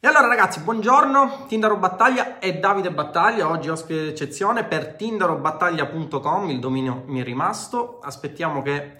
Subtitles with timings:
[0.00, 6.60] E allora ragazzi, buongiorno, Tindaro Battaglia e Davide Battaglia, oggi ospite d'eccezione per tindarobattaglia.com, il
[6.60, 8.98] dominio mi è rimasto, aspettiamo che,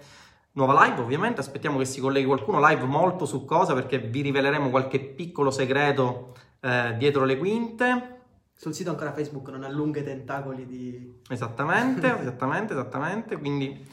[0.51, 4.69] nuova live ovviamente, aspettiamo che si colleghi qualcuno, live molto su cosa perché vi riveleremo
[4.69, 8.19] qualche piccolo segreto eh, dietro le quinte.
[8.53, 11.21] Sul sito ancora Facebook non allunga i tentacoli di...
[11.29, 13.87] Esattamente, esattamente, esattamente, quindi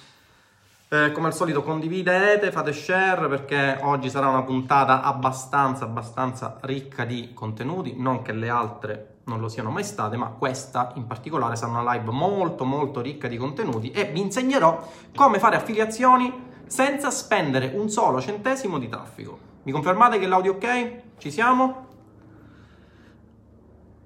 [0.89, 7.05] eh, come al solito condividete, fate share perché oggi sarà una puntata abbastanza, abbastanza ricca
[7.05, 11.57] di contenuti, non che le altre non lo siano mai state, ma questa in particolare
[11.57, 16.33] sarà una live molto molto ricca di contenuti e vi insegnerò come fare affiliazioni
[16.67, 19.39] senza spendere un solo centesimo di traffico.
[19.65, 21.03] Mi confermate che l'audio ok?
[21.19, 21.87] Ci siamo?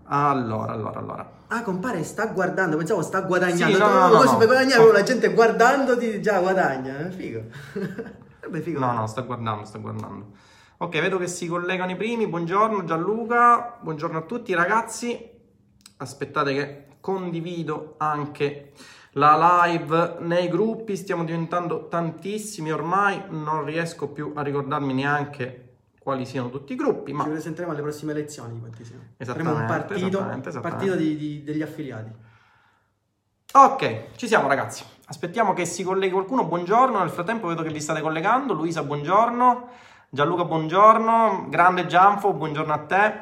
[0.04, 1.39] Allora, allora, allora.
[1.52, 3.74] Ah, compare, sta guardando, pensavo sta guadagnando.
[3.74, 4.38] Sì, no, no, no, così no.
[4.38, 7.42] per guadagnare la gente guardandoti già guadagna, è figo.
[8.38, 8.78] Sarebbe figo.
[8.78, 10.26] No, no, sta guardando, sta guardando.
[10.76, 12.28] Ok, vedo che si collegano i primi.
[12.28, 15.28] Buongiorno Gianluca, buongiorno a tutti ragazzi.
[15.96, 18.70] Aspettate che condivido anche
[19.14, 20.96] la live nei gruppi.
[20.96, 25.69] Stiamo diventando tantissimi ormai, non riesco più a ricordarmi neanche
[26.02, 29.02] quali siano tutti i gruppi, ma Ci presenteremo alle prossime elezioni quanti siamo.
[29.18, 30.86] Esattamente, Faremo un partito, esattamente, esattamente.
[30.86, 32.10] partito di- di- degli affiliati.
[33.52, 34.82] Ok, ci siamo ragazzi.
[35.06, 36.44] Aspettiamo che si colleghi qualcuno.
[36.46, 37.00] Buongiorno.
[37.00, 38.54] Nel frattempo vedo che vi state collegando.
[38.54, 39.68] Luisa, buongiorno.
[40.08, 41.46] Gianluca, buongiorno.
[41.50, 43.20] Grande Gianfo, buongiorno a te.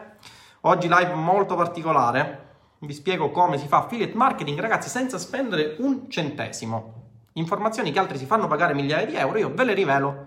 [0.62, 2.46] Oggi live molto particolare.
[2.80, 6.94] Vi spiego come si fa affiliate marketing, ragazzi, senza spendere un centesimo.
[7.32, 10.26] Informazioni che altri si fanno pagare migliaia di euro, io ve le rivelo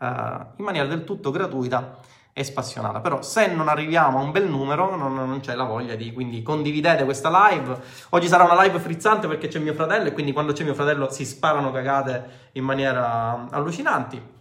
[0.00, 1.98] in maniera del tutto gratuita
[2.32, 3.00] e spassionata.
[3.00, 6.42] Però se non arriviamo a un bel numero non, non c'è la voglia di, quindi
[6.42, 7.78] condividete questa live.
[8.10, 11.10] Oggi sarà una live frizzante perché c'è mio fratello e quindi quando c'è mio fratello
[11.10, 14.38] si sparano cagate in maniera allucinanti.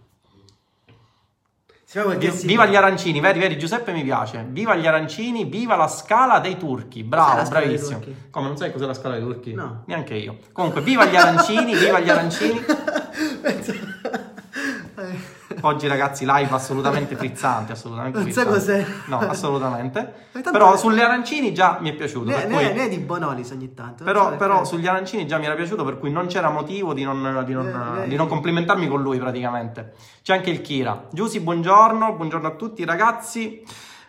[2.43, 4.45] Viva gli arancini, vedi, vedi, Giuseppe mi piace.
[4.47, 7.03] Viva gli arancini, viva la scala dei turchi.
[7.03, 7.97] Bravo, bravissimo.
[7.97, 8.15] turchi?
[8.29, 9.53] Come non sai cos'è la scala dei turchi?
[9.53, 9.85] No.
[9.87, 10.37] Neanche io.
[10.51, 12.63] Comunque, viva gli arancini, viva gli arancini.
[15.61, 18.83] Oggi ragazzi, live assolutamente frizzante, assolutamente Non sai frizzante.
[18.83, 18.85] cos'è.
[19.07, 20.13] No, assolutamente.
[20.51, 22.29] Però sulle arancini già mi è piaciuto.
[22.29, 24.03] Ne, ne- cui- ne di Bonolis ogni tanto.
[24.03, 27.03] Però, so però sugli arancini già mi era piaciuto, per cui non c'era motivo di
[27.03, 29.93] non, di non- Eh, di non complimentarmi con lui praticamente.
[30.23, 31.07] C'è anche il Kira.
[31.11, 33.63] Giusy, buongiorno, buongiorno a tutti ragazzi.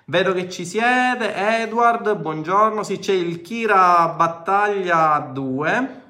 [0.07, 1.35] Vedo che ci siete.
[1.63, 2.83] Edward, buongiorno.
[2.83, 6.03] Sì, c'è il Kira Battaglia 2.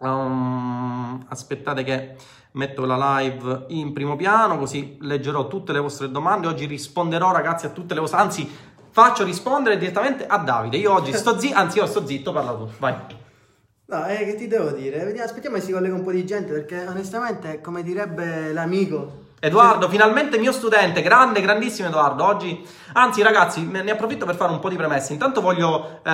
[0.00, 2.16] Um, aspettate che
[2.52, 6.46] metto la live in primo piano, così leggerò tutte le vostre domande.
[6.46, 8.18] Oggi risponderò, ragazzi, a tutte le vostre.
[8.18, 8.50] Anzi,
[8.90, 10.78] faccio rispondere direttamente a Davide.
[10.78, 12.68] Io oggi sto zitto, anzi, io sto zitto, parla tu.
[12.78, 12.94] Vai.
[13.86, 15.20] No, eh, che ti devo dire?
[15.20, 19.28] Aspettiamo che si collega un po' di gente perché onestamente, come direbbe l'amico...
[19.42, 22.26] Edoardo, finalmente mio studente, grande, grandissimo Edoardo.
[22.26, 22.62] Oggi,
[22.92, 25.14] anzi, ragazzi, ne approfitto per fare un po' di premesse.
[25.14, 26.10] Intanto voglio eh,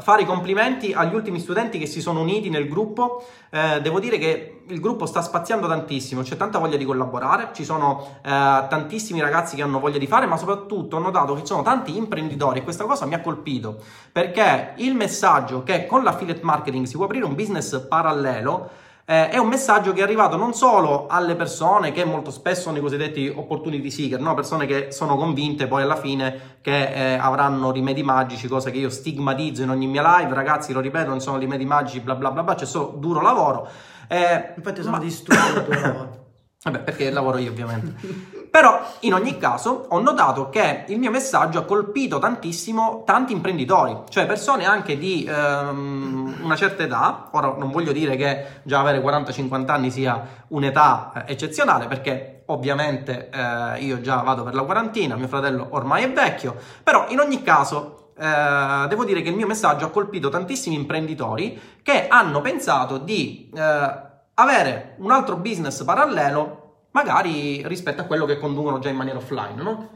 [0.00, 3.26] fare i complimenti agli ultimi studenti che si sono uniti nel gruppo.
[3.50, 7.48] Eh, devo dire che il gruppo sta spaziando tantissimo, c'è tanta voglia di collaborare.
[7.52, 11.40] Ci sono eh, tantissimi ragazzi che hanno voglia di fare, ma soprattutto ho notato che
[11.40, 13.78] ci sono tanti imprenditori e questa cosa mi ha colpito
[14.12, 18.84] perché il messaggio che con l'affiliate marketing si può aprire un business parallelo.
[19.08, 22.78] Eh, è un messaggio che è arrivato non solo alle persone che molto spesso sono
[22.78, 24.34] i cosiddetti opportunity seeker, no?
[24.34, 28.90] persone che sono convinte poi alla fine che eh, avranno rimedi magici, cosa che io
[28.90, 32.42] stigmatizzo in ogni mia live, ragazzi lo ripeto, non sono rimedi magici, bla bla bla
[32.42, 33.68] bla, c'è solo duro lavoro.
[34.08, 36.24] Eh, Infatti sono ma- distrutto dal tuo lavoro.
[36.64, 38.34] Vabbè, perché lavoro io ovviamente.
[38.56, 44.04] Però in ogni caso ho notato che il mio messaggio ha colpito tantissimo tanti imprenditori,
[44.08, 47.28] cioè persone anche di ehm, una certa età.
[47.32, 53.28] Ora non voglio dire che già avere 40-50 anni sia un'età eh, eccezionale, perché ovviamente
[53.28, 57.42] eh, io già vado per la quarantina, mio fratello ormai è vecchio, però in ogni
[57.42, 62.96] caso eh, devo dire che il mio messaggio ha colpito tantissimi imprenditori che hanno pensato
[62.96, 64.00] di eh,
[64.32, 66.65] avere un altro business parallelo,
[66.96, 69.88] magari rispetto a quello che conducono già in maniera offline, no?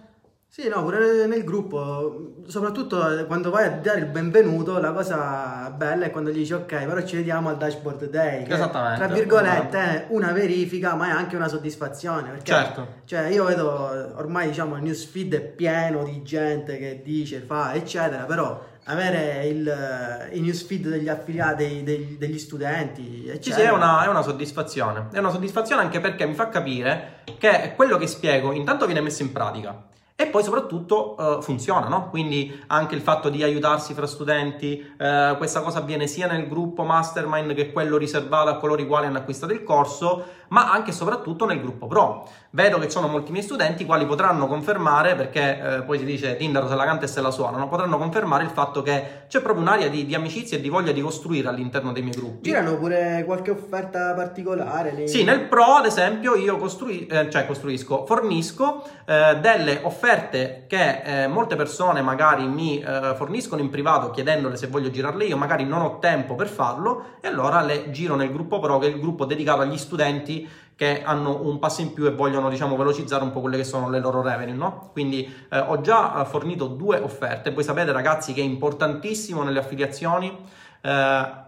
[0.47, 6.06] Sì, no, pure nel gruppo, soprattutto quando vai a dare il benvenuto, la cosa bella
[6.06, 8.43] è quando gli dici ok, però ci vediamo al dashboard day.
[8.43, 8.99] che, Esattamente.
[8.99, 12.31] Tra virgolette è una verifica, ma è anche una soddisfazione.
[12.31, 12.87] Perché, Certo.
[13.05, 18.25] Cioè, io vedo ormai diciamo il newsfeed è pieno di gente che dice, fa, eccetera,
[18.25, 23.55] però avere il, eh, i newsfeed degli affiliati, degli, degli studenti, Sì, eccetera.
[23.56, 25.09] sì, è una, è una soddisfazione.
[25.12, 29.23] È una soddisfazione anche perché mi fa capire che quello che spiego intanto viene messo
[29.23, 29.85] in pratica.
[30.21, 32.11] E poi soprattutto eh, funziona, no?
[32.11, 36.82] Quindi anche il fatto di aiutarsi fra studenti, eh, questa cosa avviene sia nel gruppo
[36.82, 40.93] mastermind che quello riservato a coloro i quali hanno acquistato il corso, ma anche e
[40.93, 42.29] soprattutto nel gruppo pro.
[42.50, 46.37] Vedo che ci sono molti miei studenti quali potranno confermare, perché eh, poi si dice
[46.37, 49.62] Tinder se la canta e se la suonano, potranno confermare il fatto che c'è proprio
[49.62, 52.49] un'area di, di amicizia e di voglia di costruire all'interno dei miei gruppi.
[52.49, 54.93] Girano pure qualche offerta particolare?
[54.93, 55.08] Nei...
[55.08, 61.03] Sì, nel pro ad esempio io costrui- eh, cioè costruisco, fornisco eh, delle offerte che
[61.05, 65.64] eh, molte persone magari mi eh, forniscono in privato chiedendole se voglio girarle io, magari
[65.64, 69.00] non ho tempo per farlo e allora le giro nel gruppo pro che è il
[69.00, 70.39] gruppo dedicato agli studenti
[70.81, 73.91] che hanno un passo in più e vogliono diciamo velocizzare un po' quelle che sono
[73.91, 74.88] le loro revenue, no?
[74.93, 79.59] Quindi eh, ho già eh, fornito due offerte, voi sapete ragazzi che è importantissimo nelle
[79.59, 80.35] affiliazioni
[80.82, 80.88] eh,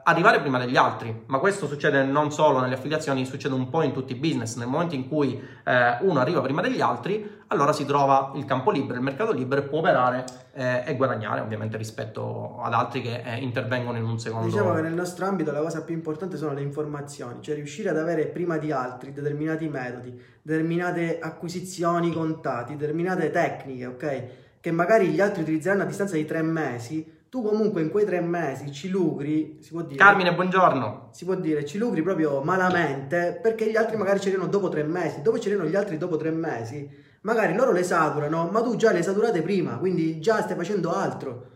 [0.05, 3.93] arrivare prima degli altri, ma questo succede non solo nelle affiliazioni, succede un po' in
[3.93, 4.57] tutti i business.
[4.57, 8.71] Nel momento in cui eh, uno arriva prima degli altri, allora si trova il campo
[8.71, 13.23] libero, il mercato libero e può operare eh, e guadagnare ovviamente rispetto ad altri che
[13.25, 14.49] eh, intervengono in un secondo.
[14.49, 17.99] Diciamo che nel nostro ambito la cosa più importante sono le informazioni, cioè riuscire ad
[17.99, 24.25] avere prima di altri determinati metodi, determinate acquisizioni contati, determinate tecniche, ok?
[24.61, 28.21] Che magari gli altri utilizzeranno a distanza di tre mesi tu comunque in quei tre
[28.21, 29.97] mesi ci lucri, si può dire...
[29.97, 31.09] Carmine, buongiorno!
[31.13, 34.83] Si può dire, ci lucri proprio malamente perché gli altri magari ci arrivano dopo tre
[34.83, 36.87] mesi, dopo ci arrivano gli altri dopo tre mesi,
[37.23, 41.47] magari loro le saturano, ma tu già le saturate prima, quindi già stai facendo altro.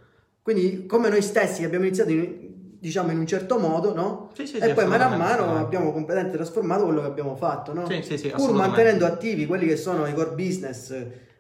[0.41, 4.31] Quindi come noi stessi abbiamo iniziato in, diciamo in un certo modo, no?
[4.33, 7.75] Sì, sì, e sì, poi mano a mano abbiamo completamente trasformato quello che abbiamo fatto,
[7.75, 7.87] no?
[7.87, 10.95] Sì, sì, sì, Pur mantenendo attivi quelli che sono i core business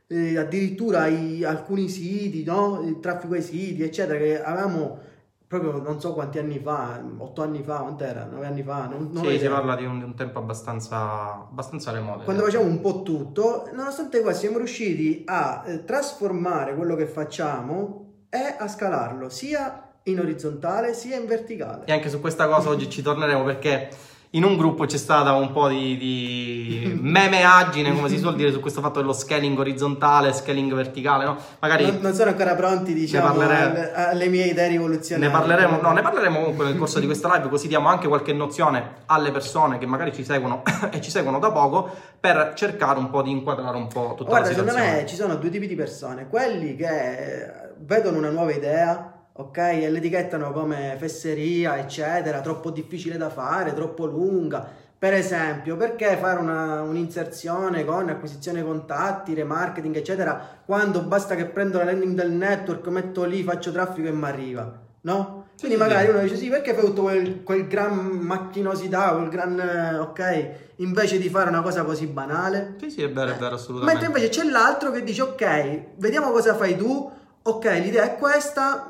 [0.09, 2.83] eh, addirittura i, alcuni siti, no?
[2.85, 5.15] il traffico ai siti, eccetera, che avevamo
[5.49, 8.25] proprio non so quanti anni fa, otto anni fa, quant'era?
[8.25, 8.87] Nove anni fa?
[8.87, 12.25] Non, non sì, si parla di un, di un, tempo abbastanza, abbastanza remoto.
[12.25, 18.25] Quando facciamo un po' tutto, nonostante questo siamo riusciti a eh, trasformare quello che facciamo
[18.29, 21.85] e a scalarlo sia in orizzontale sia in verticale.
[21.87, 23.89] E anche su questa cosa oggi ci torneremo perché
[24.31, 28.61] in un gruppo c'è stata un po' di, di memeaggine, come si suol dire, su
[28.61, 31.37] questo fatto dello scaling orizzontale, scaling verticale, no?
[31.61, 35.29] Magari non, non sono ancora pronti, diciamo, alle, alle, mie idee rivoluzionarie.
[35.29, 38.33] Ne parleremo, no, ne parleremo comunque nel corso di questa live, così diamo anche qualche
[38.33, 41.89] nozione alle persone che magari ci seguono e ci seguono da poco,
[42.19, 44.81] per cercare un po' di inquadrare un po' tutta Guarda, la situazione.
[44.81, 49.57] secondo me ci sono due tipi di persone, quelli che vedono una nuova idea ok?
[49.59, 54.85] E l'etichettano come fesseria, eccetera, troppo difficile da fare, troppo lunga.
[54.99, 61.79] Per esempio, perché fare una, un'inserzione con acquisizione contatti, remarketing, eccetera, quando basta che prendo
[61.79, 64.73] la landing del network, metto lì, faccio traffico e mi arriva,
[65.03, 65.45] no?
[65.59, 70.51] Quindi magari uno dice sì, perché fai tutto quel, quel gran macchinosità, quel gran, ok,
[70.77, 72.77] invece di fare una cosa così banale?
[72.79, 74.01] Sì, sì, è vero, è vero, assolutamente.
[74.01, 77.11] Mentre invece c'è l'altro che dice ok, vediamo cosa fai tu,
[77.43, 78.87] ok, l'idea è questa,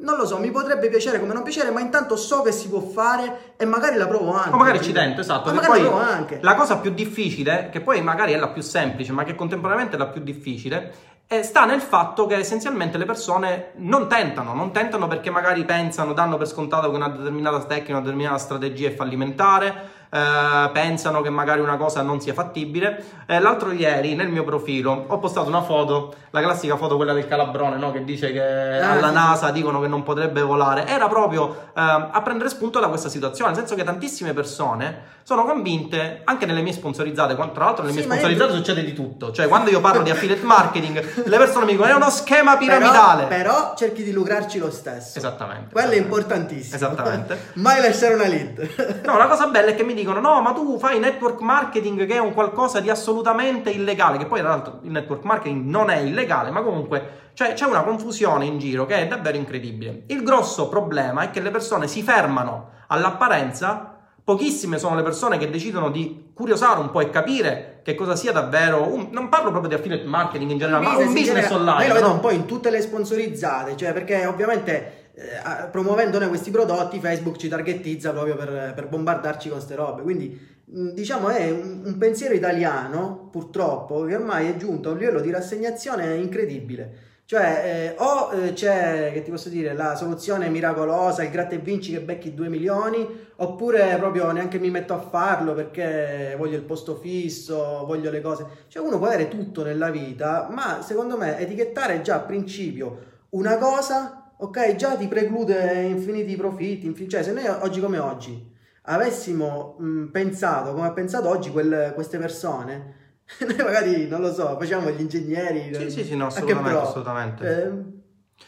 [0.00, 2.80] non lo so, mi potrebbe piacere come non piacere, ma intanto so che si può
[2.80, 4.50] fare e magari la provo anche.
[4.50, 5.48] O magari ci tento, esatto.
[5.48, 6.38] Ma magari la provo anche.
[6.42, 9.98] La cosa più difficile, che poi magari è la più semplice, ma che contemporaneamente è
[9.98, 10.92] la più difficile,
[11.26, 16.14] è, sta nel fatto che essenzialmente le persone non tentano, non tentano perché magari pensano,
[16.14, 19.74] danno per scontato che una determinata tecnica, una determinata strategia è fallimentare,
[20.10, 23.04] eh, pensano che magari una cosa non sia fattibile.
[23.26, 27.26] Eh, l'altro ieri nel mio profilo ho postato una foto, la classica foto quella del
[27.26, 27.92] calabrone, no?
[27.92, 29.10] che dice che ah, alla.
[29.10, 30.86] NASA dicono che non potrebbe volare.
[30.86, 35.44] Era proprio eh, a prendere spunto da questa situazione, nel senso che tantissime persone sono
[35.44, 38.56] convinte, anche nelle mie sponsorizzate, tra l'altro nelle sì, mie sponsorizzate io...
[38.56, 41.94] succede di tutto, cioè quando io parlo di affiliate marketing, le persone mi dicono è
[41.94, 43.26] uno schema piramidale.
[43.26, 45.18] Però, però cerchi di lucrarci lo stesso.
[45.18, 45.72] Esattamente.
[45.72, 45.96] Quello esattamente.
[45.96, 46.76] è importantissimo.
[46.76, 47.38] Esattamente.
[47.60, 49.00] Mai lasciare una lead.
[49.04, 52.14] no, la cosa bella è che mi dicono no, ma tu fai network marketing che
[52.14, 55.98] è un qualcosa di assolutamente illegale, che poi tra l'altro il network marketing non è
[55.98, 60.04] illegale, ma comunque cioè, c'è una confusione in giro che è davvero incredibile.
[60.06, 65.48] Il grosso problema è che le persone si fermano all'apparenza Pochissime sono le persone che
[65.48, 69.70] decidono di curiosare un po' e capire che cosa sia davvero un, non parlo proprio
[69.70, 71.84] di affiliate marketing in generale, ma un business online.
[71.84, 72.12] Io lo vedo no?
[72.12, 77.48] un po' in tutte le sponsorizzate, cioè perché ovviamente eh, promuovendo questi prodotti Facebook ci
[77.48, 80.02] targetizza proprio per, per bombardarci con queste robe.
[80.02, 85.20] Quindi diciamo è un, un, pensiero italiano, purtroppo, che ormai è giunto a un livello
[85.20, 87.06] di rassegnazione incredibile.
[87.24, 91.58] Cioè, eh, o eh, c'è, che ti posso dire, la soluzione miracolosa, il gratta e
[91.58, 93.06] vinci che becchi 2 milioni,
[93.36, 98.46] oppure proprio neanche mi metto a farlo perché voglio il posto fisso, voglio le cose.
[98.68, 103.58] Cioè, uno può avere tutto nella vita, ma secondo me etichettare già a principio una
[103.58, 106.86] cosa, ok, già ti preclude infiniti profitti.
[106.86, 111.92] Infin- cioè, se noi oggi come oggi avessimo mh, pensato come ha pensato oggi quel,
[111.94, 112.94] queste persone,
[113.46, 115.74] noi magari, non lo so, facciamo gli ingegneri.
[115.74, 117.46] Sì, sì, sì, no, assolutamente, assolutamente.
[117.46, 117.96] Eh,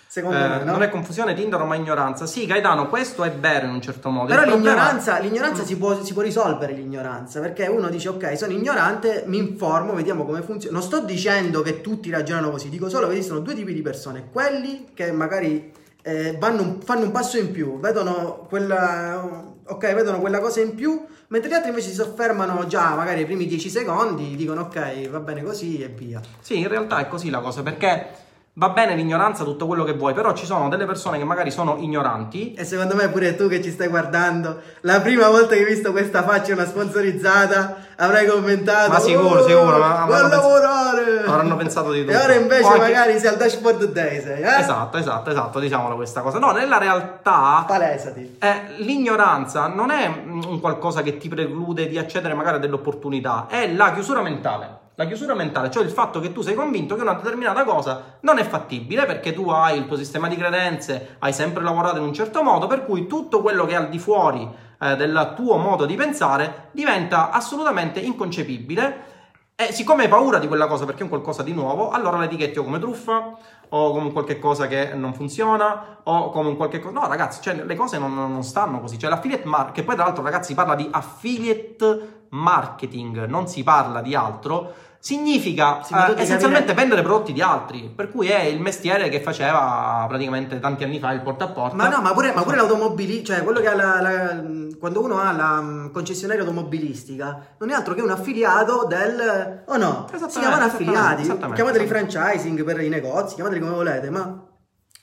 [0.06, 0.72] Secondo Eh, me, no?
[0.72, 2.26] Non è confusione, tindaro, ma ignoranza.
[2.26, 4.26] Sì, Gaetano, questo è vero in un certo modo.
[4.26, 8.36] Però Il problema- l'ignoranza, l'ignoranza si, può, si può risolvere l'ignoranza, perché uno dice ok,
[8.36, 10.76] sono ignorante, mi informo, vediamo come funziona.
[10.76, 14.28] Non sto dicendo che tutti ragionano così, dico solo che esistono due tipi di persone,
[14.32, 20.38] quelli che magari eh, un- fanno un passo in più, vedono quella, ok, vedono quella
[20.40, 24.34] cosa in più, mentre gli altri invece si soffermano già magari i primi 10 secondi,
[24.36, 26.20] dicono ok, va bene così e via.
[26.40, 28.06] Sì, in realtà è così la cosa, perché
[28.54, 31.76] va bene l'ignoranza, tutto quello che vuoi, però ci sono delle persone che magari sono
[31.78, 32.52] ignoranti.
[32.54, 35.92] E secondo me pure tu che ci stai guardando, la prima volta che hai visto
[35.92, 38.90] questa faccia una sponsorizzata, avrai commentato.
[38.92, 41.22] Ma sicuro, "Oh, sicuro, ma- va a avranno pens- lavorare!
[41.26, 42.12] avranno pensato di tutto.
[42.12, 44.58] E ora invece O anche- magari sei al dashboard day, sei, eh?
[44.58, 46.38] Esatto, esatto, esatto, diciamolo questa cosa.
[46.38, 48.36] No, nella realtà Palesati.
[48.40, 53.46] eh, l'ignoranza non è un qualcosa che ti preclude di accedere magari a delle opportunità,
[53.48, 54.79] è la chiusura mentale.
[54.96, 58.38] La chiusura mentale, cioè il fatto che tu sei convinto che una determinata cosa non
[58.38, 62.12] è fattibile perché tu hai il tuo sistema di credenze, hai sempre lavorato in un
[62.12, 64.46] certo modo, per cui tutto quello che è al di fuori
[64.78, 69.08] eh, del tuo modo di pensare diventa assolutamente inconcepibile.
[69.54, 72.24] E siccome hai paura di quella cosa perché è un qualcosa di nuovo, allora la
[72.24, 73.36] etichetti come truffa
[73.68, 76.98] o come qualche cosa che non funziona o come un qualche cosa.
[76.98, 78.98] No, ragazzi, cioè, le cose non, non stanno così.
[78.98, 84.00] Cioè, l'affiliate marketing, che poi tra l'altro, ragazzi, parla di affiliate marketing, non si parla
[84.00, 84.72] di altro.
[85.02, 89.20] Significa Sì, eh, essenzialmente capire- vendere prodotti di altri, per cui è il mestiere che
[89.22, 91.74] faceva praticamente tanti anni fa il porta a porta.
[91.74, 94.42] Ma no, ma pure, ma pure l'automobili, cioè quello che ha la, la-
[94.78, 100.06] quando uno ha la concessionaria automobilistica, non è altro che un affiliato del o no?
[100.28, 101.22] Si chiamano affiliati,
[101.54, 104.44] chiamateli franchising per i negozi, chiamateli come volete, ma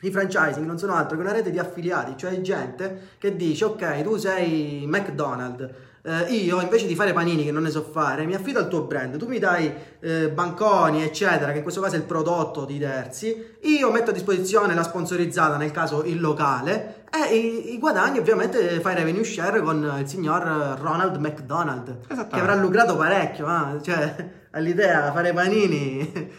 [0.01, 4.03] i franchising non sono altro che una rete di affiliati, cioè gente che dice ok,
[4.03, 5.67] tu sei McDonald's,
[6.07, 8.83] eh, io invece di fare panini che non ne so fare, mi affido al tuo
[8.83, 12.79] brand, tu mi dai eh, banconi, eccetera, che in questo caso è il prodotto di
[12.79, 18.19] terzi, io metto a disposizione la sponsorizzata, nel caso il locale, e i, i guadagni
[18.19, 20.43] ovviamente fai revenue share con il signor
[20.79, 26.31] Ronald McDonald, che avrà lucrato parecchio, ah, cioè all'idea fare panini.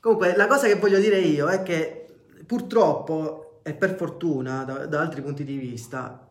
[0.00, 2.06] Comunque, la cosa che voglio dire io è che
[2.44, 6.23] purtroppo e per fortuna da, da altri punti di vista,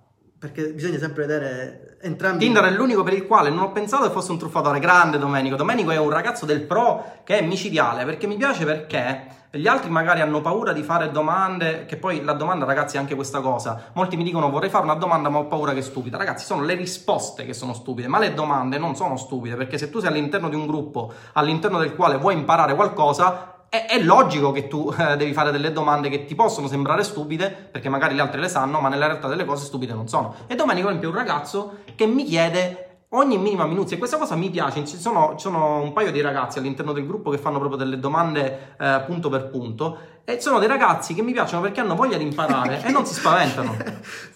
[0.43, 4.09] perché bisogna sempre vedere entrambi Tinder è l'unico per il quale non ho pensato che
[4.12, 5.55] fosse un truffatore grande Domenico.
[5.55, 9.89] Domenico è un ragazzo del pro che è micidiale perché mi piace perché gli altri
[9.89, 13.91] magari hanno paura di fare domande, che poi la domanda ragazzi è anche questa cosa.
[13.93, 16.17] Molti mi dicono vorrei fare una domanda ma ho paura che è stupida.
[16.17, 19.89] Ragazzi sono le risposte che sono stupide, ma le domande non sono stupide perché se
[19.89, 24.51] tu sei all'interno di un gruppo all'interno del quale vuoi imparare qualcosa è, è logico
[24.51, 28.21] che tu eh, devi fare delle domande che ti possono sembrare stupide, perché magari le
[28.21, 30.35] altre le sanno, ma nella realtà delle cose stupide non sono.
[30.45, 34.51] E Domenico, per un ragazzo che mi chiede ogni minima minuzia e questa cosa mi
[34.51, 34.85] piace.
[34.85, 37.97] Ci sono, ci sono un paio di ragazzi all'interno del gruppo che fanno proprio delle
[37.97, 39.97] domande eh, punto per punto.
[40.23, 43.15] E sono dei ragazzi che mi piacciono perché hanno voglia di imparare e non si
[43.15, 43.75] spaventano.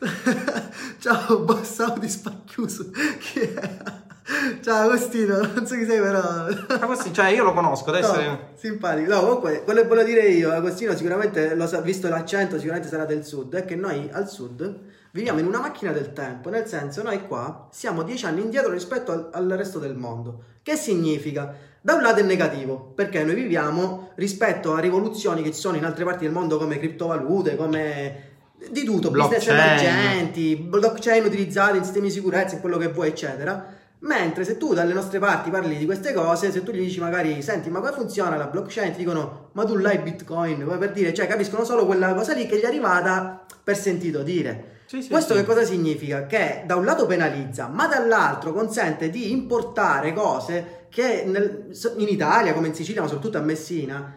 [0.98, 2.90] Ciao, boss Audi spacchiuso.
[3.20, 4.06] Chi è?
[4.62, 6.46] Ciao Agostino, non so chi sei però.
[6.86, 8.20] Questi- cioè, io lo conosco, adesso.
[8.22, 9.14] No, simpatico.
[9.14, 13.06] No, comunque, quello che voglio dire io, Agostino sicuramente, lo sa, visto l'accento, sicuramente sarà
[13.06, 14.80] del sud, è che noi al sud
[15.12, 19.12] viviamo in una macchina del tempo, nel senso noi qua siamo dieci anni indietro rispetto
[19.12, 20.44] al, al resto del mondo.
[20.62, 21.56] Che significa?
[21.80, 25.86] Da un lato è negativo, perché noi viviamo rispetto a rivoluzioni che ci sono in
[25.86, 28.26] altre parti del mondo come criptovalute, come
[28.70, 29.58] di tutto, business Blockchain.
[29.58, 33.76] emergenti, blockchain utilizzati in sistemi di sicurezza, in quello che vuoi, eccetera.
[34.00, 37.42] Mentre se tu dalle nostre parti parli di queste cose, se tu gli dici magari,
[37.42, 38.92] senti, ma come funziona la blockchain?
[38.92, 42.46] Ti dicono, ma tu l'hai Bitcoin, come per dire, cioè capiscono solo quella cosa lì
[42.46, 44.76] che gli è arrivata per sentito dire.
[44.86, 45.40] Sì, sì, Questo sì.
[45.40, 46.28] che cosa significa?
[46.28, 52.54] Che da un lato penalizza, ma dall'altro consente di importare cose che nel- in Italia,
[52.54, 54.14] come in Sicilia, ma soprattutto a Messina,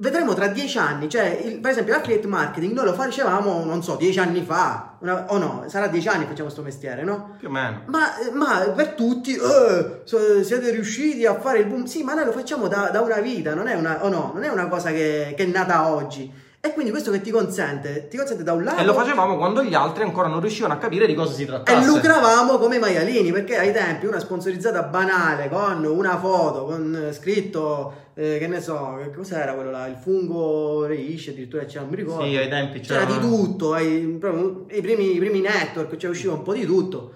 [0.00, 1.08] vedremo tra dieci anni.
[1.08, 5.38] Cioè, il- per esempio, l'affiliate marketing noi lo facevamo, non so, dieci anni fa, o
[5.38, 7.36] no, sarà dieci anni che facciamo questo mestiere, no?
[7.38, 7.82] Più o meno.
[7.86, 11.84] Ma, ma per tutti, eh, so- siete riusciti a fare il boom?
[11.84, 14.42] Sì, ma noi lo facciamo da, da una vita, non è una, o no, non
[14.42, 16.48] è una cosa che, che è nata oggi.
[16.62, 18.06] E quindi questo che ti consente?
[18.08, 18.82] Ti consente da un lato...
[18.82, 21.46] E lo facevamo quando gli altri ancora non riuscivano a capire di cosa si E
[21.46, 21.86] trattasse.
[21.86, 27.14] lucravamo come i maialini, perché ai tempi una sponsorizzata banale con una foto, con eh,
[27.14, 31.90] scritto, eh, che ne so, che cos'era quello là, il fungo reisce, addirittura c'era, non
[31.90, 32.24] mi ricordo.
[32.24, 36.10] Sì, ai tempi C'era c'era di tutto, ai, proprio i, primi, i primi network, cioè
[36.10, 37.12] usciva un po' di tutto.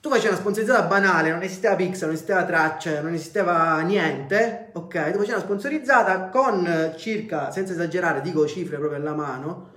[0.00, 5.10] Tu facevi una sponsorizzata banale, non esisteva pixel, non esisteva tracce, non esisteva niente, ok?
[5.10, 9.72] Tu facevi una sponsorizzata con eh, circa, senza esagerare, dico cifre proprio alla mano,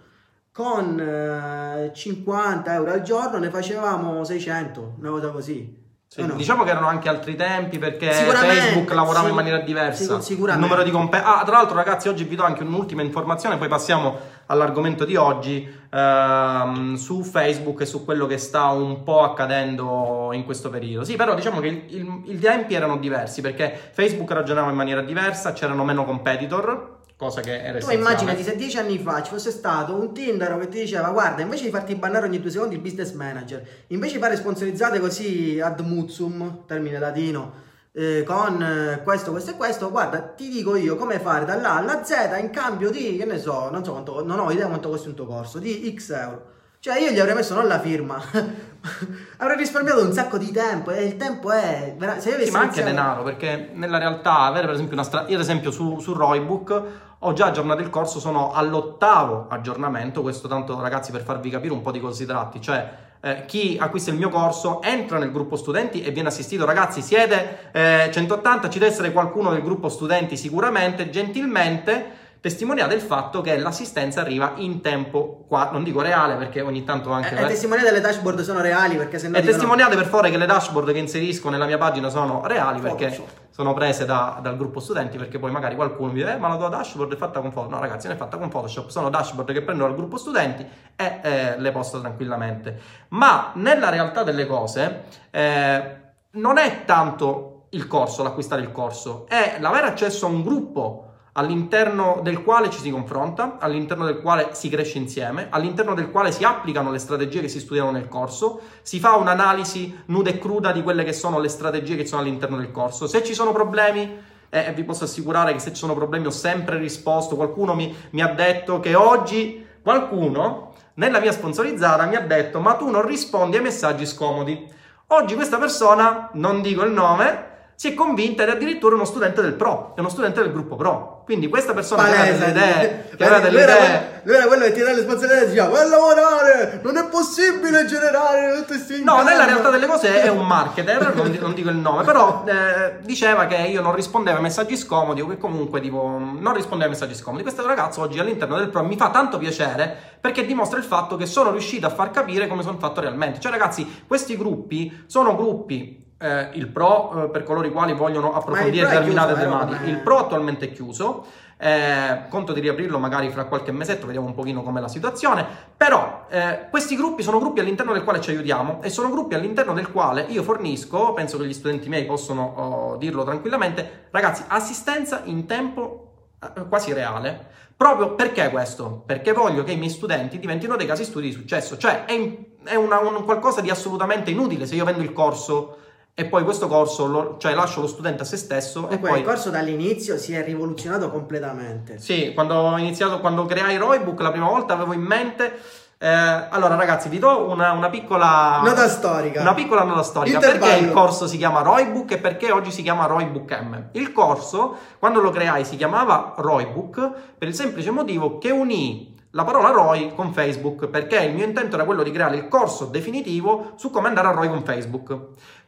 [0.54, 5.83] con eh, 50 euro al giorno ne facevamo 600, una cosa così.
[6.14, 6.36] Sì, o no?
[6.36, 10.04] Diciamo che erano anche altri tempi perché Facebook lavorava sì, in maniera diversa.
[10.04, 10.64] sicu- sicuramente.
[10.64, 13.68] Il numero di compe- Ah, tra l'altro, ragazzi, oggi vi do anche un'ultima informazione, poi
[13.68, 20.30] passiamo all'argomento di oggi ehm, su Facebook e su quello che sta un po' accadendo
[20.34, 21.04] in questo periodo.
[21.04, 25.84] Sì, però diciamo che i tempi erano diversi perché Facebook ragionava in maniera diversa, c'erano
[25.84, 27.96] meno competitor, cosa che era Tu essenziale.
[27.96, 31.64] immaginati se dieci anni fa ci fosse stato un Tinder che ti diceva guarda invece
[31.66, 35.80] di farti bannare ogni due secondi il business manager, invece di fare sponsorizzate così ad
[35.80, 37.54] mutsum, termine latino,
[37.94, 42.04] eh, con eh, questo, questo e questo, guarda ti dico io come fare dall'A alla
[42.04, 45.10] Z in cambio di, che ne so, non so quanto, non ho idea quanto costi
[45.10, 46.52] un tuo corso, di X euro.
[46.80, 48.20] Cioè io gli avrei messo non la firma,
[49.38, 51.96] avrei risparmiato un sacco di tempo e il tempo è...
[52.18, 55.30] Se io Sì, ma anche denaro, perché nella realtà avere per esempio una strada.
[55.30, 56.84] Io, ad esempio, su, su Roybook
[57.26, 60.22] ho già aggiornato il corso, sono all'ottavo aggiornamento.
[60.22, 62.62] Questo tanto, ragazzi, per farvi capire un po' di cosa si tratti.
[62.62, 66.66] Cioè, eh, chi acquista il mio corso entra nel gruppo studenti e viene assistito.
[66.66, 72.22] Ragazzi, siete eh, 180, ci deve essere qualcuno del gruppo studenti sicuramente, gentilmente.
[72.44, 77.10] Testimoniate il fatto che l'assistenza arriva in tempo qua, non dico reale perché ogni tanto
[77.10, 80.04] anche E e testimoniate delle dashboard sono reali perché se no e dicono- testimoniate per
[80.08, 83.28] favore che le dashboard che inserisco nella mia pagina sono reali perché Photoshop.
[83.50, 86.58] sono prese da- dal gruppo studenti perché poi magari qualcuno mi dice eh, ma la
[86.58, 89.54] tua dashboard è fatta con Photoshop no ragazzi non è fatta con Photoshop sono dashboard
[89.54, 92.78] che prendo dal gruppo studenti e eh, le posto tranquillamente.
[93.12, 95.96] Ma nella realtà delle cose eh,
[96.32, 102.20] non è tanto il corso l'acquistare il corso è l'avere accesso a un gruppo all'interno
[102.22, 106.44] del quale ci si confronta, all'interno del quale si cresce insieme, all'interno del quale si
[106.44, 110.84] applicano le strategie che si studiano nel corso, si fa un'analisi nuda e cruda di
[110.84, 113.08] quelle che sono le strategie che sono all'interno del corso.
[113.08, 114.16] Se ci sono problemi,
[114.50, 117.36] eh, vi posso assicurare che se ci sono problemi ho sempre risposto.
[117.36, 122.76] Qualcuno mi, mi ha detto che oggi qualcuno nella mia sponsorizzata mi ha detto ma
[122.76, 124.72] tu non rispondi ai messaggi scomodi.
[125.08, 129.42] Oggi questa persona, non dico il nome, si è convinta ed è addirittura uno studente
[129.42, 131.22] del pro, è uno studente del gruppo pro.
[131.26, 132.52] Quindi questa persona che aveva Palese.
[132.52, 134.92] delle idee, che aveva Lui delle era idee quello- Lui era quello che ti dà
[134.94, 139.30] le sponsorizzate e diceva vai a lavorare, non è possibile generare tutti questi No, inganni."
[139.30, 143.46] nella realtà delle cose è un marketer, non, non dico il nome, però eh, diceva
[143.48, 147.16] che io non rispondevo ai messaggi scomodi o che comunque tipo non rispondevo ai messaggi
[147.16, 147.42] scomodi.
[147.44, 151.26] Questo ragazzo oggi all'interno del pro mi fa tanto piacere perché dimostra il fatto che
[151.26, 153.40] sono riuscito a far capire come sono fatto realmente.
[153.40, 158.34] Cioè ragazzi, questi gruppi sono gruppi eh, il pro eh, per coloro i quali vogliono
[158.34, 159.90] approfondire determinate tematiche.
[159.90, 161.26] Il pro attualmente è chiuso.
[161.64, 165.46] eh, conto di riaprirlo magari fra qualche mesetto, vediamo un pochino com'è la situazione.
[165.78, 169.74] Però eh, questi gruppi sono gruppi all'interno del quale ci aiutiamo e sono gruppi all'interno
[169.74, 175.22] del quale io fornisco, penso che gli studenti miei possono oh, dirlo tranquillamente, ragazzi, assistenza
[175.26, 177.52] in tempo eh, quasi reale.
[177.76, 179.04] Proprio perché questo?
[179.06, 181.78] Perché voglio che i miei studenti diventino dei casi studi di successo.
[181.78, 185.78] Cioè, è, è una- un qualcosa di assolutamente inutile se io vendo il corso
[186.16, 189.20] e poi questo corso, lo- cioè lascio lo studente a se stesso e Comunque poi...
[189.20, 191.98] il corso dall'inizio si è rivoluzionato completamente.
[191.98, 195.60] Sì, quando ho iniziato, quando creai Roybook la prima volta avevo in mente.
[195.98, 198.62] eh, allora, ragazzi, vi do una, una piccola.
[198.64, 199.42] Nota storica.
[199.42, 200.36] Una piccola nota storica.
[200.36, 200.66] Intervallo.
[200.66, 203.84] Perché il corso si chiama Roybook e perché oggi si chiama Roybook M?
[203.94, 209.46] Il corso, quando lo creai, si chiamava Roybook per il semplice motivo che unì la
[209.46, 213.72] parola ROI con Facebook, perché il mio intento era quello di creare il corso definitivo
[213.78, 215.18] su come andare a ROI con Facebook.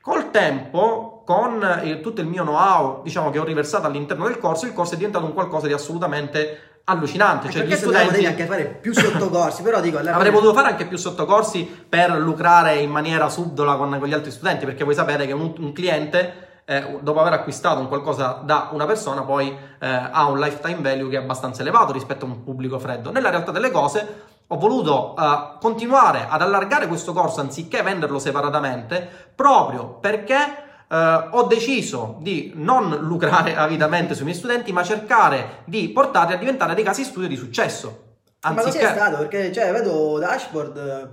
[0.06, 4.68] Col tempo, con il- tutto il mio know-how, diciamo che ho riversato all'interno del corso,
[4.68, 7.50] il corso è diventato un qualcosa di assolutamente allucinante.
[7.50, 8.24] Cioè, Cioè, gli studenti...
[8.28, 9.98] anche fare più sottocorsi, però dico...
[9.98, 14.14] Avrei fine- potuto fare anche più sottocorsi per lucrare in maniera subdola con, con gli
[14.14, 18.42] altri studenti, perché voi sapete che un, un cliente, eh, dopo aver acquistato un qualcosa
[18.44, 22.28] da una persona, poi eh, ha un lifetime value che è abbastanza elevato rispetto a
[22.28, 23.10] un pubblico freddo.
[23.10, 29.08] Nella realtà delle cose, ho voluto eh, continuare ad allargare questo corso anziché venderlo separatamente,
[29.34, 30.36] proprio perché
[30.88, 36.38] eh, ho deciso di non lucrare avidamente sui miei studenti, ma cercare di portarli a
[36.38, 38.04] diventare dei casi studio di successo.
[38.42, 38.88] Ma così Anziché...
[38.88, 41.10] è stato, perché cioè, vedo dashboard eh,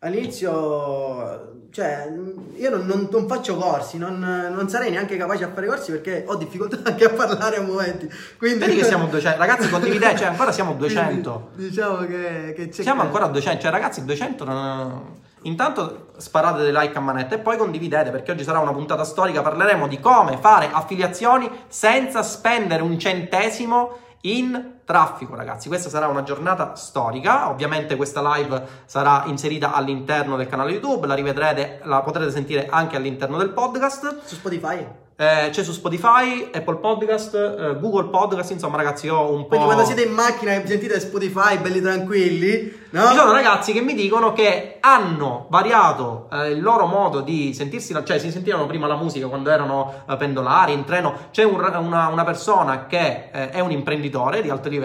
[0.00, 2.08] all'inizio, cioè
[2.56, 6.24] io non, non- non faccio corsi, non, non sarei neanche capace a fare corsi perché
[6.26, 8.10] ho difficoltà anche a parlare a momenti.
[8.36, 11.50] Quindi, Vedi che siamo 200, ragazzi condividete, cioè ancora siamo a Quindi, 200.
[11.54, 15.18] diciamo che, che c'è Siamo ancora a 200, cioè ragazzi 200 non...
[15.42, 19.40] Intanto sparate dei like a manetta e poi condividete perché oggi sarà una puntata storica,
[19.40, 25.68] parleremo di come fare affiliazioni senza spendere un centesimo in traffico ragazzi.
[25.68, 31.14] Questa sarà una giornata storica, ovviamente questa live sarà inserita all'interno del canale YouTube, la
[31.14, 34.22] rivedrete, la potrete sentire anche all'interno del podcast.
[34.24, 34.84] Su Spotify?
[35.20, 39.48] eh, c'è su Spotify, Apple Podcast, eh, Google Podcast, insomma ragazzi ho un po'...
[39.48, 43.06] Quindi quando siete in macchina e sentite Spotify belli tranquilli, no?
[43.08, 47.94] Ci sono ragazzi che mi dicono che hanno variato eh, il loro modo di sentirsi,
[48.02, 51.12] cioè si sentivano prima la musica quando erano eh, pendolari, in treno.
[51.30, 54.79] C'è un- una, una persona che eh, è un imprenditore di alto livello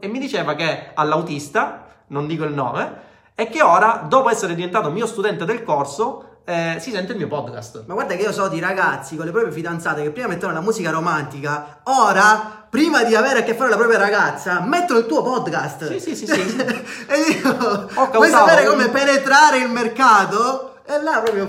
[0.00, 4.90] e mi diceva che all'autista, non dico il nome, e che ora, dopo essere diventato
[4.90, 7.84] mio studente del corso, eh, si sente il mio podcast.
[7.86, 10.60] Ma guarda che io so di ragazzi con le proprie fidanzate che prima mettono la
[10.60, 15.22] musica romantica, ora, prima di avere a che fare la propria ragazza, mettono il tuo
[15.22, 15.88] podcast.
[15.88, 16.40] Sì, sì, sì, sì.
[17.06, 20.69] e io, vuoi sapere come penetrare il mercato?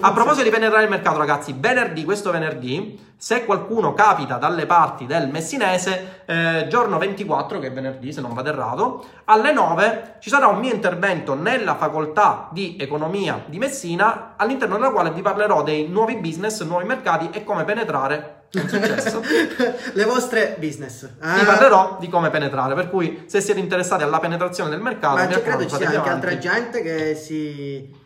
[0.01, 5.05] A proposito di penetrare il mercato, ragazzi, venerdì, questo venerdì, se qualcuno capita dalle parti
[5.07, 10.29] del Messinese, eh, giorno 24, che è venerdì, se non vado errato, alle 9 ci
[10.29, 15.63] sarà un mio intervento nella facoltà di economia di Messina, all'interno della quale vi parlerò
[15.63, 19.21] dei nuovi business, nuovi mercati e come penetrare successo.
[19.93, 21.07] le vostre business.
[21.07, 21.43] Vi Ah.
[21.45, 25.41] parlerò di come penetrare, per cui se siete interessati alla penetrazione del mercato, Ma mi
[25.41, 26.09] credo ci sia anche avanti.
[26.09, 28.00] altra gente che si.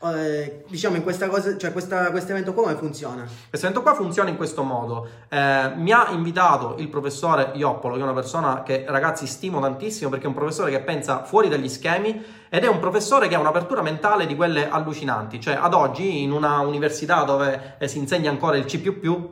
[0.00, 3.26] Eh, diciamo in questa cosa, cioè questo evento qua come funziona?
[3.48, 5.08] Questo evento qua funziona in questo modo.
[5.28, 10.08] Eh, mi ha invitato il professore Ioppolo, che è una persona che ragazzi stimo tantissimo
[10.08, 13.40] perché è un professore che pensa fuori dagli schemi ed è un professore che ha
[13.40, 15.40] un'apertura mentale di quelle allucinanti.
[15.40, 18.80] Cioè, ad oggi, in una università dove eh, si insegna ancora il C,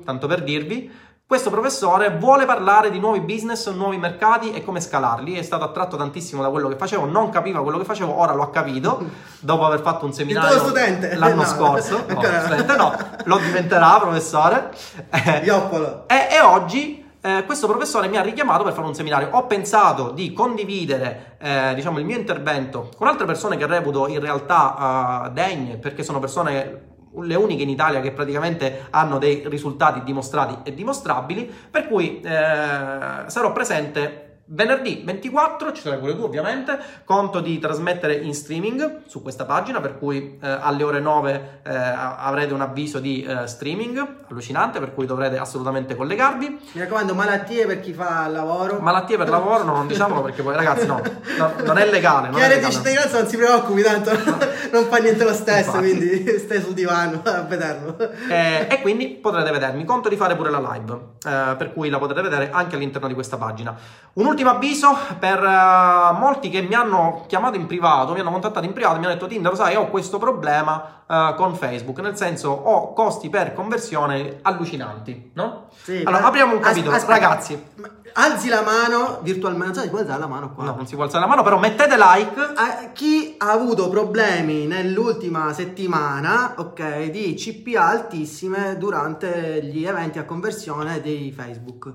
[0.05, 1.05] tanto per dirvi.
[1.29, 5.35] Questo professore vuole parlare di nuovi business, nuovi mercati e come scalarli.
[5.35, 8.45] È stato attratto tantissimo da quello che facevo, non capiva quello che facevo, ora lo
[8.45, 9.05] ha capito
[9.41, 11.17] dopo aver fatto un seminario studente?
[11.17, 12.05] l'anno No, scorso.
[12.07, 14.71] No, studente no, lo diventerà professore.
[15.43, 16.05] Ioppolo.
[16.07, 19.31] e, e oggi eh, questo professore mi ha richiamato per fare un seminario.
[19.33, 24.21] Ho pensato di condividere eh, diciamo, il mio intervento con altre persone che reputo in
[24.21, 30.03] realtà eh, degne, perché sono persone le uniche in Italia che praticamente hanno dei risultati
[30.03, 36.79] dimostrati e dimostrabili, per cui eh, sarò presente venerdì 24, ci sarai pure tu ovviamente,
[37.05, 41.75] conto di trasmettere in streaming su questa pagina, per cui eh, alle ore 9 eh,
[41.75, 46.61] avrete un avviso di eh, streaming allucinante, per cui dovrete assolutamente collegarvi.
[46.73, 48.79] Mi raccomando, malattie per chi fa lavoro.
[48.79, 51.03] Malattie per lavoro no, non diciamolo perché poi ragazzi no,
[51.39, 52.29] no, non è legale.
[52.29, 54.11] Non Chi ha reddito di cittadinanza non si preoccupi, tanto
[54.71, 55.97] non fa niente lo stesso, Infatti.
[55.97, 57.97] quindi stai sul divano a vederlo.
[58.29, 59.85] Eh, e quindi potrete vedermi.
[59.85, 60.93] Conto di fare pure la live,
[61.25, 63.75] eh, per cui la potrete vedere anche all'interno di questa pagina.
[64.15, 68.67] Un ultimo avviso per eh, molti che mi hanno chiamato in privato, mi hanno contattato
[68.67, 72.51] in privato, mi hanno detto Tinder, sai, ho questo problema eh, con Facebook, nel senso
[72.51, 75.69] ho costi per conversione allucinanti, no?
[75.83, 77.63] Sì, allora, ma- apriamo un as- capitolo, aspetta, ragazzi.
[77.77, 80.65] ma- Alzi la mano virtualmente, sai, puoi alzare la mano qua.
[80.65, 82.41] No, non si può alzare la mano, però mettete like.
[82.57, 90.25] A- chi ha avuto problemi nell'ultima settimana, ok, di CPA altissime durante gli eventi a
[90.25, 91.93] conversione di Facebook.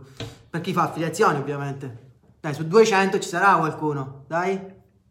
[0.52, 2.10] Per chi fa affiliazioni, ovviamente.
[2.42, 4.26] Dai, su 200 ci sarà qualcuno.
[4.28, 4.60] Dai,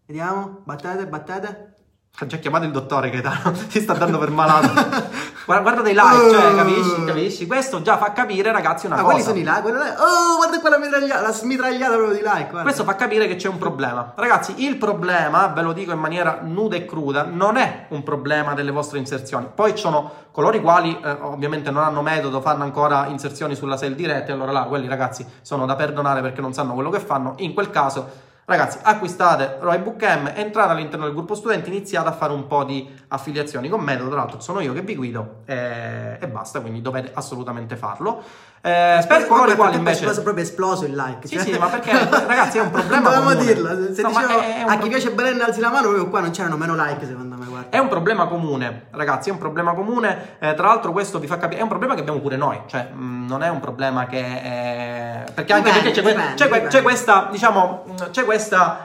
[0.05, 0.63] vediamo.
[0.65, 1.75] Battete, battete.
[2.19, 4.69] Ha già chiamato il dottore Gaetano, ti sta dando per malato.
[5.51, 7.47] guarda, guarda dei like, cioè, capisci, capisci?
[7.47, 9.11] Questo già fa capire, ragazzi, una Ah, cosa.
[9.13, 9.61] quelli sono i like.
[9.63, 12.43] quello là- Oh, guarda quella mitragliata, la smitragliata proprio di like.
[12.51, 12.63] guarda.
[12.63, 14.13] Questo fa capire che c'è un problema.
[14.15, 18.55] Ragazzi, il problema, ve lo dico in maniera nuda e cruda, non è un problema
[18.55, 19.49] delle vostre inserzioni.
[19.55, 23.77] Poi ci sono coloro i quali eh, ovviamente non hanno metodo, fanno ancora inserzioni sulla
[23.77, 27.35] sale diretta, allora là, quelli ragazzi sono da perdonare perché non sanno quello che fanno.
[27.39, 32.33] In quel caso, ragazzi, acquistate Roybook M, entrate all'interno del gruppo studenti, iniziate a fare
[32.33, 34.11] un po' di affiliazioni con metodo.
[34.11, 38.23] Tra l'altro, sono io che vi guido eh, e basta, quindi dovete assolutamente farlo.
[38.63, 40.05] Eh, per coloro i quali invece.
[40.07, 41.27] è proprio esploso il like.
[41.27, 41.93] Sì, sì, ma perché,
[42.27, 43.47] ragazzi, è un problema Dovevamo comune.
[43.47, 43.95] dirlo.
[43.95, 46.59] Se No, dicevo, è a chi piace Belen alzi la mano, proprio qua non c'erano
[46.59, 47.71] meno like, secondo me, guarda.
[47.71, 50.37] È un problema comune, ragazzi, è un problema comune.
[50.41, 51.61] Eh, tra l'altro, questo vi fa capire.
[51.61, 52.61] È un problema che abbiamo pure noi.
[52.67, 54.19] Cioè, mh, non è un problema che.
[54.43, 56.69] è- Perché anche Dipende, perché c'è, dipende, c'è dipende.
[56.69, 58.40] c'è questa, diciamo, c'è questa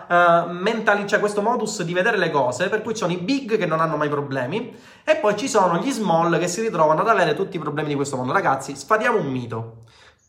[0.09, 2.69] eh, mentali- c'è questo modus di vedere le cose.
[2.69, 4.75] Per cui ci sono i big che non hanno mai problemi.
[5.03, 7.95] E poi ci sono gli small che si ritrovano ad avere tutti i problemi di
[7.95, 8.33] questo mondo.
[8.33, 9.77] Ragazzi, sfatiamo un mito.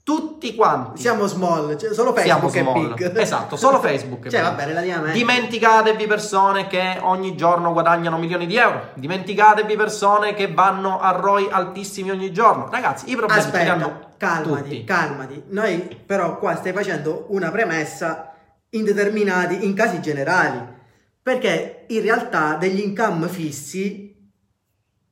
[0.07, 1.01] Tutti quanti.
[1.01, 2.95] Siamo small, cioè solo Siamo Facebook è small.
[2.95, 3.19] big.
[3.19, 4.51] Esatto, solo Facebook è cioè, big.
[4.51, 5.19] vabbè, relativamente.
[5.19, 8.91] Dimenticatevi persone che ogni giorno guadagnano milioni di euro.
[8.95, 12.69] Dimenticatevi persone che vanno a ROI altissimi ogni giorno.
[12.71, 14.85] Ragazzi, i problemi Aspetta, hanno calmati, tutti.
[14.85, 15.43] calmati.
[15.49, 18.36] Noi però qua stai facendo una premessa
[18.77, 20.75] in determinati, in casi generali.
[21.23, 24.15] Perché in realtà degli income fissi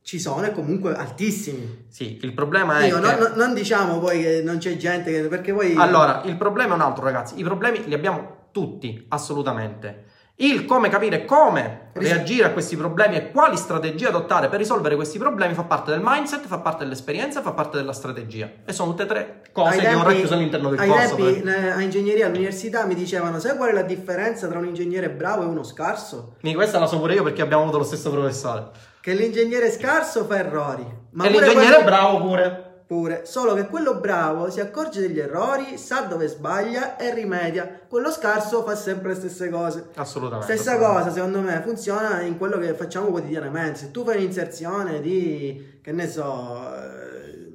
[0.00, 1.86] ci sono e comunque altissimi.
[1.88, 3.16] Sì, il problema è Io, che...
[3.16, 5.28] non, non- diciamo poi che non c'è gente che...
[5.28, 5.74] Perché poi...
[5.76, 7.38] Allora, il problema è un altro, ragazzi.
[7.38, 10.04] I problemi li abbiamo tutti, assolutamente.
[10.36, 15.16] Il come capire come reagire a questi problemi e quali strategie adottare per risolvere questi
[15.16, 18.50] problemi fa parte del mindset, fa parte dell'esperienza, fa parte della strategia.
[18.64, 21.14] E sono tutte e tre cose Ai che ho tempi- racchiuso all'interno del ai corso.
[21.14, 25.08] tempi, per- a ingegneria all'università mi dicevano: Sai qual è la differenza tra un ingegnere
[25.08, 26.34] bravo e uno scarso?
[26.40, 28.70] Quindi questa la so pure io perché abbiamo avuto lo stesso professore.
[29.00, 30.84] Che l'ingegnere scarso fa errori.
[31.12, 32.73] Ma e l'ingegnere quello- bravo pure.
[32.94, 37.80] Pure, solo che quello bravo si accorge degli errori, sa dove sbaglia e rimedia.
[37.88, 39.88] Quello scarso fa sempre le stesse cose.
[39.96, 40.54] Assolutamente.
[40.54, 43.80] Stessa cosa, secondo me, funziona in quello che facciamo quotidianamente.
[43.80, 47.52] Se tu fai un'inserzione di, che ne so, eh,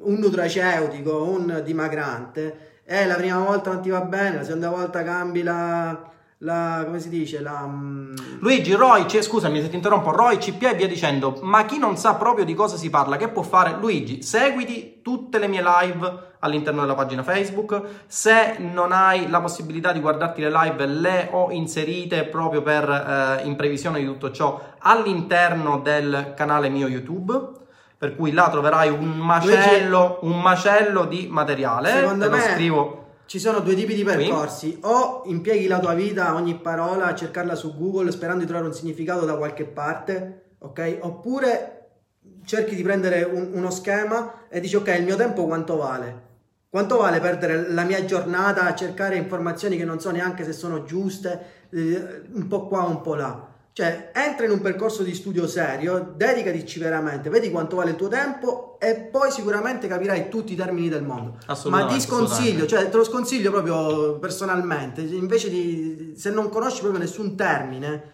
[0.00, 5.02] un nutraceutico, un dimagrante, e la prima volta non ti va bene, la seconda volta
[5.02, 6.12] cambi la,
[6.46, 7.66] la come si dice, la...
[7.66, 11.76] mm, Luigi, Roy, ci- scusami se ti interrompo, Roy, CPA e via dicendo, ma chi
[11.76, 13.76] non sa proprio di cosa si parla, che può fare?
[13.80, 19.90] Luigi, seguiti tutte le mie live all'interno della pagina Facebook, se non hai la possibilità
[19.90, 24.60] di guardarti le live, le ho inserite proprio per, eh, in previsione di tutto ciò
[24.78, 27.64] all'interno del canale mio YouTube.
[27.98, 31.88] Per cui là troverai un macello, un macello di materiale.
[31.88, 34.78] Secondo Te lo me scrivo ci sono due tipi di percorsi.
[34.82, 38.74] O impieghi la tua vita, ogni parola, a cercarla su Google sperando di trovare un
[38.74, 40.98] significato da qualche parte, ok?
[41.00, 41.72] Oppure
[42.44, 46.24] cerchi di prendere un- uno schema e dici ok, il mio tempo quanto vale?
[46.68, 50.84] Quanto vale perdere la mia giornata a cercare informazioni che non so neanche se sono
[50.84, 53.54] giuste, eh, un po' qua, un po' là?
[53.76, 58.08] Cioè, entra in un percorso di studio serio, dedicatici veramente, vedi quanto vale il tuo
[58.08, 61.36] tempo e poi sicuramente capirai tutti i termini del mondo.
[61.68, 67.02] Ma ti sconsiglio, cioè te lo sconsiglio proprio personalmente, invece di se non conosci proprio
[67.02, 68.12] nessun termine,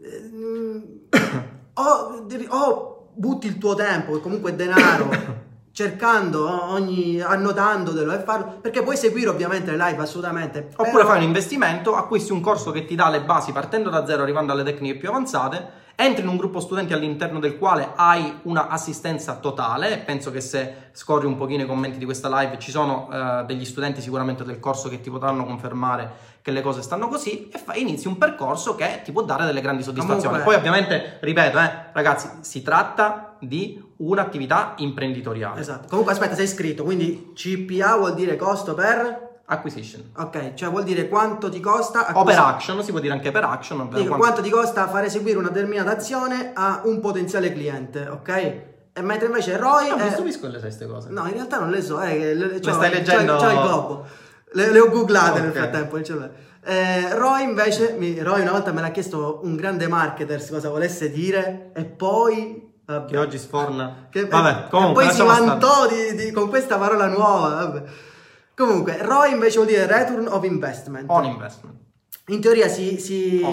[0.00, 1.00] ehm,
[1.74, 5.10] o, o butti il tuo tempo, che comunque è denaro,
[5.72, 10.68] cercando ogni annotandotelo e farlo, perché puoi seguire ovviamente le live assolutamente.
[10.76, 14.04] Oppure però- fai un investimento, acquisti un corso che ti dà le basi partendo da
[14.06, 18.40] zero, arrivando alle tecniche più avanzate, entri in un gruppo studenti all'interno del quale hai
[18.42, 19.98] una assistenza totale.
[19.98, 23.64] Penso che se scorri un pochino i commenti di questa live ci sono eh, degli
[23.64, 27.82] studenti sicuramente del corso che ti potranno confermare che le cose stanno così e fai,
[27.82, 30.22] inizi un percorso che ti può dare delle grandi soddisfazioni.
[30.22, 35.60] Comunque- Poi ovviamente, ripeto, eh, ragazzi, si tratta di un'attività imprenditoriale.
[35.60, 35.86] Esatto.
[35.88, 40.10] Comunque aspetta, sei iscritto, quindi CPA vuol dire costo per Acquisition.
[40.16, 43.44] Ok, cioè vuol dire quanto ti costa O per action, si può dire anche per
[43.44, 43.80] action.
[43.80, 48.06] ovvero Dico, quanto- quanto ti costa fare eseguire una determinata azione a un potenziale cliente,
[48.08, 48.28] ok?
[48.94, 51.08] E mentre invece ROI No, è- mi stupisco le sai queste cose.
[51.10, 53.36] No, in realtà non le so, eh, le, c'ho- stai c'ho- leggendo?
[53.36, 54.06] C'ho, il gobbo.
[54.52, 55.56] Le, le ho googlate nel Ok.
[55.56, 56.32] frattempo, nel cervello.
[56.64, 61.10] Eh, Roy invece, mi- Roy una volta me l'ha chiesto un grande marketer cosa volesse
[61.10, 62.70] dire e poi...
[62.84, 63.10] vabbè.
[63.10, 64.06] Che oggi sforna.
[64.10, 65.04] Che- Vabbè, e comunque.
[65.04, 67.48] poi si vantò di- di- con questa parola nuova.
[67.48, 67.82] vabbè.
[68.54, 71.10] Comunque, ROI invece vuol dire return of investment.
[71.10, 71.80] On investment.
[72.26, 73.44] In teoria si, si-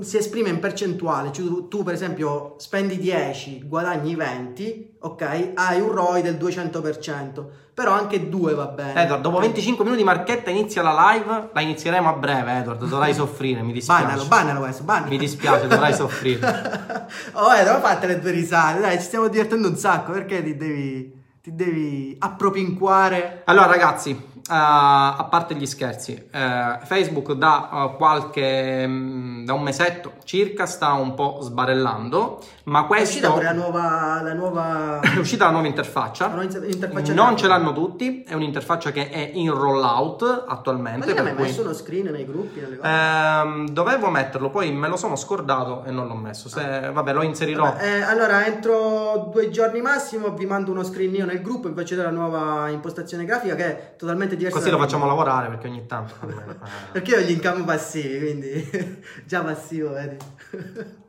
[0.00, 5.50] si esprime in percentuale, cioè tu, tu, per esempio spendi 10, guadagni 20, ok?
[5.54, 9.02] Hai un ROI del 200%, però anche 2 va bene.
[9.02, 11.50] Edward, dopo 25 minuti di marchetta inizia la live.
[11.52, 12.82] La inizieremo a breve, Edward.
[12.86, 14.04] Dovrai soffrire, mi dispiace.
[14.04, 15.10] Bannalo, bannalo questo, bannalo.
[15.10, 16.40] Mi dispiace, dovrai soffrire.
[17.34, 18.80] oh, eh, dove fate le tue risate?
[18.80, 23.42] Dai, ci stiamo divertendo un sacco, perché ti devi, ti devi appropinquare?
[23.44, 24.16] Allora, ragazzi, eh,
[24.48, 30.92] a parte gli scherzi, eh, Facebook da eh, qualche mm, da un mesetto circa sta
[30.92, 35.66] un po' sbarellando, ma È uscita questo la nuova, la nuova, è uscita la nuova
[35.66, 36.24] interfaccia.
[36.26, 40.44] la nuova inter- interfaccia Non ce l'hanno tutti, è un'interfaccia che è in rollout Ma
[40.52, 41.12] attualmente.
[41.12, 42.60] gliene hai cui- messo uno screen nei gruppi?
[42.82, 46.48] Ehm, dovevo metterlo, poi me lo sono scordato e non l'ho messo.
[46.48, 47.64] Se, vabbè, lo inserirò.
[47.64, 51.70] Vabbè, eh, allora, entro due giorni massimo vi mando uno screen io nel gruppo e
[51.72, 54.58] vi faccio la nuova impostazione grafica che è totalmente diversa.
[54.58, 56.14] Così lo facciamo lavorare perché ogni tanto.
[56.20, 56.56] almeno, eh.
[56.92, 58.70] Perché io ho gli incami passivi, quindi
[59.26, 60.16] già passivo, vedi.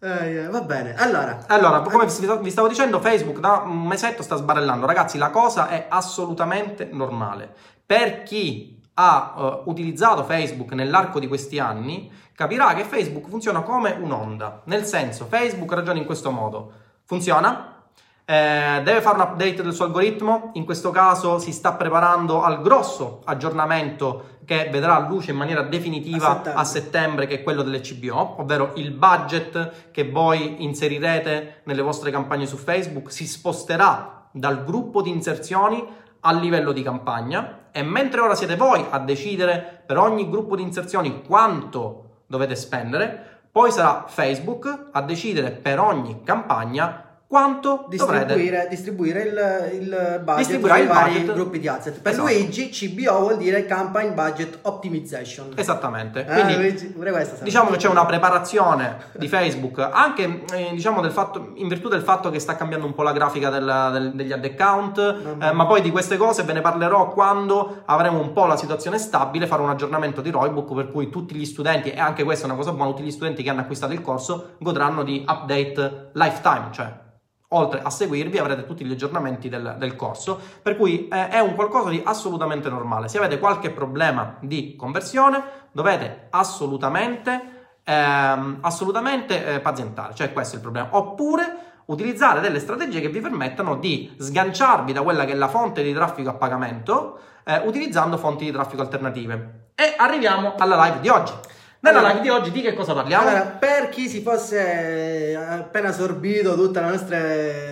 [0.00, 1.44] Eh, va bene, allora.
[1.48, 4.86] Allora, come vi stavo dicendo, Facebook da un mesetto sta sbarellando.
[4.86, 7.52] Ragazzi, la cosa è assolutamente normale.
[7.84, 13.90] Per chi ha eh, utilizzato Facebook nell'arco di questi anni, capirà che Facebook funziona come
[13.90, 14.62] un'onda.
[14.66, 16.72] Nel senso, Facebook ragiona in questo modo.
[17.04, 17.77] Funziona,
[18.30, 22.60] eh, deve fare un update del suo algoritmo, in questo caso si sta preparando al
[22.60, 26.52] grosso aggiornamento che vedrà luce in maniera definitiva A settembre.
[26.52, 32.10] a settembre, che è quello delle CBO, ovvero il budget che voi inserirete nelle vostre
[32.10, 33.10] campagne su Facebook.
[33.10, 35.82] Si sposterà dal gruppo di inserzioni
[36.20, 37.68] al livello di campagna.
[37.72, 43.40] E mentre ora siete voi a decidere per ogni gruppo di inserzioni quanto dovete spendere,
[43.50, 50.74] poi sarà Facebook a decidere per ogni campagna quanto distribuire, distribuire il, il budget Distribuirà
[50.76, 51.34] sui il vari budget.
[51.34, 52.00] gruppi di asset.
[52.00, 52.26] Per Esatto.
[52.26, 55.52] Luigi CBO vuol dire Campaign Budget Optimization.
[55.54, 56.24] Esattamente.
[56.26, 57.44] Ah, Quindi Luigi, questa sa.
[57.44, 62.00] diciamo che c'è una preparazione di Facebook anche eh, diciamo del fatto, in virtù del
[62.00, 64.98] fatto che sta cambiando un po' la grafica del- del- degli ad account,
[65.40, 68.96] eh, ma poi di queste cose ve ne parlerò quando avremo un po' la situazione
[68.98, 72.48] stabile, fare un aggiornamento di Roybook per cui tutti gli studenti, e anche questa è
[72.48, 76.68] una cosa buona, tutti gli studenti che hanno acquistato il corso godranno di update lifetime,
[76.70, 76.92] cioè
[77.48, 81.54] oltre a seguirvi avrete tutti gli aggiornamenti del, del corso, per cui eh, è un
[81.54, 83.08] qualcosa di assolutamente normale.
[83.08, 90.56] Se avete qualche problema di conversione dovete assolutamente, ehm, assolutamente eh, pazientare, cioè questo è
[90.56, 90.88] il problema.
[90.92, 95.82] Oppure utilizzare delle strategie che vi permettano di sganciarvi da quella che è la fonte
[95.82, 99.70] di traffico a pagamento eh, utilizzando fonti di traffico alternative.
[99.74, 101.32] E arriviamo alla live di oggi.
[101.80, 103.28] Nella Allora- live di oggi di che cosa parliamo?
[103.28, 107.18] Allora, per chi si fosse appena sorbito tutta la nostra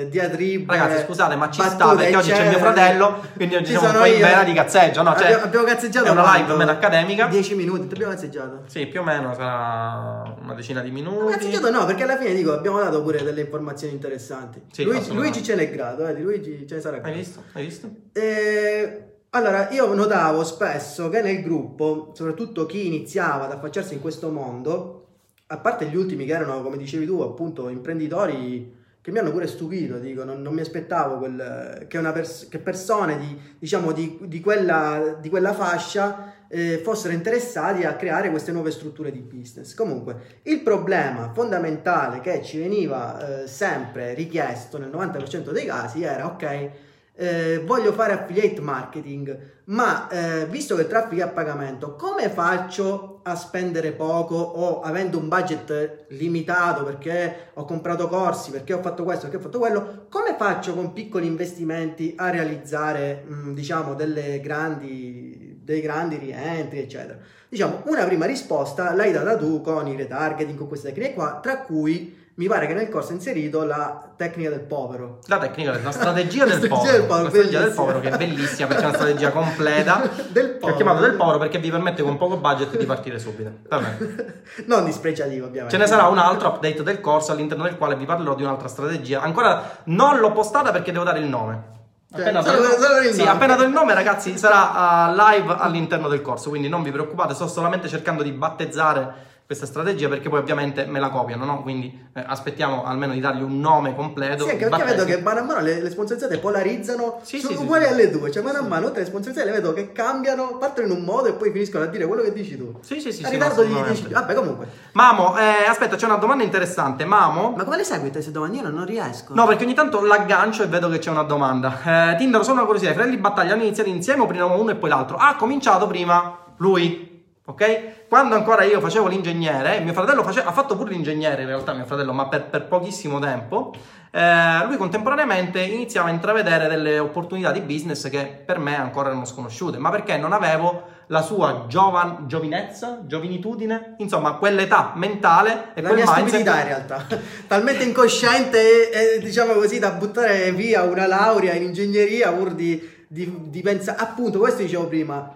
[0.08, 3.88] diatriba, Ragazzi, scusate, ma ci sta perché oggi c'è mio fratello, quindi oggi ci siamo
[3.98, 5.16] un po' in vena di cazzeggio, no?
[5.16, 7.26] Cioè, abbiamo, cazzeggiato è una live meno accademica.
[7.26, 8.62] 10 minuti, ti abbiamo cazzeggiato.
[8.68, 11.32] Sì, più o meno sarà una decina di Ma minuti.
[11.32, 14.62] cazzeggiato no, perché alla fine dico, abbiamo dato pure delle informazioni interessanti.
[14.70, 15.12] Sì, Luigi.
[15.12, 17.16] Luigi ce n'è grado, eh, Luigi ce ne sarà Hai grado.
[17.18, 17.42] visto?
[17.54, 17.90] Hai visto?
[18.12, 24.30] Eh, allora, io notavo spesso che nel gruppo, soprattutto chi iniziava ad affacciarsi in questo
[24.30, 25.06] mondo,
[25.48, 29.46] a parte gli ultimi che erano, come dicevi tu, appunto, imprenditori che mi hanno pure
[29.46, 34.40] stupito, dico, non, non mi aspettavo quel- che, pers- che persone di, diciamo, di, di
[34.40, 39.74] quella, di quella fascia eh, fossero interessati a creare queste nuove strutture di business.
[39.74, 46.26] Comunque, il problema fondamentale che ci veniva eh, sempre richiesto nel 90% dei casi era,
[46.26, 46.70] ok,
[47.16, 52.28] eh, voglio fare affiliate marketing, ma eh, visto che il traffico è a pagamento, come
[52.28, 58.82] faccio a spendere poco o avendo un budget limitato perché ho comprato corsi, perché ho
[58.82, 63.94] fatto questo, perché ho fatto quello, come faccio con piccoli investimenti a realizzare, mh, diciamo,
[63.94, 67.18] delle grandi, dei grandi rientri, eccetera?
[67.48, 71.60] Diciamo, una prima risposta l'hai data tu con il retargeting, con queste tecniche qua, tra
[71.62, 75.20] cui mi pare che nel corso è inserito la tecnica del povero.
[75.26, 76.96] La tecnica, la strategia del La strategia povero.
[76.98, 80.10] del povero, la strategia del povero che è bellissima perché è una strategia completa.
[80.28, 80.76] Del Che ho povero.
[80.76, 83.50] chiamato del povero perché vi permette con poco budget di partire subito.
[83.68, 84.42] Va bene.
[84.66, 85.74] non dispregiativo, ovviamente.
[85.74, 88.68] Ce ne sarà un altro update del corso all'interno del quale vi parlerò di un'altra
[88.68, 89.22] strategia.
[89.22, 91.74] Ancora non l'ho postata perché devo dare il nome.
[92.12, 93.30] Cioè, Appena, solo- do- il sì, nome.
[93.30, 96.50] appena do il nome, ragazzi, sarà uh, live all'interno del corso.
[96.50, 100.98] Quindi non vi preoccupate, sto solamente cercando di battezzare questa strategia perché poi ovviamente me
[100.98, 101.62] la copiano, no?
[101.62, 104.44] Quindi eh, aspettiamo almeno di dargli un nome completo.
[104.44, 107.58] Sì, anche perché vedo che mano a mano le, le sponsorizzate polarizzano, Sì, sono sì,
[107.58, 107.92] sì, uguali sì.
[107.92, 110.92] alle due, cioè mano a mano tutte le sponsorizzate le vedo che cambiano, partono in
[110.94, 112.76] un modo e poi finiscono a dire quello che dici tu.
[112.80, 113.22] Sì, sì, sì.
[113.22, 114.00] a sì, ritardo di assolutamente.
[114.00, 114.66] 10 Vabbè, comunque.
[114.92, 117.04] Mamo, eh, aspetta, c'è una domanda interessante.
[117.04, 118.56] Mamo, Ma come le segui queste domande?
[118.56, 119.32] Io non, riesco.
[119.32, 122.12] No, perché ogni tanto l'aggancio e vedo che c'è una domanda.
[122.12, 122.90] Eh, Tinder, solo una curiosità.
[122.90, 125.16] I fratelli di battaglia hanno iniziato insieme o prima uno e poi l'altro?
[125.16, 127.05] Ha cominciato prima lui.
[127.48, 128.06] Ok?
[128.08, 131.84] Quando ancora io facevo l'ingegnere, mio fratello face- ha fatto pure l'ingegnere in realtà, mio
[131.84, 133.72] fratello, ma per, per pochissimo tempo.
[134.10, 139.24] eh, lui contemporaneamente iniziava a intravedere delle opportunità di business che per me ancora erano
[139.26, 145.90] sconosciute, ma perché non avevo la sua giovan- giovinezza, giovinitudine, insomma, quell'età mentale e La
[145.90, 146.26] quel mia mindset.
[146.26, 147.06] stupidità in realtà,
[147.46, 153.04] talmente incosciente e, e, diciamo così da buttare via una laurea in ingegneria pur di,
[153.06, 155.30] di, di pensare, appunto questo dicevo prima,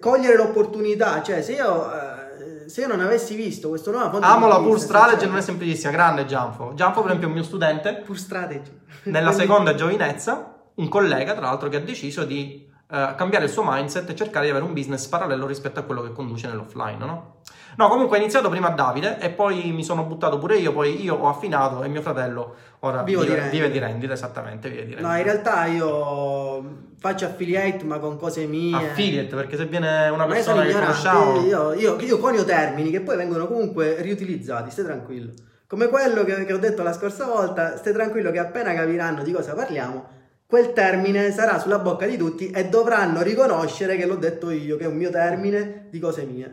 [0.00, 4.58] cogliere l'opportunità, cioè se io, eh, se io non avessi visto questo nuovo Amo la
[4.58, 6.72] pur strategy, non è semplicissima, grande Gianfo.
[6.74, 8.70] Gianfo, per esempio, è un mio studente, pur strategy.
[9.04, 13.62] nella seconda giovinezza, un collega, tra l'altro, che ha deciso di eh, cambiare il suo
[13.64, 17.36] mindset e cercare di avere un business parallelo rispetto a quello che conduce nell'offline, no?
[17.76, 21.14] No, comunque ho iniziato prima Davide e poi mi sono buttato pure io, poi io
[21.14, 25.08] ho affinato e mio fratello ora vive di rendita, esattamente, vive di rendita.
[25.08, 28.76] No, in realtà io faccio affiliate ma con cose mie.
[28.76, 31.46] Affiliate, perché se viene una Ma persona che conosciamo...
[31.46, 35.32] io, io, io conio termini che poi vengono comunque riutilizzati, stai tranquillo.
[35.66, 39.32] Come quello che, che ho detto la scorsa volta, stai tranquillo che appena capiranno di
[39.32, 40.16] cosa parliamo,
[40.50, 44.84] quel termine sarà sulla bocca di tutti e dovranno riconoscere che l'ho detto io, che
[44.84, 46.46] è un mio termine di cose mie.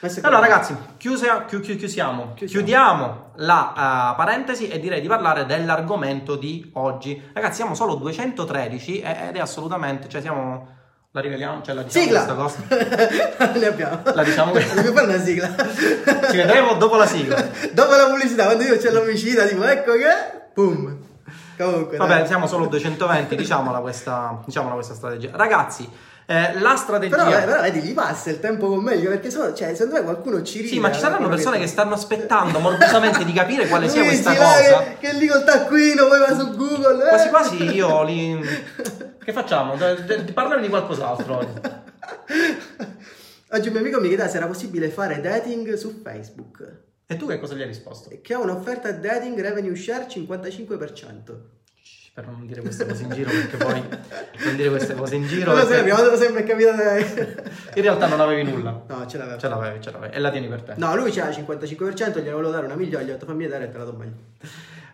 [0.00, 0.26] Ecco.
[0.26, 2.32] Allora ragazzi, chiusa- chi- chi- chiusiamo.
[2.34, 2.64] Chiusiamo.
[2.64, 7.20] chiudiamo la eh, parentesi e direi di parlare dell'argomento di oggi.
[7.34, 10.66] Ragazzi, siamo solo 213 e- ed è assolutamente, cioè siamo...
[11.10, 11.60] La riveliamo?
[11.60, 12.24] Cioè la diciamo Sigla!
[12.24, 13.52] questa cosa?
[13.58, 14.00] ne abbiamo.
[14.14, 14.74] La diciamo questa?
[14.74, 15.54] Dobbiamo fare una sigla.
[16.30, 17.36] Ci vedremo dopo la sigla.
[17.72, 20.48] Dopo la pubblicità, quando io c'è l'omicida, tipo ecco che...
[20.54, 21.03] Boom.
[21.56, 22.26] Comunque, Vabbè, dai.
[22.26, 25.30] siamo solo 220, diciamola questa, diciamola questa strategia.
[25.34, 25.88] Ragazzi,
[26.26, 27.16] Eh, la strategia.
[27.16, 30.42] Però, però vedi, gli passa il tempo con meglio perché so, cioè, secondo me qualcuno
[30.42, 30.68] ci ride.
[30.68, 34.38] Sì, ma ci saranno persone che stanno aspettando morbosamente di capire quale sia questa là,
[34.38, 34.78] cosa.
[34.84, 37.04] Che, che lì col taccuino, poi va su Google.
[37.04, 37.08] eh.
[37.08, 38.40] Quasi quasi io li.
[39.24, 39.74] Che facciamo?
[40.34, 41.60] Parlami di qualcos'altro oggi.
[43.50, 46.66] Oggi un mio amico mi chiedeva se era possibile fare dating su Facebook.
[47.06, 48.10] E tu che cosa gli hai risposto?
[48.20, 51.34] Che ha un'offerta dating revenue share 55%.
[52.14, 53.82] Per non dire queste cose in giro, perché poi
[54.44, 55.52] non dire queste cose in giro.
[55.52, 57.04] Non lo perché volta sempre è capitato a lei.
[57.74, 58.84] In realtà non avevi nulla.
[58.86, 59.36] No, ce l'aveva.
[59.36, 60.14] Ce l'avevi, ce l'avevi.
[60.14, 60.74] E la tieni per te.
[60.76, 63.64] No, lui c'era il 55%, gli volevo dare una migliore, gli ho detto fammi vedere
[63.64, 64.14] e te la do meglio.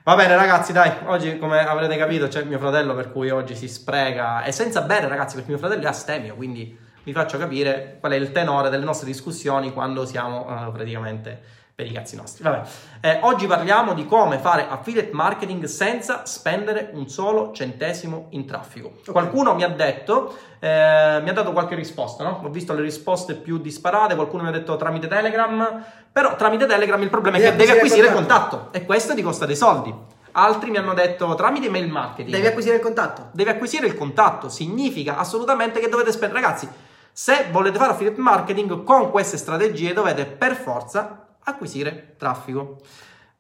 [0.03, 3.69] Va bene ragazzi, dai, oggi come avrete capito c'è mio fratello per cui oggi si
[3.69, 8.13] spreca e senza bere ragazzi perché mio fratello è astemio, quindi vi faccio capire qual
[8.13, 12.45] è il tenore delle nostre discussioni quando siamo eh, praticamente per i cazzi nostri.
[12.45, 12.63] Vabbè,
[13.01, 18.89] Eh, oggi parliamo di come fare affiliate marketing senza spendere un solo centesimo in traffico.
[19.07, 19.13] Ok.
[19.13, 22.43] Qualcuno mi ha detto, eh, mi ha dato qualche risposta, no?
[22.45, 27.01] Ho visto le risposte più disparate, qualcuno mi ha detto tramite Telegram, però tramite Telegram
[27.01, 29.57] il problema è Devi che devi acquisire il il contatto e questo ti costa dei
[29.57, 29.95] soldi.
[30.33, 32.35] Altri mi hanno detto tramite mail marketing.
[32.35, 33.31] Devi acquisire il contatto.
[33.33, 36.43] Devi acquisire il contatto, significa assolutamente che dovete spendere.
[36.43, 36.69] Ragazzi,
[37.13, 42.79] se volete fare affiliate marketing con queste strategie dovete per forza acquisire traffico.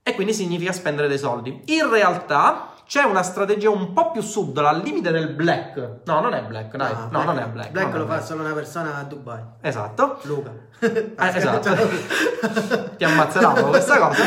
[0.02, 1.60] E quindi significa spendere dei soldi.
[1.66, 6.00] In realtà c'è una strategia un po' più subdola, al limite del black.
[6.06, 6.92] No, non è black, dai.
[6.92, 7.70] No, Black- non è black.
[7.70, 8.24] Black lo fa black.
[8.24, 9.40] solo una persona a Dubai.
[9.60, 10.18] Esatto.
[10.22, 10.50] Luca.
[10.80, 11.70] Eh, esatto.
[12.96, 14.22] Ti ammazzeramo questa cosa.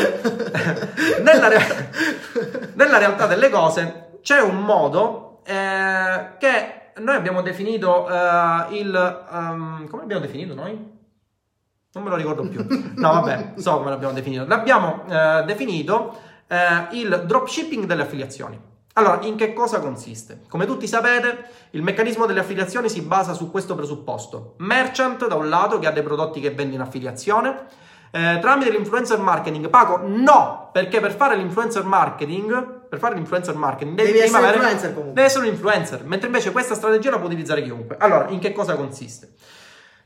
[1.22, 1.88] nella, rea-
[2.74, 9.26] nella realtà delle cose c'è un modo eh, che noi abbiamo definito eh, il...
[9.32, 10.92] ehm, come l'abbiamo definito noi?
[11.94, 12.64] Non me lo ricordo più.
[12.96, 14.44] No, vabbè, so come l'abbiamo definito.
[14.46, 16.18] L'abbiamo eh, definito
[16.48, 18.60] eh, il dropshipping delle affiliazioni.
[18.94, 20.42] Allora, in che cosa consiste?
[20.48, 24.54] Come tutti sapete, il meccanismo delle affiliazioni si basa su questo presupposto.
[24.58, 27.66] Merchant, da un lato, che ha dei prodotti che vende in affiliazione,
[28.12, 30.00] eh, tramite l'influencer marketing pago?
[30.04, 34.88] No, perché per fare l'influencer marketing, per fare l'influencer marketing devi, Devi essere avere- influencer
[34.90, 35.14] comunque.
[35.14, 37.96] Devi essere un influencer, mentre invece questa strategia la può utilizzare chiunque.
[37.98, 39.32] Allora, in che cosa consiste?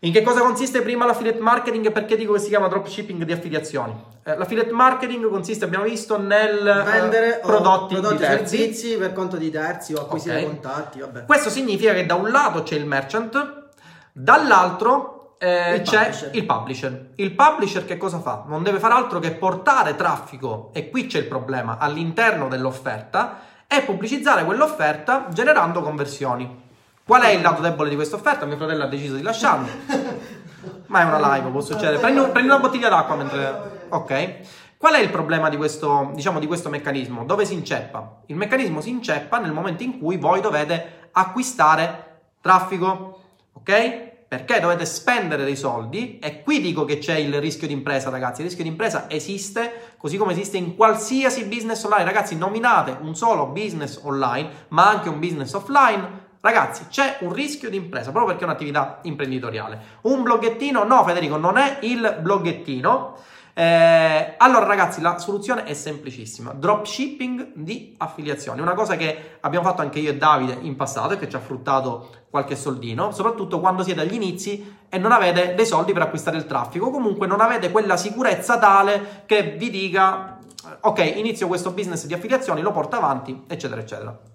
[0.02, 3.32] In che cosa consiste prima l'affiliate marketing e perché dico che si chiama dropshipping di
[3.32, 3.92] affiliazioni?
[4.22, 8.56] Eh, l'affiliate marketing consiste, abbiamo visto, nel eh, Vendere o prodotti, prodotti di terzi.
[8.56, 10.46] servizi per conto di terzi o acquisire Ok.
[10.46, 11.24] contatti, vabbè.
[11.24, 13.70] Questo significa che da un lato c'è il merchant,
[14.12, 16.30] dall'altro eh, Il c'è publisher.
[16.34, 17.06] il publisher.
[17.16, 18.44] Il publisher che cosa fa?
[18.46, 23.82] Non deve fare altro che portare traffico, e qui c'è il problema, all'interno dell'offerta e
[23.82, 26.66] pubblicizzare quell'offerta generando conversioni.
[27.08, 28.44] Qual è il lato debole di questa offerta?
[28.44, 29.66] Mio fratello ha deciso di lasciarmi.
[30.88, 31.96] Ma è una live, può succedere.
[31.96, 33.86] Prendi, prendi una bottiglia d'acqua mentre...
[33.88, 34.40] Ok.
[34.76, 37.24] Qual è il problema di questo, diciamo, di questo meccanismo?
[37.24, 38.20] Dove si inceppa?
[38.26, 43.20] Il meccanismo si inceppa nel momento in cui voi dovete acquistare traffico,
[43.54, 44.26] ok?
[44.28, 48.42] Perché dovete spendere dei soldi e qui dico che c'è il rischio di impresa, ragazzi.
[48.42, 52.04] Il rischio di impresa esiste, così come esiste in qualsiasi business online.
[52.04, 56.26] Ragazzi, nominate un solo business online, ma anche un business offline.
[56.40, 59.80] Ragazzi, c'è un rischio di impresa proprio perché è un'attività imprenditoriale.
[60.02, 60.84] Un bloggettino?
[60.84, 63.16] No, Federico, non è il bloggettino.
[63.54, 68.60] Eh, allora, ragazzi, la soluzione è semplicissima: dropshipping di affiliazioni.
[68.60, 71.40] Una cosa che abbiamo fatto anche io e Davide in passato e che ci ha
[71.40, 76.36] fruttato qualche soldino, soprattutto quando siete agli inizi e non avete dei soldi per acquistare
[76.36, 76.90] il traffico.
[76.90, 80.38] Comunque, non avete quella sicurezza tale che vi dica:
[80.82, 84.27] Ok, inizio questo business di affiliazioni, lo porto avanti, eccetera, eccetera.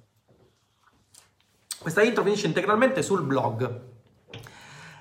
[1.84, 3.80] Questa intro finisce integralmente sul blog.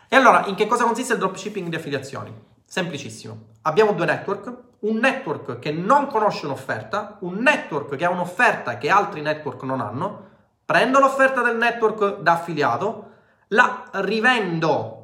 [0.08, 2.34] E allora, in che cosa consiste il dropshipping di affiliazioni?
[2.64, 3.50] Semplicissimo.
[3.62, 8.90] Abbiamo due network, un network che non conosce un'offerta, un network che ha un'offerta che
[8.90, 10.26] altri network non hanno,
[10.64, 13.10] prendo l'offerta del network da affiliato,
[13.48, 14.98] la rivendo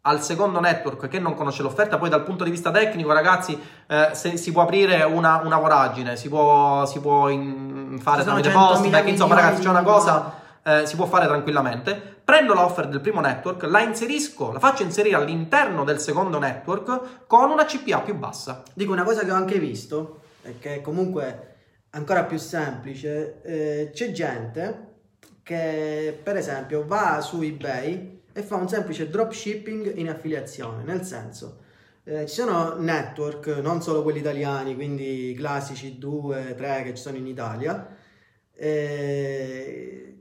[0.00, 3.56] al secondo network che non conosce l'offerta, poi dal punto di vista tecnico, ragazzi,
[3.86, 8.50] eh, se- si può aprire una, una voragine, si può, si può in- fare tramite
[8.50, 12.20] post, 100.000 perché insomma ragazzi c'è una cosa eh, si può fare tranquillamente.
[12.24, 17.50] Prendo l'offer del primo network, la inserisco, la faccio inserire all'interno del secondo network con
[17.50, 18.62] una CPA più bassa.
[18.74, 21.54] Dico una cosa che ho anche visto, e che comunque
[21.90, 24.90] ancora più semplice, eh, c'è gente
[25.42, 31.62] che per esempio va su eBay e fa un semplice dropshipping in affiliazione, nel senso
[32.04, 37.16] eh, ci sono network, non solo quelli italiani, quindi classici 2, 3 che ci sono
[37.16, 37.96] in Italia.
[38.54, 40.11] eh,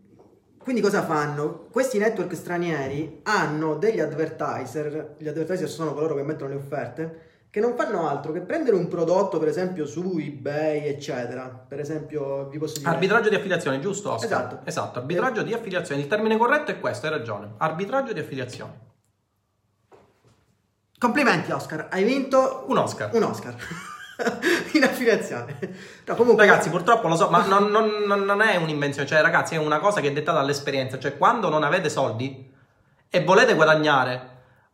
[0.63, 1.67] quindi cosa fanno?
[1.71, 7.59] Questi network stranieri hanno degli advertiser, gli advertiser sono coloro che mettono le offerte, che
[7.59, 11.47] non fanno altro che prendere un prodotto, per esempio su eBay, eccetera.
[11.47, 12.89] Per esempio, vi posso dire.
[12.89, 14.13] Arbitraggio di affiliazione, giusto?
[14.13, 14.25] Oscar?
[14.25, 14.59] Esatto.
[14.63, 16.01] Esatto, arbitraggio di affiliazione.
[16.01, 17.53] Il termine corretto è questo, hai ragione.
[17.57, 18.89] Arbitraggio di affiliazione.
[20.97, 23.09] Complimenti, Oscar, hai vinto Un Oscar.
[23.13, 23.55] un Oscar
[24.73, 25.57] in affiliazione.
[26.05, 29.57] No, comunque, Ragazzi, purtroppo lo so, ma non, non- non- è un'invenzione, cioè ragazzi è
[29.57, 32.49] una cosa che è dettata dall'esperienza, cioè quando non avete soldi
[33.09, 34.29] e volete guadagnare,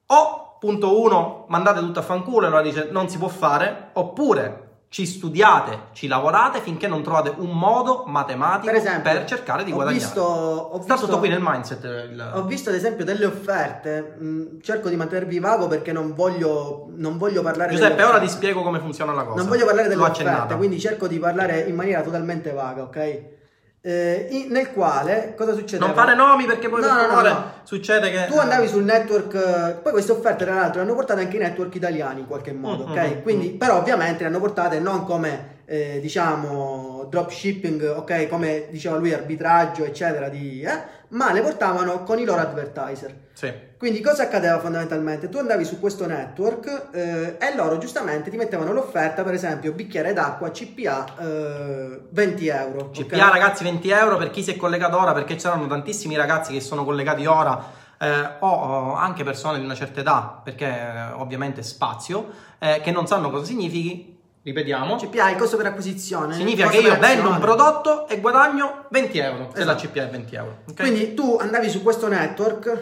[0.08, 4.67] o punto uno, mandate tutto a fanculo e allora dice non si può fare, oppure
[4.90, 9.76] ci studiate, ci lavorate finché non trovate un modo matematico per esempio, cercare di ho
[9.76, 10.04] guadagnare.
[10.06, 11.84] Visto, ho Sta visto- tutto qui nel mindset.
[11.84, 16.86] il- Ho visto ad esempio delle offerte, mh, cerco di mantenervi vago perché non voglio,
[16.96, 19.38] non voglio parlare Giuseppe, ora ti spiego come funziona la cosa.
[19.42, 20.56] Non voglio parlare delle L'ho offerte, accennata.
[20.56, 23.36] quindi cerco di parlare in maniera totalmente vaga, ok?
[23.82, 25.86] Eh, in- nel quale cosa succede?
[25.86, 28.26] Non fare nomi perché poi No, per no, no, succede che...
[28.28, 31.74] Tu andavi sul network, poi queste offerte tra l'altro le hanno portate anche i network
[31.76, 32.98] italiani in qualche modo, Mm, ok?
[33.00, 38.28] mm, mm, Quindi, però ovviamente le hanno portate non come, eh, diciamo, dropshipping, ok?
[38.28, 40.96] Come diceva lui, arbitraggio, eccetera, di, eh?
[41.10, 43.26] ma le portavano con i loro advertiser.
[43.34, 43.54] Sì.
[43.78, 45.30] Quindi cosa accadeva fondamentalmente?
[45.30, 50.14] Tu andavi su questo network eh, e loro giustamente ti mettevano l'offerta, per esempio, bicchiere
[50.14, 52.90] d'acqua CPA eh, 20 euro.
[52.90, 56.62] CPA ragazzi 20 euro per chi si è collegato ora perché c'erano tantissimi ragazzi che
[56.62, 57.64] sono collegati ora
[58.00, 62.30] eh, o, o anche persone di una certa età perché eh, ovviamente spazio
[62.60, 66.34] eh, che non sanno cosa significhi ripetiamo CPA è il costo per acquisizione.
[66.34, 69.88] significa che io vendo un prodotto e guadagno 20 euro se la Esatto.
[69.88, 70.76] CPA è 20 euro ok?
[70.76, 72.78] Quindi tu andavi su questo network,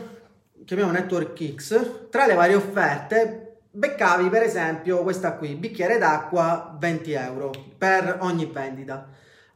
[0.66, 3.42] chiamiamo network X, tra le varie offerte
[3.72, 9.08] beccavi per esempio questa qui, bicchiere d'acqua 20 euro per ogni vendita.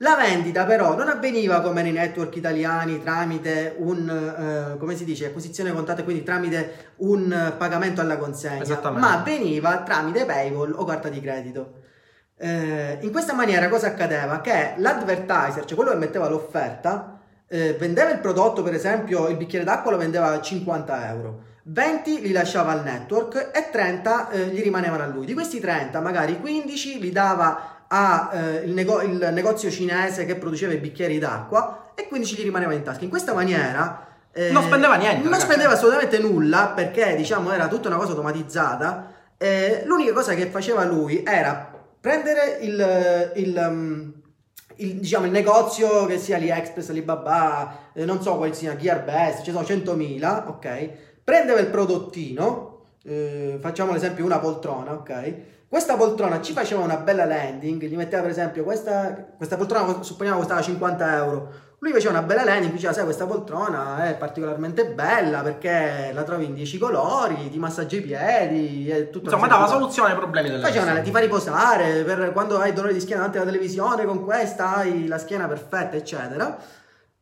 [0.02, 5.26] La vendita però non avveniva come nei network italiani tramite un, eh, come si dice,
[5.26, 11.20] acquisizione contata, quindi tramite un pagamento alla consegna, ma avveniva tramite PayPal o carta di
[11.20, 11.74] credito.
[12.42, 14.40] Eh, in questa maniera cosa accadeva?
[14.40, 19.66] Che l'advertiser, cioè quello che metteva l'offerta, eh, vendeva il prodotto, per esempio il bicchiere
[19.66, 24.62] d'acqua lo vendeva a 50 euro, 20 li lasciava al network e 30 eh, gli
[24.62, 25.26] rimanevano a lui.
[25.26, 30.78] Di questi 30, magari 15 li dava al nego- il negozio cinese che produceva i
[30.78, 33.04] bicchieri d'acqua e 15 gli rimaneva in tasca.
[33.04, 34.06] In questa maniera...
[34.32, 35.46] eh, Non spendeva niente, Non ragazzi.
[35.46, 39.18] spendeva assolutamente nulla perché diciamo era tutta una cosa automatizzata.
[39.38, 41.69] Eh, l'unica cosa che faceva lui era
[42.00, 44.14] prendere il, il, um,
[44.76, 49.52] il, diciamo, il negozio che sia AliExpress, Alibaba, eh, non so quale sia, Gearbest, ci
[49.52, 50.90] sono 100.000, ok?
[51.24, 55.34] Prendeva il prodottino, eh, facciamo l'esempio una poltrona, ok?
[55.68, 60.40] Questa poltrona ci faceva una bella landing, gli metteva per esempio questa, questa poltrona, supponiamo
[60.40, 65.42] costava 50 euro, lui faceva una bella landing, diceva sai questa poltrona è particolarmente bella
[65.42, 70.10] perché la trovi in 10 colori, ti massaggia i piedi, è tutto insomma dava soluzione
[70.10, 73.50] ai problemi delle Faceva ti fa riposare per quando hai dolore di schiena davanti alla
[73.50, 76.58] televisione, con questa hai la schiena perfetta, eccetera.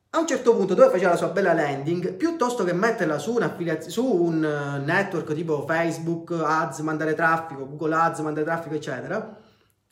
[0.10, 3.38] A un certo punto, dove faceva la sua bella landing, piuttosto che metterla su,
[3.86, 9.38] su un eh, network tipo Facebook, Ads, mandare traffico, Google Ads, mandare traffico, eccetera,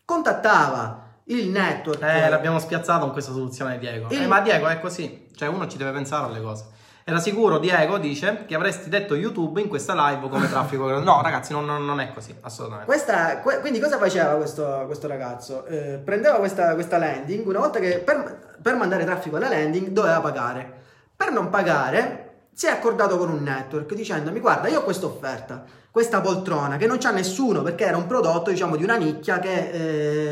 [0.03, 2.01] contattava il network.
[2.01, 4.07] Eh, l'abbiamo spiazzato con questa soluzione di Diego.
[4.11, 6.65] Il- Eh, ma Diego è così, cioè uno ci deve pensare alle cose.
[7.07, 10.87] Era sicuro, Diego dice, che avresti detto YouTube in questa live come traffico.
[10.99, 12.87] No, ragazzi, non, non- non è così, assolutamente.
[12.91, 15.65] Questa, que- quindi cosa faceva questo, questo ragazzo?
[15.65, 20.19] Eh, prendeva questa, questa landing, una volta che per, per mandare traffico alla landing doveva
[20.19, 20.73] pagare.
[21.15, 22.21] Per non pagare
[22.53, 25.63] si è accordato con un network dicendomi guarda io ho questa offerta,
[25.95, 29.69] questa poltrona che non c'ha nessuno perché era un prodotto diciamo di una nicchia che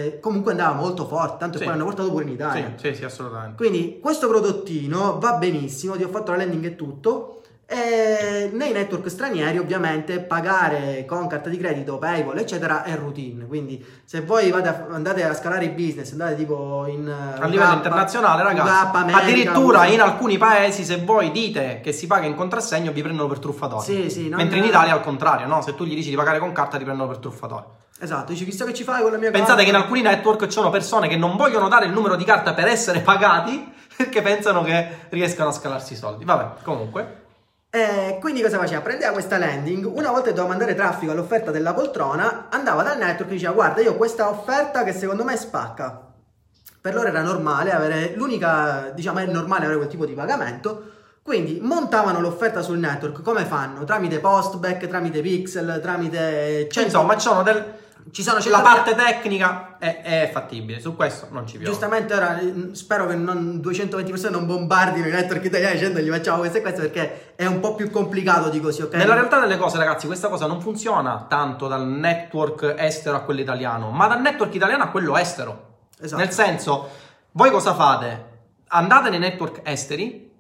[0.08, 1.60] eh, comunque andava molto forte, tanto Sì.
[1.64, 2.74] che poi l'hanno portato pure in Italia.
[2.76, 3.56] Sì, sì, sì, assolutamente.
[3.56, 7.43] Quindi questo prodottino va benissimo, ti ho fatto la landing e tutto.
[7.74, 13.48] E nei network stranieri ovviamente pagare con carta di credito, PayPal eccetera è routine.
[13.48, 17.70] Quindi se voi a- andate a scalare il business, andate tipo in eh, A livello
[17.72, 19.88] UK, internazionale, ragazzi, UK, America, addirittura USA.
[19.92, 23.84] in alcuni paesi, se voi dite che si paga in contrassegno, vi prendono per truffatori.
[23.84, 25.62] Sì, sì, Mentre in Italia è al contrario, no?
[25.64, 27.64] Se tu gli dici di pagare con carta, ti prendono per truffatori.
[28.00, 29.64] Esatto, dici chissà che ci fai con la mia Pensate carta.
[29.64, 32.54] che in alcuni network ci sono persone che non vogliono dare il numero di carta
[32.54, 36.24] per essere pagati perché pensano che riescano a scalarsi i soldi.
[36.24, 37.22] Vabbè, comunque.
[37.76, 38.82] Eh, quindi cosa faceva?
[38.82, 43.32] Prendeva questa landing, una volta che doveva mandare traffico all'offerta della poltrona, andava dal network
[43.32, 46.14] e diceva guarda io ho questa offerta che secondo me spacca.
[46.80, 50.92] Per loro era normale avere, l'unica, diciamo è normale avere quel tipo di pagamento,
[51.24, 53.84] quindi montavano l'offerta sul network, come fanno?
[53.86, 56.68] Tramite postback, tramite pixel, tramite...
[56.70, 57.74] Cioè, insomma, ci sono del-
[58.12, 61.72] Ci sono La 100.000 parte tecnica è, è fattibile, su questo non ci piove.
[61.72, 66.10] Giustamente ora eh, spero che non- 220 persone non bombardino i network italiani dicendo gli
[66.10, 68.96] facciamo questo e questo perché è un po' più complicato di così, ok?
[68.96, 73.40] Nella realtà delle cose, ragazzi, questa cosa non funziona tanto dal network estero a quello
[73.42, 75.72] italiano, ma dal network italiano a quello estero.
[76.00, 76.22] Esatto.
[76.22, 76.90] Nel senso,
[77.32, 78.32] voi cosa fate?
[78.68, 80.33] Andate nei network esteri,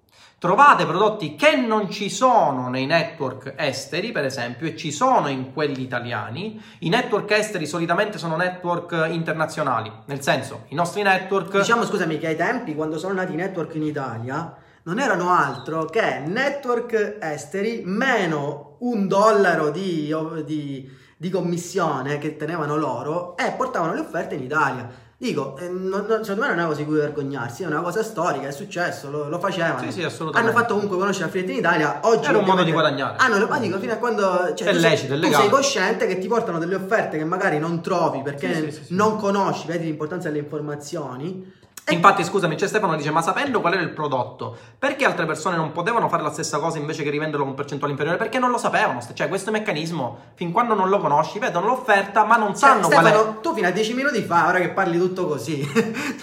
[0.43, 5.53] trovate prodotti che non ci sono nei network esteri, per esempio, e ci sono in
[5.53, 6.61] quelli italiani.
[6.79, 11.59] I network esteri solitamente sono network internazionali, nel senso, i nostri network...
[11.59, 15.85] Diciamo, scusami, che ai tempi, quando sono nati i network in Italia, non erano altro
[15.85, 20.13] che network esteri meno un dollaro di,
[20.43, 24.89] di- di commissione che tenevano loro e portavano le offerte in Italia.
[25.23, 27.79] Dico, eh, non- non- secondo me non è una cosa di cui vergognarsi, è una
[27.79, 29.79] cosa storica, è successo, lo, lo facevano.
[29.79, 30.51] Sì, sì, assolutamente.
[30.51, 31.99] Hanno fatto comunque conoscere la Fiat in Italia.
[32.01, 33.15] Oggi Era un modo di guadagnare.
[33.19, 34.51] Ah, no, ma dico, fino a quando...
[34.53, 35.43] Cioè, È tu sei- lecito, è tu legale.
[35.43, 38.95] sei cosciente che ti portano delle offerte che magari non trovi perché sì, sì, sì.
[38.95, 41.61] non conosci, vedi l'importanza delle informazioni.
[41.89, 45.57] Infatti, scusami, c'è Stefano che dice: Ma sapendo qual era il prodotto, perché altre persone
[45.57, 48.17] non potevano fare la stessa cosa invece che rivenderlo con percentuale inferiore?
[48.17, 49.01] Perché non lo sapevano.
[49.13, 53.05] Cioè, questo meccanismo, fin quando non lo conosci, vedono l'offerta, ma non Cioè, sanno qual
[53.05, 53.09] è.
[53.09, 55.59] Stefano, tu fino a 10 minuti fa, ora che parli tutto così,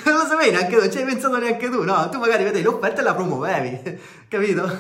[0.04, 2.08] non lo sapevi neanche tu, non ci hai pensato neanche tu, no?
[2.08, 4.78] Tu magari vedevi l'offerta e la promuovevi, capito?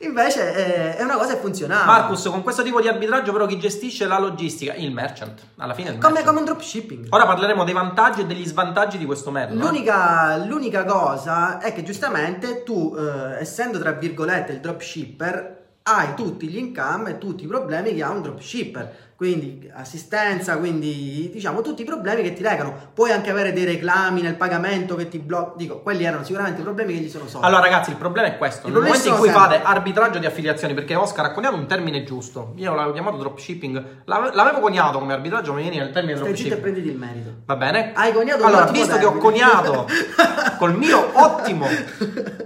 [0.00, 1.84] Invece eh, è una cosa che funzionava.
[1.84, 4.74] Marcus, con questo tipo di arbitraggio, però, chi gestisce la logistica?
[4.74, 5.42] Il merchant.
[5.56, 6.36] Alla fine, è il come, merchant.
[6.36, 7.06] come un dropshipping.
[7.10, 9.58] Ora parleremo dei vantaggi e degli svantaggi di questo metodo.
[9.58, 9.64] eh.
[9.64, 15.57] L'unica, l'unica cosa è che giustamente tu, eh, essendo tra virgolette il dropshipper,
[15.96, 19.06] hai tutti gli income e tutti i problemi che ha un dropshipper.
[19.18, 22.72] Quindi assistenza, quindi diciamo tutti i problemi che ti legano.
[22.94, 25.54] Puoi anche avere dei reclami nel pagamento che ti bloccano.
[25.56, 27.44] Dico, quelli erano sicuramente i problemi che gli sono sorti.
[27.44, 28.68] Allora, ragazzi, il problema è questo.
[28.68, 31.66] I Nel momento in cui sempre- fate arbitraggio di affiliazioni, perché Oscar ha coniato un
[31.66, 32.52] termine giusto.
[32.58, 33.84] Io l'avevo chiamato dropshipping.
[34.04, 36.60] L'ave- L'avevo coniato come arbitraggio, mi viene il termine Stai e dropshipping.
[36.60, 37.30] prenditi il merito.
[37.44, 37.90] Va bene?
[37.96, 39.20] Hai coniato Allora, visto che ho termine.
[39.20, 39.86] coniato
[40.58, 41.66] col mio ottimo,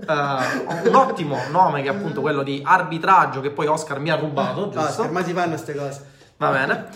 [0.09, 4.17] eh, un ottimo nome che è appunto quello di arbitraggio che poi Oscar mi ha
[4.17, 5.03] rubato, No, giusto?
[5.03, 6.07] ormai si fanno queste cose.
[6.37, 6.87] Va bene.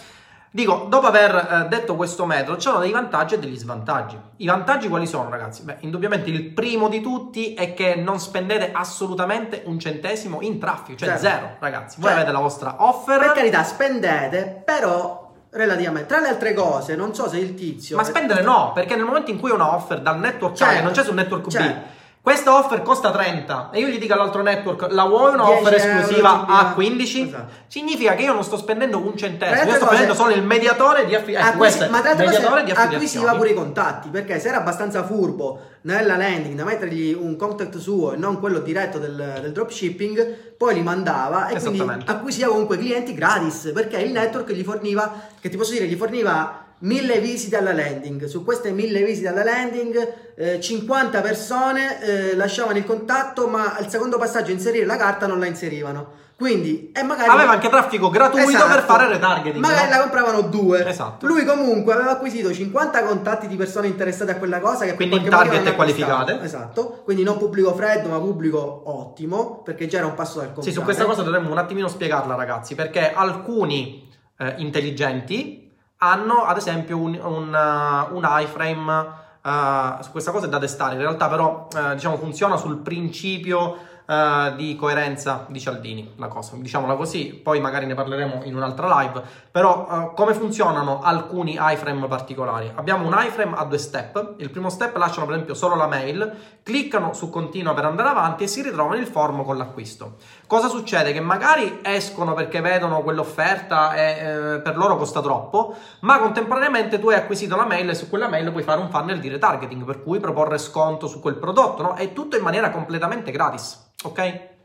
[0.50, 4.18] Dico, dopo aver eh, detto questo metodo, c'erano dei vantaggi e degli svantaggi.
[4.36, 5.62] I vantaggi quali sono, ragazzi?
[5.64, 10.96] Beh, indubbiamente il primo di tutti è che non spendete assolutamente un centesimo in traffico,
[10.96, 11.24] cioè Certo.
[11.26, 12.00] zero, ragazzi.
[12.00, 16.08] Voi Cioè, avete la vostra offer, Per carità, spendete, però relativamente.
[16.08, 17.94] Tra le altre cose, non so se il tizio.
[17.96, 20.74] ma spendere no, perché nel momento in cui una offer dal network A Certo.
[20.76, 21.94] che non c'è sul network B, Certo.
[22.26, 25.74] Questa offer costa 30 e io gli dico all'altro network, la vuoi una 10 offer
[25.74, 27.22] esclusiva a 15?
[27.22, 27.52] Esatto.
[27.68, 31.14] Significa che io non sto spendendo un centesimo, io sto prendendo solo il mediatore di
[31.14, 31.54] affiliazioni.
[31.54, 32.94] Acquisi- questo è ma tra l'altro cose affiliazioni.
[32.94, 37.78] acquisiva pure i contatti perché se era abbastanza furbo nella landing da mettergli un contact
[37.78, 42.76] suo e non quello diretto del, del dropshipping poi li mandava e quindi acquisiva comunque
[42.76, 47.56] clienti gratis perché il network gli forniva che ti posso dire gli forniva mille visite
[47.56, 53.48] alla landing su queste mille visite alla landing eh, 50 persone eh, lasciavano il contatto
[53.48, 57.70] ma al secondo passaggio inserire la carta non la inserivano quindi e magari Aveva anche
[57.70, 58.74] traffico gratuito Esatto.
[58.74, 59.56] per fare retargeting.
[59.64, 59.96] Magari no?
[59.96, 60.86] la compravano due.
[60.86, 61.26] Esatto.
[61.26, 64.84] Lui comunque aveva acquisito 50 contatti di persone interessate a quella cosa.
[64.84, 66.38] Che Quindi in target qualificate.
[66.42, 67.00] Esatto.
[67.04, 69.62] Quindi non pubblico freddo, ma pubblico ottimo.
[69.62, 70.78] Perché già era un passo dal Sì, contrario.
[70.78, 74.06] su questa cosa dovremmo un attimino spiegarla, ragazzi, perché alcuni
[74.36, 75.65] eh, intelligenti
[75.98, 79.06] hanno, ad esempio, un, un, uh, un iframe.
[79.42, 80.94] uh, questa cosa è da testare.
[80.94, 83.76] In realtà, però, eh, diciamo, funziona sul principio
[84.08, 86.14] eh, di coerenza di Cialdini.
[86.16, 87.34] La cosa, diciamola così.
[87.42, 89.20] Poi magari ne parleremo in un'altra live.
[89.50, 92.70] Però, eh, come funzionano alcuni iframe particolari?
[92.72, 94.34] Abbiamo un iframe a due step.
[94.36, 96.32] Il primo step lasciano, per esempio, solo la mail,
[96.62, 100.18] cliccano su continua per andare avanti e si ritrovano il form con l'acquisto.
[100.46, 101.12] Cosa succede?
[101.12, 107.08] Che magari escono perché vedono quell'offerta e eh, per loro costa troppo, ma contemporaneamente tu
[107.08, 110.04] hai acquisito la mail e su quella mail puoi fare un funnel di retargeting, per
[110.04, 111.94] cui proporre sconto su quel prodotto, no?
[111.94, 114.55] È tutto in maniera completamente gratis, ok?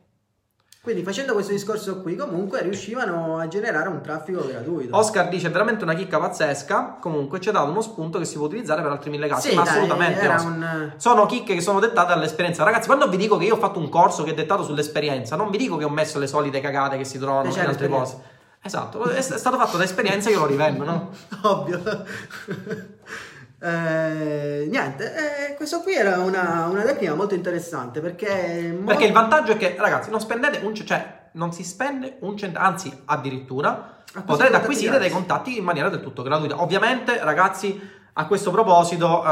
[0.84, 4.97] Quindi facendo questo discorso qui, comunque riuscivano a generare un traffico gratuito.
[4.97, 6.97] Oscar dice veramente una chicca pazzesca.
[6.99, 9.49] Comunque ci ha dato uno spunto che si può utilizzare per altri mille casi.
[9.49, 10.27] Sì, ma dai, assolutamente.
[10.27, 12.63] un- Sono chicche che sono dettate dall'esperienza.
[12.63, 15.51] Ragazzi, quando vi dico che io ho fatto un corso che è dettato sull'esperienza, non
[15.51, 18.17] vi dico che ho messo le solite cagate che si trovano in altre cose.
[18.63, 21.09] Esatto, è, è stato fatto da esperienza, io lo rivendo, no?
[21.43, 21.79] Ovvio.
[23.64, 25.14] Eh, niente,
[25.49, 28.76] eh, questo qui era una, una tecnica molto interessante perché...
[28.78, 32.36] mo- Perché il vantaggio è che, ragazzi, non spendete un cioè non si spende un
[32.36, 36.62] centesimo, anzi, addirittura potrete acquisire dei contatti in maniera del tutto gratuita.
[36.62, 37.80] Ovviamente, ragazzi,
[38.14, 39.30] a questo proposito eh,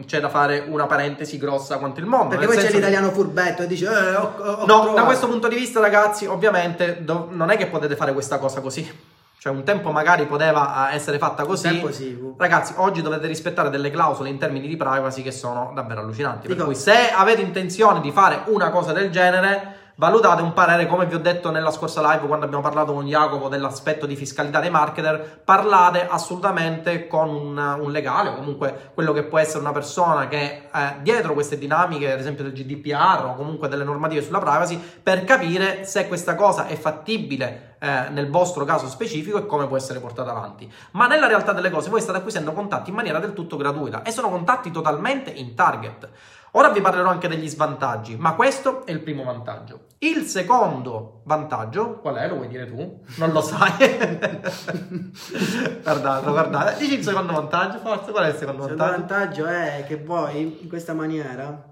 [0.00, 2.28] eh, c'è da fare una parentesi grossa quanto il mondo.
[2.28, 3.84] Perché poi c'è senso che- l'italiano furbetto e dice...
[3.86, 4.94] Eh, ho, ho No, trovato.
[4.94, 8.60] da questo punto di vista, ragazzi, ovviamente do- non è che potete fare questa cosa
[8.60, 9.14] così.
[9.46, 11.86] Cioè un tempo magari poteva eh, essere fatta così.
[11.92, 12.18] Sì.
[12.36, 16.48] Ragazzi, oggi dovete rispettare delle clausole in termini di privacy che sono davvero allucinanti.
[16.48, 20.86] Per Dico- cui se avete intenzione di fare una cosa del genere, valutate un parere,
[20.86, 24.60] come vi ho detto nella scorsa live quando abbiamo parlato con Jacopo dell'aspetto di fiscalità
[24.60, 29.72] dei marketer, parlate assolutamente con un, un legale o comunque quello che può essere una
[29.72, 34.38] persona che eh, dietro queste dinamiche, ad esempio del GDPR o comunque delle normative sulla
[34.38, 39.66] privacy, per capire se questa cosa è fattibile eh, nel vostro caso specifico e come
[39.66, 40.70] può essere portata avanti.
[40.92, 44.10] Ma nella realtà delle cose voi state acquisendo contatti in maniera del tutto gratuita e
[44.10, 46.08] sono contatti totalmente in target.
[46.56, 49.80] Ora vi parlerò anche degli svantaggi, ma questo è il primo vantaggio.
[49.98, 52.26] Il secondo vantaggio, qual è?
[52.28, 53.00] Lo vuoi dire tu?
[53.16, 53.72] Non lo sai.
[55.82, 56.78] guardate, guardate.
[56.78, 58.10] Dici il secondo vantaggio, forse.
[58.10, 59.44] Qual è il secondo Il vantaggio?
[59.44, 61.62] vantaggio è che voi in questa maniera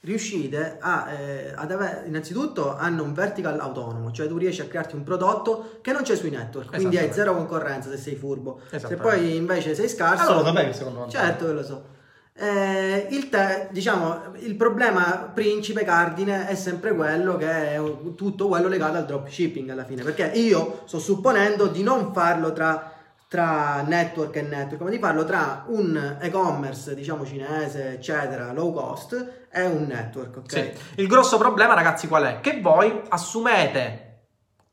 [0.00, 4.96] riuscite a, eh, ad avere, innanzitutto hanno un vertical autonomo, cioè tu riesci a crearti
[4.96, 8.60] un prodotto che non c'è sui network, quindi hai zero concorrenza se sei furbo.
[8.68, 11.24] Se poi invece sei scarso, Ah, lo sapevi il secondo vantaggio?
[11.24, 11.94] certo che lo so.
[12.38, 17.80] Eh, il, te- diciamo, il problema principe cardine è sempre quello che è
[18.14, 22.92] tutto quello legato al dropshipping alla fine, perché io sto supponendo di non farlo tra,
[23.26, 29.46] tra network e network, ma di farlo tra un e-commerce, diciamo cinese, eccetera, low cost
[29.50, 30.50] e un network, ok?
[30.52, 30.72] Sì.
[30.96, 32.40] Il grosso problema, ragazzi, qual è?
[32.40, 34.24] Che voi assumete,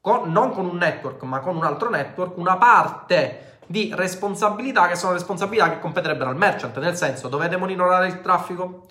[0.02, 4.96] con- non con un network, ma con un altro network, una parte di responsabilità che
[4.96, 8.88] sono responsabilità che competerebbero al merchant, nel senso dovete monitorare il traffico,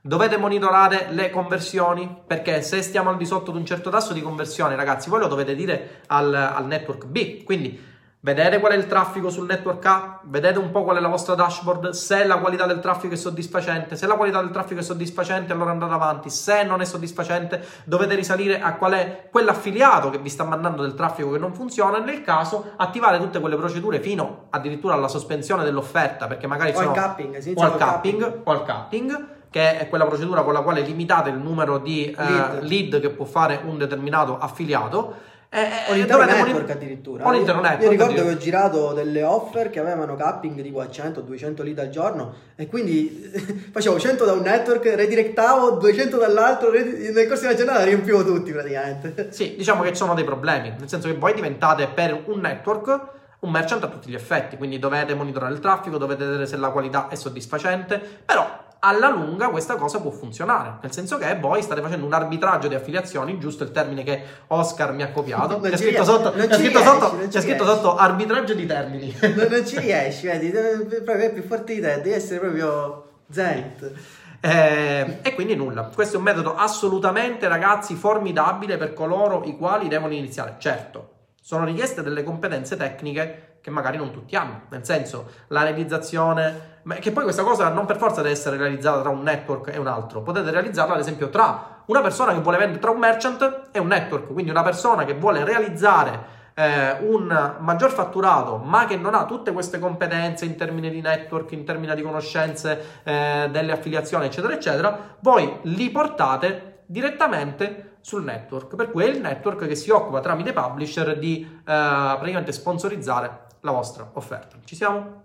[0.00, 4.22] dovete monitorare le conversioni, perché se stiamo al di sotto di un certo tasso di
[4.22, 7.85] conversione, ragazzi, voi lo dovete dire al, al network B, quindi
[8.26, 10.20] Vedete qual è il traffico sul network A?
[10.24, 11.90] Vedete un po' qual è la vostra dashboard?
[11.90, 15.70] Se la qualità del traffico è soddisfacente, se la qualità del traffico è soddisfacente, allora
[15.70, 16.28] andate avanti.
[16.28, 20.94] Se non è soddisfacente, dovete risalire a qual è quell'affiliato che vi sta mandando del
[20.94, 21.98] traffico che non funziona.
[21.98, 26.90] Nel caso, attivare tutte quelle procedure fino addirittura alla sospensione dell'offerta, perché magari O sono
[26.90, 30.80] capping, o al col capping, o al capping, che è quella procedura con la quale
[30.80, 32.62] limitate il numero di eh, Lead.
[32.62, 35.34] lead che può fare un determinato affiliato.
[35.48, 37.26] E, O e l'intero dovete network addirittura.
[37.26, 41.62] o l'intero network, Io ricordo che ho girato delle offer che avevano capping a 100-200
[41.62, 43.30] lead al giorno e quindi
[43.72, 48.24] facevo 100 da un network, redirectavo 200 dall'altro, redi- nel corso di una giornata riempivo
[48.24, 49.28] tutti praticamente.
[49.30, 53.14] Sì, diciamo che ci sono dei problemi, nel senso che voi diventate per un network
[53.38, 56.70] un merchant a tutti gli effetti, quindi dovete monitorare il traffico, dovete vedere se la
[56.70, 61.80] qualità è soddisfacente, però alla lunga questa cosa può funzionare, nel senso che voi state
[61.80, 66.04] facendo un arbitraggio di affiliazioni, giusto il termine che Oscar mi ha copiato, c'è scritto,
[66.04, 69.16] sotto, c'è scritto riesci, sotto- c'è scritto sotto arbitraggio di termini.
[69.34, 73.92] non, non ci riesci, vedi, proprio è più forte di te, devi essere proprio zenith.
[74.40, 75.90] Eh, e quindi nulla.
[75.92, 80.54] Questo è un metodo assolutamente, ragazzi, formidabile per coloro i quali devono iniziare.
[80.58, 84.60] Certo, sono richieste delle competenze tecniche che magari non tutti hanno.
[84.68, 86.78] Nel senso, la realizzazione.
[86.84, 89.78] ma Che poi questa cosa non per forza deve essere realizzata tra un network e
[89.78, 90.22] un altro.
[90.22, 93.88] Potete realizzarla, ad esempio, tra una persona che vuole vendere tra un merchant e un
[93.88, 94.32] network.
[94.32, 99.50] Quindi una persona che vuole realizzare eh, un maggior fatturato, ma che non ha tutte
[99.50, 105.16] queste competenze in termini di network, in termini di conoscenze eh, delle affiliazioni, eccetera, eccetera,
[105.18, 108.76] voi li portate direttamente sul network.
[108.76, 113.72] Per cui è il network che si occupa tramite publisher di eh, praticamente sponsorizzare la
[113.72, 114.56] vostra offerta.
[114.64, 115.24] Ci siamo?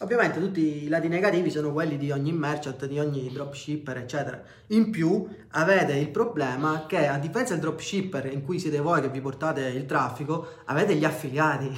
[0.00, 4.42] Ovviamente tutti i lati negativi sono quelli di ogni merchant, di ogni dropshipper, eccetera.
[4.68, 9.08] In più avete il problema che a differenza del dropshipper in cui siete voi che
[9.08, 11.70] vi portate il traffico, avete gli affiliati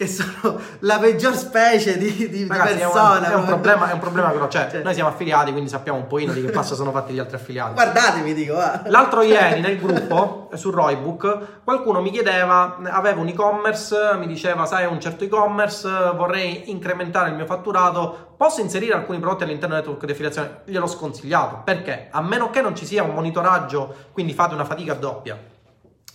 [0.00, 3.30] che sono la peggior specie di, di- di Ragazzi, è un, persona.
[3.32, 4.48] è un problema, è un problema grosso.
[4.48, 7.18] Cioè, Cioè- noi siamo affiliati, quindi sappiamo un pochino di che passa sono fatti gli
[7.18, 7.74] altri affiliati.
[7.74, 8.80] Guardatemi, dico, va.
[8.86, 14.64] L'altro ieri nel gruppo eh, su Roybook qualcuno mi chiedeva, aveva un e-commerce, mi diceva
[14.64, 15.86] sai un certo e-commerce,
[16.16, 20.62] vorrei incrementare il mio fatturato, posso inserire alcuni prodotti all'interno del network di affiliazione?
[20.64, 22.08] Gliel'ho sconsigliato, perché?
[22.10, 25.38] A meno che non ci sia un monitoraggio, quindi fate una fatica doppia,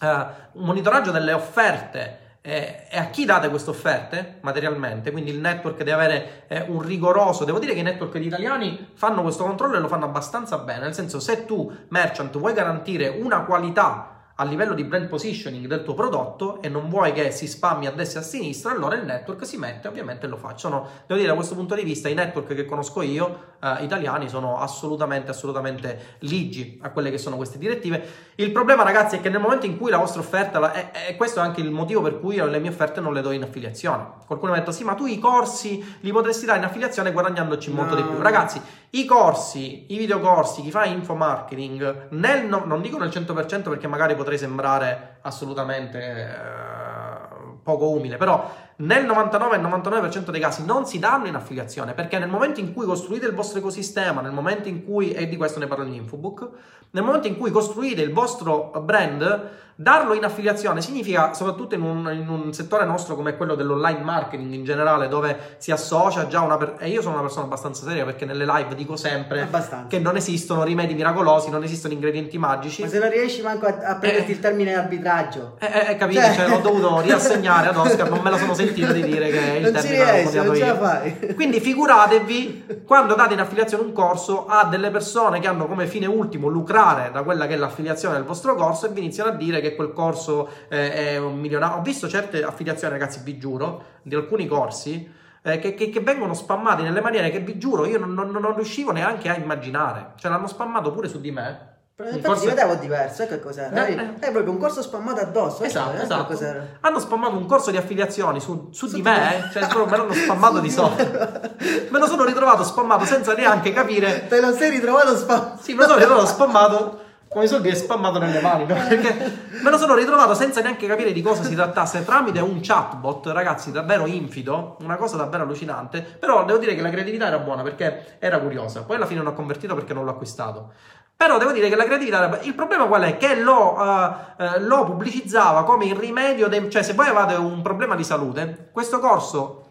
[0.02, 0.08] eh,
[0.54, 5.78] un monitoraggio delle offerte eh, e a chi date queste offerte materialmente, quindi il network
[5.78, 9.80] deve avere eh, un rigoroso, devo dire che i network italiani fanno questo controllo e
[9.80, 14.74] lo fanno abbastanza bene, nel senso se tu merchant vuoi garantire una qualità a livello
[14.74, 18.24] di brand positioning del tuo prodotto e non vuoi che si spammi a destra e
[18.24, 20.68] a sinistra, allora il network si mette, ovviamente lo faccio.
[20.68, 24.28] Sono, devo dire, da questo punto di vista, i network che conosco io, eh, italiani,
[24.28, 28.04] sono assolutamente, assolutamente ligi a quelle che sono queste direttive.
[28.36, 31.16] Il problema, ragazzi, è che nel momento in cui la vostra offerta, la- e, e
[31.16, 33.44] questo è anche il motivo per cui io le mie offerte non le do in
[33.44, 34.06] affiliazione.
[34.26, 37.72] Qualcuno mi ha detto, sì, ma tu i corsi li potresti dare in affiliazione guadagnandoci
[37.72, 38.02] molto No.
[38.02, 38.20] di più.
[38.22, 38.62] Ragazzi,
[38.92, 43.88] i corsi, i videocorsi, chi fa info marketing, nel, no- non dico nel 100% perché
[43.88, 51.00] magari potrei sembrare assolutamente eh, poco umile, però nel 99 99% dei casi non si
[51.00, 54.84] danno in affiliazione perché nel momento in cui costruite il vostro ecosistema, nel momento in
[54.84, 56.48] cui, e di questo ne parlo in Infobook,
[56.92, 62.10] nel momento in cui costruite il vostro brand, darlo in affiliazione significa, soprattutto in un,
[62.14, 66.56] in un settore nostro come quello dell'online marketing in generale, dove si associa già una
[66.56, 69.88] persona, e io sono una persona abbastanza seria perché nelle live dico sempre Abbastanza.
[69.90, 72.84] che non esistono rimedi miracolosi, non esistono ingredienti magici.
[72.84, 75.58] Ma se non riesci manco a, a prenderti il termine arbitraggio.
[75.60, 76.22] Eh, eh, eh, capito?
[76.22, 79.38] Cioè- Cioè, l'ho dovuto riassegnare ad Oscar, non me lo sono sentito di dire che
[79.58, 81.34] il Non ci riesci, non ce la fai.
[81.36, 86.06] Quindi figuratevi quando date in affiliazione un corso a delle persone che hanno come fine
[86.06, 89.62] ultimo lucrare da quella che è l'affiliazione del vostro corso e vi iniziano a dire
[89.62, 91.78] che quel corso eh, è un milionario.
[91.78, 95.10] Ho visto certe affiliazioni, ragazzi, vi giuro, di alcuni corsi
[95.42, 98.56] eh, che, che- che vengono spammati nelle maniere che vi giuro io non, non- non
[98.56, 100.14] riuscivo neanche a immaginare.
[100.16, 101.74] Cioè l'hanno spammato pure su di me.
[101.98, 103.86] Corso- ti vedevo diverso, ecco cos'era.
[103.88, 104.20] Eh, È, eh.
[104.28, 105.60] è proprio un corso spammato addosso.
[105.60, 106.26] ecco, Esatto, ecco esatto.
[106.26, 106.66] cos'era.
[106.82, 109.38] Hanno spammato un corso di affiliazioni su, su Su di me, me.
[109.38, 109.52] eh.
[109.54, 111.04] cioè proprio me l'hanno spammato di sotto.
[111.90, 114.28] Me lo sono ritrovato spammato senza neanche capire.
[114.28, 115.62] Te lo sei ritrovato spammato.
[115.62, 118.76] Sì, me lo sono ritrovato spammato come i soldi che spammato nelle mani, no?
[118.88, 119.32] Perché
[119.62, 123.72] me lo sono ritrovato senza neanche capire di cosa si trattasse tramite un chatbot, ragazzi,
[123.72, 126.02] davvero infido, una cosa davvero allucinante.
[126.02, 128.84] Però devo dire che la creatività era buona perché era curiosa.
[128.84, 130.72] Poi alla fine non ho convertito perché non l'ho acquistato.
[131.18, 132.40] Però devo dire che la creatività.
[132.42, 133.18] Il problema qual è?
[133.18, 137.62] Che lo, eh, eh, lo pubblicizzava come il rimedio, dei- cioè se voi avevate un
[137.62, 139.64] problema di salute, questo corso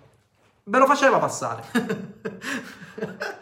[0.65, 1.63] ve lo faceva passare.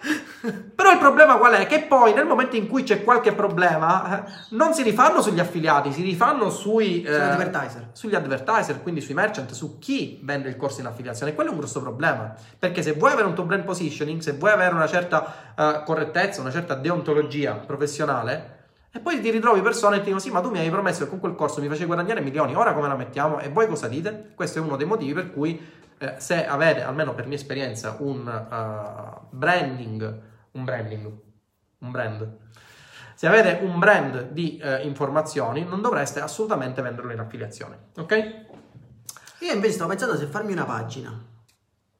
[0.74, 1.66] Però il problema qual è?
[1.66, 5.92] Che poi nel momento in cui c'è qualche problema, eh, non si rifanno sugli affiliati,
[5.92, 7.88] si rifanno sui, eh, Sugli advertiser.
[7.92, 11.34] sugli advertiser, quindi sui merchant, su chi vende il corso in affiliazione.
[11.34, 12.34] Quello è un grosso problema.
[12.58, 16.40] Perché se vuoi avere un tuo brand positioning, se vuoi avere una certa eh, correttezza,
[16.40, 18.58] una certa deontologia professionale,
[18.94, 21.10] e poi ti ritrovi persone e ti dicono: Sì, ma tu mi hai promesso che
[21.10, 23.38] con quel corso mi facevi guadagnare milioni, ora come la mettiamo?
[23.38, 24.32] E voi cosa dite?
[24.34, 25.58] Questo è uno dei motivi per cui,
[25.98, 31.12] eh, se avete, almeno per mia esperienza, un eh, branding, un branding,
[31.78, 32.38] un brand.
[33.14, 38.44] Se avete un brand di eh, informazioni, non dovreste assolutamente venderlo in affiliazione, ok?
[39.40, 41.30] Io invece stavo pensando se farmi una pagina.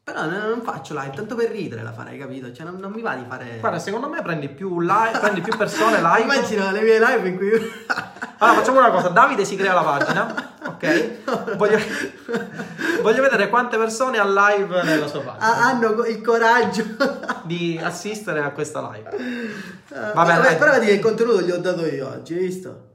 [0.05, 2.53] Però non faccio live, tanto per ridere la farei, capito?
[2.53, 3.59] Cioè non, non mi va di fare...
[3.61, 6.23] Guarda, secondo me prendi più, live, prendi più persone live.
[6.23, 7.51] Immagino le mie live in cui...
[8.43, 11.55] Allora, facciamo una cosa: Davide si crea la pagina, ok?
[11.57, 11.79] Voglio,
[13.03, 16.85] voglio vedere quante persone ha live nella sua pagina ha- hanno il coraggio.
[17.45, 19.11] di assistere a questa live.
[19.89, 20.57] Vabbè, Vabbè, dai.
[20.57, 22.87] però vedi che il contenuto gli ho dato io oggi, hai visto?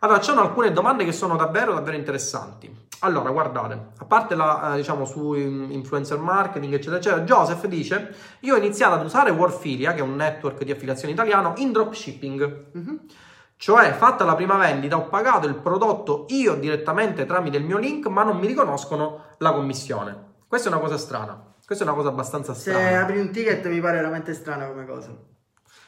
[0.00, 2.84] Allora, ci sono alcune domande che sono davvero, davvero interessanti.
[3.00, 8.14] Allora, guardate, a parte la, eh, diciamo, su in- influencer marketing, eccetera, eccetera, Joseph dice,
[8.40, 12.64] io ho iniziato ad usare Warfilia, che è un network di affiliazione italiano, in dropshipping.
[12.72, 13.00] Mhm.
[13.58, 18.06] Cioè, fatta la prima vendita, ho pagato il prodotto io direttamente tramite il mio link,
[18.06, 20.34] ma non mi riconoscono la commissione.
[20.46, 21.42] Questa è una cosa strana.
[21.64, 23.00] Questa è una cosa abbastanza Se strana.
[23.02, 25.08] apri un ticket mi pare veramente strana come cosa.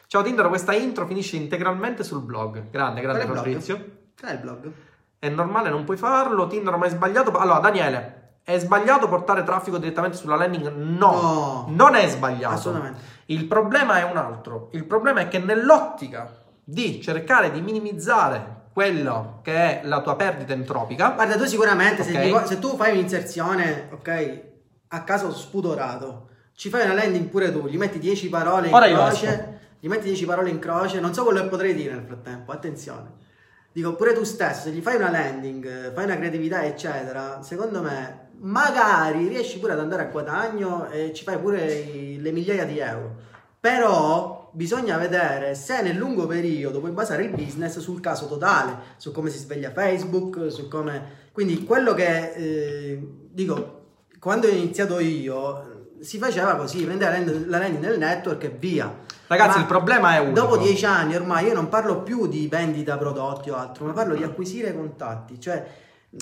[0.07, 2.71] Ciao Tinder, questa intro finisce integralmente sul blog.
[2.71, 3.37] Grande, grande blog?
[3.37, 3.85] Fabrizio.
[4.19, 4.73] Qual è il blog?
[5.19, 6.47] È normale, non puoi farlo.
[6.47, 7.31] Tinder ma è sbagliato.
[7.37, 10.69] Allora, Daniele, è sbagliato portare traffico direttamente sulla landing?
[10.75, 11.65] No, No.
[11.69, 12.55] non è sbagliato.
[12.55, 13.01] Assolutamente.
[13.27, 14.71] Il problema è un altro.
[14.73, 16.29] Il problema è che nell'ottica
[16.71, 22.13] di cercare di minimizzare quello che è la tua perdita entropica, Guarda, tu sicuramente se,
[22.13, 22.43] Ok.
[22.43, 24.41] ti- se tu fai un'inserzione, ok,
[24.89, 28.87] a caso spudorato, ci fai una landing pure tu, gli metti 10 parole in Ora
[28.87, 32.53] croce, gli metti 10 parole in croce, non so quello che potrei dire nel frattempo,
[32.53, 33.13] attenzione.
[33.73, 38.27] Dico, pure tu stesso, se gli fai una landing, fai una creatività, eccetera, secondo me,
[38.41, 42.79] magari riesci pure ad andare a guadagno e ci fai pure i- le migliaia di
[42.79, 43.15] euro.
[43.59, 49.13] Però bisogna vedere se nel lungo periodo puoi basare il business sul caso totale, su
[49.13, 51.27] come si sveglia Facebook, su come...
[51.31, 53.83] Quindi quello che eh, dico,
[54.19, 58.57] quando ho iniziato io, si faceva così, prendeva la land- la landing nel network e
[58.59, 58.93] via.
[59.29, 60.41] Ragazzi, Ma il problema è unico.
[60.41, 64.17] Dopo dieci anni ormai io non parlo più di vendita prodotti o altro, ma parlo
[64.17, 65.41] di acquisire contatti.
[65.41, 65.65] Cioè,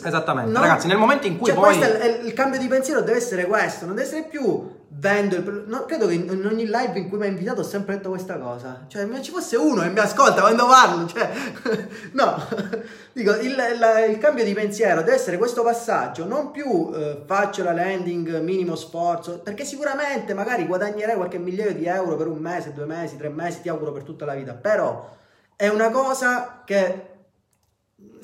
[0.05, 0.51] Esattamente.
[0.51, 1.75] no- Ragazzi, nel momento in cui cioè, poi...
[1.75, 5.37] questo è il, il cambio di pensiero deve essere questo, non deve essere più vendo
[5.37, 7.97] il pro- no, credo che in, ogni live in cui mi ha invitato ho sempre
[7.97, 8.85] detto questa cosa.
[8.89, 11.31] Cioè, ma ci fosse uno e mi ascolta quando parlo, cioè
[12.13, 12.43] no.
[13.13, 17.63] Dico, il, la- il cambio di pensiero deve essere questo passaggio, non più eh, faccio
[17.63, 22.73] la landing minimo sforzo, perché sicuramente magari guadagnerai qualche migliaio di euro per un mese,
[22.73, 25.15] due mesi, tre mesi, ti auguro per tutta la vita, però
[25.57, 27.15] è una cosa che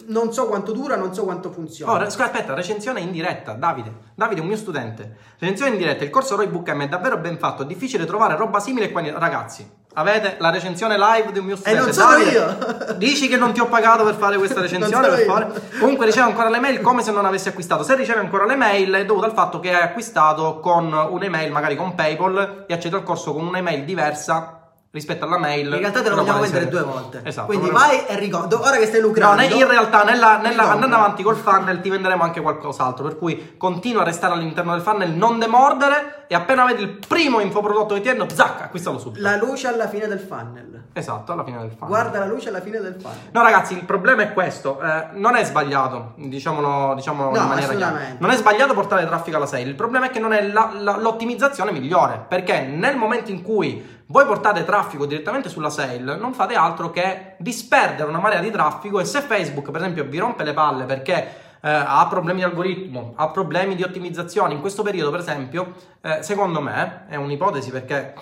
[0.07, 1.93] non so quanto dura, non so quanto funziona.
[1.93, 3.93] Oh, re- scusa, aspetta, recensione in diretta, Davide.
[4.14, 5.16] Davide è un mio studente.
[5.38, 8.59] Recensione in diretta, il corso Roybook M è davvero ben fatto, è difficile trovare roba
[8.61, 9.03] simile qua.
[9.18, 11.84] Ragazzi, Avete la recensione live di un mio E studente.
[11.84, 12.95] non sono Davide, io.
[12.95, 15.24] Dici che non ti ho pagato per fare questa recensione, per io.
[15.26, 15.62] favore?
[15.78, 17.82] Comunque riceve ancora le mail come se non avessi acquistato.
[17.82, 21.76] Se riceve ancora le mail è dovuto al fatto che hai acquistato con un'email, magari
[21.76, 24.61] con PayPal, e accedi al corso con un'email diversa
[24.93, 25.72] rispetto alla mail.
[25.72, 27.22] In realtà te lo Però vogliamo vendere due volte.
[27.24, 27.47] Esatto.
[27.47, 28.61] Quindi vorremmo- vai e ricordo.
[28.61, 29.36] Ora che stai No, lucrando.
[29.40, 33.55] ne- in realtà nella, nella- andando avanti col funnel ti venderemo anche qualcos'altro, per cui
[33.57, 38.00] continua a restare all'interno del funnel, non demordere e appena vedi il primo infoprodotto che
[38.00, 39.22] ti hanno, zac, acquistalo subito.
[39.22, 40.84] La luce alla fine del funnel.
[40.94, 41.88] Esatto, alla fine del funnel.
[41.88, 43.18] Guarda la luce alla fine del funnel.
[43.32, 47.74] No ragazzi, il problema è questo, eh, non è sbagliato, diciamolo, diciamolo No, in maniera
[47.74, 47.98] chiara.
[48.16, 50.96] Non è sbagliato portare traffico alla sale, il problema è che non è la- la-
[50.96, 56.54] l'ottimizzazione migliore, perché nel momento in cui voi portate traffico direttamente sulla sale, non fate
[56.54, 60.54] altro che disperdere una marea di traffico e se Facebook per esempio vi rompe le
[60.54, 65.20] palle perché eh, ha problemi di algoritmo, ha problemi di ottimizzazione, in questo periodo per
[65.20, 68.14] esempio, eh, secondo me, è un'ipotesi perché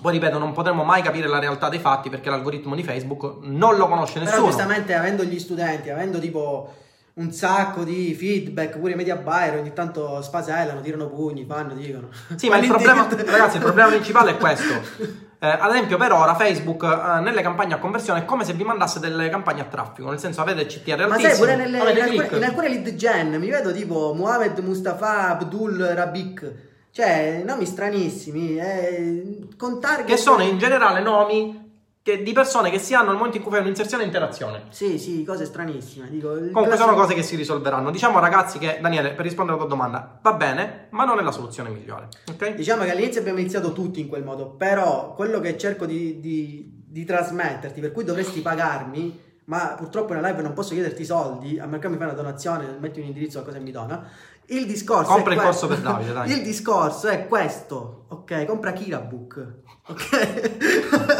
[0.00, 3.76] poi ripeto, non potremo mai capire la realtà dei fatti perché l'algoritmo di Facebook non
[3.76, 4.46] lo conosce Però nessuno.
[4.46, 6.74] giustamente avendo gli studenti, avendo tipo
[7.14, 12.08] un sacco di feedback, pure i media buyer ogni tanto spasellano, tirano pugni, fanno, dicono.
[12.36, 15.28] Sì, ma il problema, ragazzi, il problema principale è questo.
[15.42, 18.62] Eh, ad esempio, per ora Facebook eh, nelle campagne a conversione è come se vi
[18.62, 21.86] mandasse delle campagne a traffico, nel senso avete CTR Ma altissimo, sai, pure nelle, in,
[21.86, 22.32] alcune, click.
[22.32, 26.54] in alcune lead gen mi vedo tipo Mohamed Mustafa Abdul Rabik,
[26.90, 30.04] cioè nomi stranissimi, eh, con target...
[30.04, 31.69] che sono in generale nomi
[32.02, 34.62] che- di persone che si hanno nel momento in cui fai un'inserzione e interazione.
[34.70, 36.08] Sì, sì, cose stranissime.
[36.10, 37.90] Dico, Comunque classico- sono cose che si risolveranno.
[37.90, 41.32] Diciamo ragazzi che, Daniele, per rispondere alla tua domanda, va bene, ma non è la
[41.32, 42.08] soluzione migliore.
[42.30, 42.54] Ok?
[42.54, 46.78] Diciamo che all'inizio abbiamo iniziato tutti in quel modo, però quello che cerco di, di-
[46.90, 51.66] di trasmetterti, per cui dovresti pagarmi, ma purtroppo in live non posso chiederti soldi, a
[51.66, 54.08] meno che mi fai una donazione, metti un indirizzo a cosa mi dona.
[54.46, 56.30] Il discorso Compra il que- corso per Davide, dai.
[56.32, 58.44] Il discorso è questo, ok?
[58.46, 59.46] Compra Kirabook,
[59.88, 61.19] ok?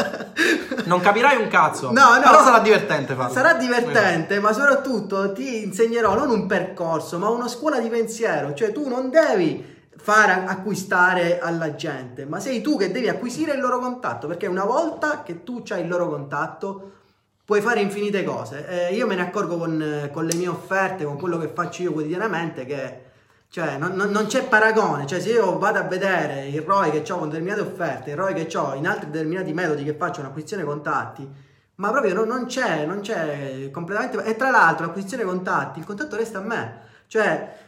[0.85, 1.91] Non capirai un cazzo.
[1.91, 2.21] No, no.
[2.21, 3.33] Però sarà divertente farlo.
[3.33, 8.53] Sarà divertente, ma soprattutto ti insegnerò non un percorso, ma una scuola di pensiero.
[8.53, 13.59] Cioè, tu non devi fare acquistare alla gente, ma sei tu che devi acquisire il
[13.59, 14.27] loro contatto.
[14.27, 16.91] Perché una volta che tu hai il loro contatto,
[17.45, 18.65] puoi fare infinite cose.
[18.67, 21.81] Eh, io me ne accorgo con, eh, con le mie offerte, con quello che faccio
[21.83, 23.09] io quotidianamente, che.
[23.51, 25.05] Cioè, non, non- non c'è paragone.
[25.05, 28.33] Cioè, se io vado a vedere il ROI che ho con determinate offerte, il ROI
[28.33, 31.29] che ho in altri determinati metodi che faccio un'acquisizione contatti,
[31.75, 34.23] ma proprio non, non c'è, non c'è completamente.
[34.23, 36.79] E tra l'altro, l'acquisizione contatti, il contatto resta a me.
[37.07, 37.60] Cioè,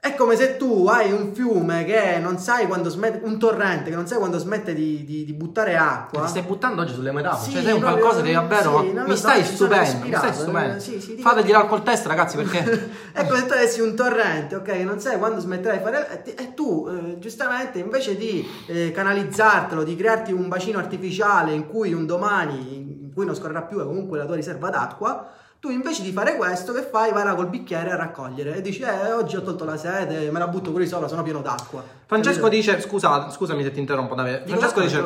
[0.00, 3.96] è come se tu hai un fiume che non sai quando smette, un torrente che
[3.96, 6.22] non sai quando smette di, di- di buttare acqua.
[6.22, 7.44] Ti stai buttando oggi sulle metafore.
[7.44, 8.80] Sì, cioè, sei un proprio- qualcosa che davvero.
[8.80, 9.76] sì, mi so, stai stupendo.
[9.82, 10.76] Mi stai ispirato, stupendo.
[10.76, 12.90] eh, sì, sì, Fate girare col test, ragazzi, perché.
[13.12, 14.62] è come se tu avessi un torrente, ok?
[14.62, 16.22] che Non sai quando smetterai di fare.
[16.24, 21.66] E, e tu, eh, giustamente, invece di eh, canalizzartelo, di crearti un bacino artificiale in
[21.66, 22.76] cui un domani,
[23.06, 25.28] in cui non scorrerà più, è comunque la tua riserva d'acqua.
[25.60, 27.10] Tu invece di fare questo, che fai?
[27.10, 30.38] Vai là col bicchiere a raccogliere e dici: Eh, oggi ho tolto la sede, me
[30.38, 31.82] la butto pure sopra, sono pieno d'acqua.
[32.06, 32.56] Francesco Capito?
[32.56, 34.44] dice: Scusa, scusami se ti interrompo, Davide.
[34.44, 35.02] Dico Francesco dice.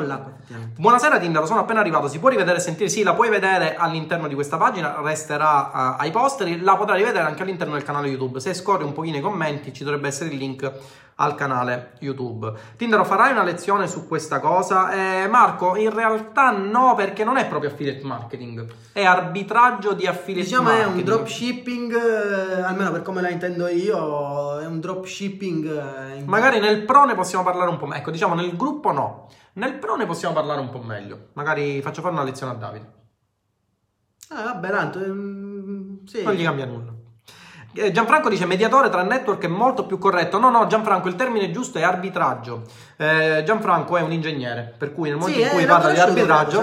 [0.77, 2.07] Buonasera Tinder, sono appena arrivato.
[2.07, 2.91] Si può rivedere e sentire?
[2.91, 6.61] Sì, la puoi vedere all'interno di questa pagina, resterà eh, ai posteri.
[6.61, 8.39] La potrai rivedere anche all'interno del canale YouTube.
[8.39, 10.71] Se scorri un pochino i commenti, ci dovrebbe essere il link
[11.17, 12.53] al canale YouTube.
[12.77, 14.91] Tindero, farai una lezione su questa cosa?
[15.23, 20.49] Eh, Marco, in realtà no, perché non è proprio affiliate marketing, è arbitraggio di affiliate
[20.49, 20.97] Diciamo è marketing.
[20.99, 21.95] un dropshipping,
[22.59, 25.67] eh, almeno per come la intendo io, è un dropshipping.
[25.67, 28.01] eh, in- Magari nel pro ne possiamo parlare un po' meglio.
[28.01, 29.29] Ecco, diciamo nel gruppo no.
[29.55, 31.29] Nel pro ne possiamo parlare un po' meglio.
[31.35, 32.93] Magari faccio fare una lezione a Davide.
[34.31, 34.99] Ah, vabbè, tanto.
[35.05, 36.23] ehm, sì.
[36.23, 36.92] Non gli cambia nulla.
[37.75, 40.39] Eh, Gianfranco dice mediatore tra network è molto più corretto.
[40.39, 42.65] No, no, Gianfranco, il termine giusto è arbitraggio.
[42.97, 45.99] Eh, Gianfranco è un ingegnere, per cui nel momento Sì, in cui eh, parla di
[45.99, 46.63] arbitraggio.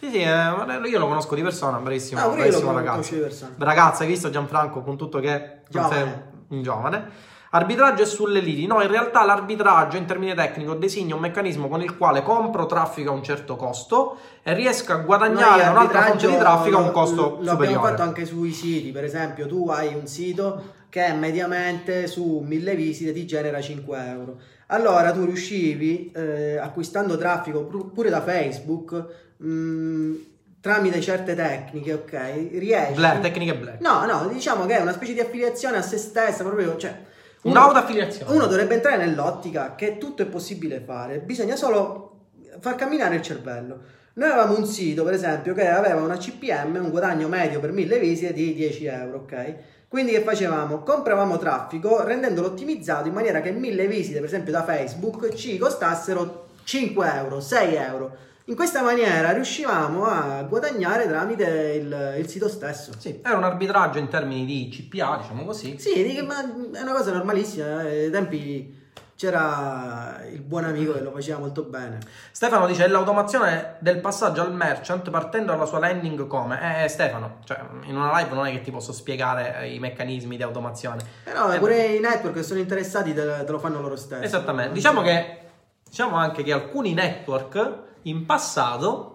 [0.00, 3.14] Sì, sì, eh, io lo conosco di persona, bravissimo, Ah, bravissimo ragazzo.
[3.58, 5.94] Ragazza, hai visto Gianfranco con tutto che Giovane.
[5.94, 6.06] sei
[6.48, 7.10] un giovane?
[7.50, 8.66] Arbitraggio è sulle liti.
[8.66, 13.10] No, in realtà l'arbitraggio in termine tecnico designa un meccanismo con il quale compro traffico
[13.10, 16.90] a un certo costo e riesco a guadagnare Noi un'altra fonte di traffico a un
[16.90, 17.88] costo Lo abbiamo superiore.
[17.88, 23.12] fatto anche sui siti, per esempio, tu hai un sito che mediamente su 1000 visite
[23.12, 24.36] ti genera 5 euro.
[24.68, 29.04] Allora tu riuscivi, eh, acquistando traffico pur- pure da Facebook,
[29.38, 30.12] mh,
[30.60, 32.48] tramite certe tecniche, ok?
[32.52, 32.92] Riesci.
[32.94, 33.80] Black, tecniche black.
[33.80, 36.94] No, no, diciamo che è una specie di affiliazione a se stessa, proprio, cioè,
[37.42, 38.32] Un'autoaffiliazione.
[38.32, 42.26] Uno dovrebbe entrare nell'ottica che tutto è possibile fare, bisogna solo
[42.60, 43.80] far camminare il cervello.
[44.14, 48.00] Noi avevamo un sito, per esempio, che aveva una CPM, un guadagno medio per mille
[48.00, 49.54] visite di 10 euro, ok?
[49.86, 50.82] Quindi che facevamo?
[50.82, 56.48] Compravamo traffico rendendolo ottimizzato in maniera che mille visite, per esempio da Facebook, ci costassero
[56.64, 58.16] 5 euro, 6 euro.
[58.48, 61.44] In questa maniera riuscivamo a guadagnare tramite
[61.78, 62.92] il, il sito stesso.
[62.96, 65.78] Sì, era un arbitraggio in termini di CPA, diciamo così.
[65.78, 66.40] Sì, ma
[66.72, 67.82] è una cosa normalissima.
[67.82, 68.74] eh, Ai tempi
[69.16, 71.98] c'era il buon amico che lo faceva molto bene.
[72.30, 76.84] Stefano dice: "È l'automazione del passaggio al merchant partendo dalla sua landing come?
[76.84, 80.38] Eh, Stefano, cioè, in una live non è che ti posso spiegare eh, i meccanismi
[80.38, 81.02] di automazione.
[81.24, 84.24] Però Eh, pure i network che sono interessati te, te lo fanno loro stessi.
[84.24, 84.72] Esattamente.
[84.72, 85.40] Diciamo che
[85.86, 89.14] diciamo anche che alcuni network in passato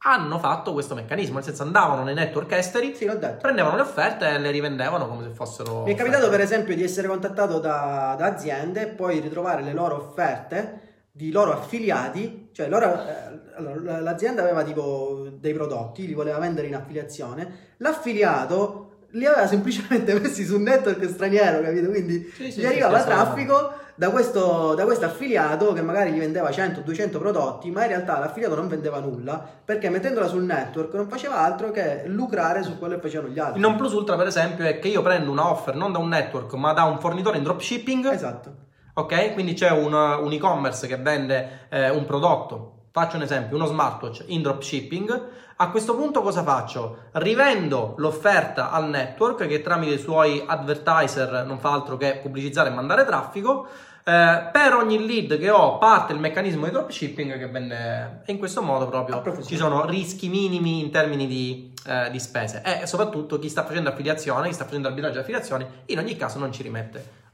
[0.00, 3.06] hanno fatto questo meccanismo, nel senso andavano nei network esteri, Sì,
[3.40, 6.36] prendevano le offerte e le rivendevano come se fossero Mi è capitato offerte.
[6.36, 11.32] per esempio di essere contattato da, da aziende e poi ritrovare le loro offerte di
[11.32, 17.74] loro affiliati, cioè loro, eh, l'azienda aveva tipo dei prodotti, li voleva vendere in affiliazione,
[17.78, 21.88] l'affiliato li aveva semplicemente messi su un network straniero, capito?
[21.90, 26.18] Quindi Sì, sì, gli arrivava sì, traffico da questo, da questo affiliato che magari gli
[26.18, 31.08] vendeva 100-200 prodotti, ma in realtà l'affiliato non vendeva nulla perché mettendola sul network non
[31.08, 33.56] faceva altro che lucrare su quello che facevano gli altri.
[33.56, 36.08] Il non plus ultra, per esempio, è che io prendo una offer non da un
[36.08, 38.12] network, ma da un fornitore in dropshipping.
[38.12, 38.66] Esatto.
[38.94, 39.32] Ok?
[39.32, 42.77] Quindi c'è un, un e-commerce che vende eh, un prodotto.
[42.98, 45.26] Faccio un esempio, uno smartwatch in dropshipping.
[45.54, 47.04] A questo punto cosa faccio?
[47.12, 52.72] Rivendo l'offerta al network che tramite i suoi advertiser non fa altro che pubblicizzare e
[52.72, 53.68] mandare traffico.
[54.02, 58.38] Eh, per ogni lead che ho parte il meccanismo di dropshipping che vende e in
[58.38, 59.48] questo modo proprio A profusione.
[59.48, 63.90] ci sono rischi minimi in termini di, eh, di spese e soprattutto chi sta facendo
[63.90, 67.26] affiliazione, chi sta facendo arbitraggio di affiliazioni in ogni caso non ci rimette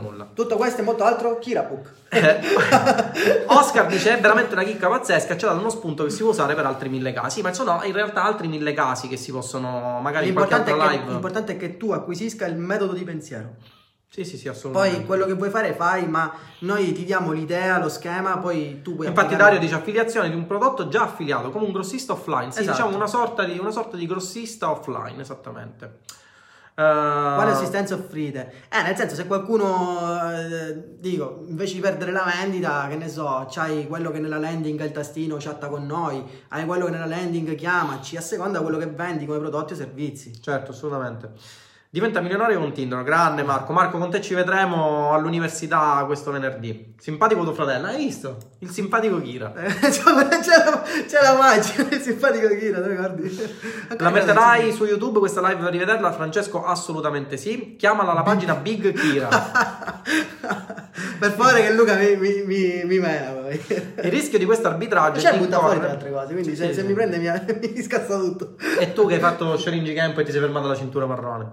[0.00, 0.28] nulla.
[0.32, 1.92] Tutto questo e molto altro, Kirabook.
[2.10, 2.40] Eh,
[3.46, 6.30] Oscar dice è veramente una chicca pazzesca ci ha dato uno spunto che si può
[6.30, 9.98] usare per altri mille casi ma sono in realtà altri mille casi che si possono
[10.00, 12.92] magari in qualche L'importante è, altra che, live l'importante è che tu acquisisca il metodo
[12.92, 13.54] di pensiero.
[14.08, 16.30] sì sì sì assolutamente Poi quello che vuoi fare fai, ma
[16.60, 20.46] noi ti diamo l'idea, lo schema, poi tu puoi infatti Dario dice affiliazione di un
[20.46, 22.76] prodotto già affiliato come un grossista offline sì Esatto.
[22.76, 26.00] diciamo una sorta, di, una sorta di grossista offline esattamente
[26.74, 28.52] Eh, Quale assistenza offrite?
[28.70, 33.46] Eh, nel senso, se qualcuno, eh, dico, invece di perdere la vendita, che ne so,
[33.50, 37.06] c'hai quello che nella landing ha il tastino chatta con noi, hai quello che nella
[37.06, 40.40] landing chiamaci, a seconda di quello che vendi come prodotti o servizi.
[40.40, 41.30] certo assolutamente
[41.90, 43.74] Diventa milionario con Tinder, grande Marco.
[43.74, 46.94] Marco, con te ci vedremo all'università questo venerdì.
[46.98, 48.51] Simpatico tuo fratello, hai visto?
[48.62, 49.52] Il simpatico Kira.
[49.56, 53.50] Eh, c'è, la, la magia, il simpatico Kira, ti ricordi?
[53.98, 56.12] La metterai su YouTube questa live per rivederla?
[56.12, 57.74] Francesco, assolutamente sì.
[57.76, 59.26] Chiamala alla pagina Big Kira.
[61.18, 63.60] per favore che Luca mi, mi, mi, mi mena poi.
[64.04, 66.68] Il rischio di questo arbitraggio C'è è di butta fuori le altre cose, quindi se,
[66.68, 66.86] Sì, se sì.
[66.86, 67.28] mi prende mi,
[67.74, 68.54] mi scassa tutto.
[68.78, 71.50] E tu che hai fatto Sharinji Camp e ti sei fermato alla cintura marrone.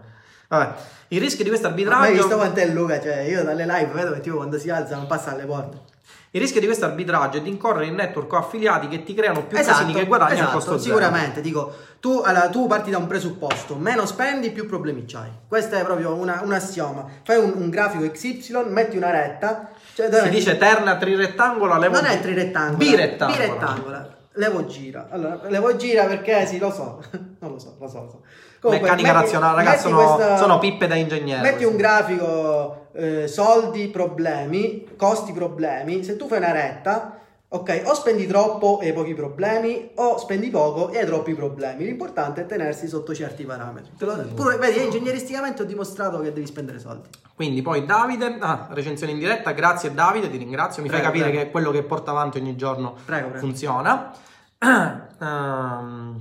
[0.48, 0.74] Vabbè,
[1.08, 2.36] il rischio di questo Ma hai visto arbitraggio...
[2.36, 3.02] quant'è Luca?
[3.02, 5.89] Cioè, io dalle live vedo che tipo quando si alza non passa alle porte.
[6.32, 9.46] Il rischio di questo arbitraggio è di incorrere in network o affiliati che ti creano
[9.46, 10.84] più Esatto, casini che guadagni esatto, a costo zero.
[10.98, 15.30] sicuramente, dico, tu, allora, tu parti da un presupposto, meno spendi, più problemi c'hai.
[15.48, 17.04] Questo è proprio una- un assioma.
[17.24, 22.06] Fai un, un grafico XY, metti una retta, cioè, Si dice terna trirettangola, levo non
[22.06, 23.38] è trirettangola, Birettangola.
[23.48, 24.18] birettangola.
[24.34, 25.08] Levo gira.
[25.10, 27.04] Allora, levo gira perché sì, lo so.
[27.40, 28.70] non lo so, lo so, lo so.
[28.70, 31.42] Meccanica metti- razionale, ragazzi, sono, questa- sono pippe da ingegnere.
[31.42, 31.78] Metti un queste.
[31.78, 36.04] grafico eh, soldi, problemi, costi, problemi.
[36.04, 37.19] Se tu fai una retta,
[37.52, 41.84] ok, o spendi troppo e hai pochi problemi, o spendi poco e hai troppi problemi.
[41.86, 43.92] L'importante è tenersi sotto certi parametri.
[43.98, 47.10] Te lo- pure- vedi, ingegneristicamente ho dimostrato che devi spendere soldi.
[47.36, 51.30] Quindi poi Davide, ah, recensione in diretta, grazie Davide, ti ringrazio, mi fai Prego, capire
[51.32, 51.46] prego.
[51.46, 54.14] che quello che porta avanti ogni giorno Prego, funziona.
[55.22, 56.18] Ehm,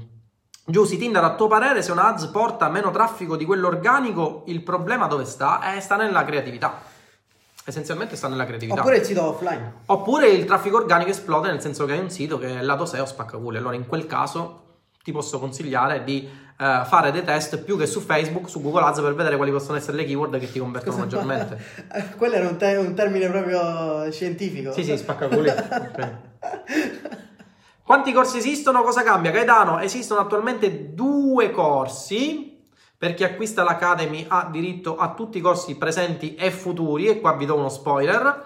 [0.64, 4.62] Giussi, Tinder a tuo parere se una ads porta meno traffico di quello organico, il
[4.62, 5.74] problema dove sta?
[5.74, 6.80] Eh, sta nella creatività.
[7.68, 8.80] Essenzialmente sta nella creatività.
[8.80, 9.72] Oppure il sito offline.
[9.84, 13.04] Oppure il traffico organico esplode nel senso che hai un sito che è lato SEO
[13.04, 13.58] spaccaculo.
[13.58, 14.62] Allora in quel caso
[15.04, 19.00] ti posso consigliare di eh, fare dei test più che su Facebook, su Google Ads
[19.00, 21.62] per vedere quali possono essere le keyword che ti convertono maggiormente.
[21.92, 24.72] Eh, Quello era un, te- un termine proprio scientifico.
[24.72, 25.50] Sì, sì, spaccaculi.
[25.50, 26.12] Ok.
[27.82, 28.82] Quanti corsi esistono?
[28.82, 29.30] Cosa cambia?
[29.30, 32.47] Gaetano, esistono attualmente due corsi.
[33.00, 37.36] Per chi acquista l'Academy ha diritto a tutti i corsi presenti e futuri, e qua
[37.36, 38.42] vi do uno spoiler.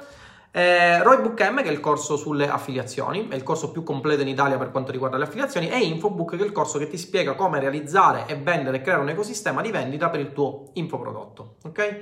[0.51, 4.29] Eh, Roybook M, che è il corso sulle affiliazioni, è il corso più completo in
[4.29, 7.33] Italia per quanto riguarda le affiliazioni, e Infobook, che è il corso che ti spiega
[7.33, 11.55] come realizzare e vendere e creare un ecosistema di vendita per il tuo infoprodotto.
[11.65, 11.99] Ok?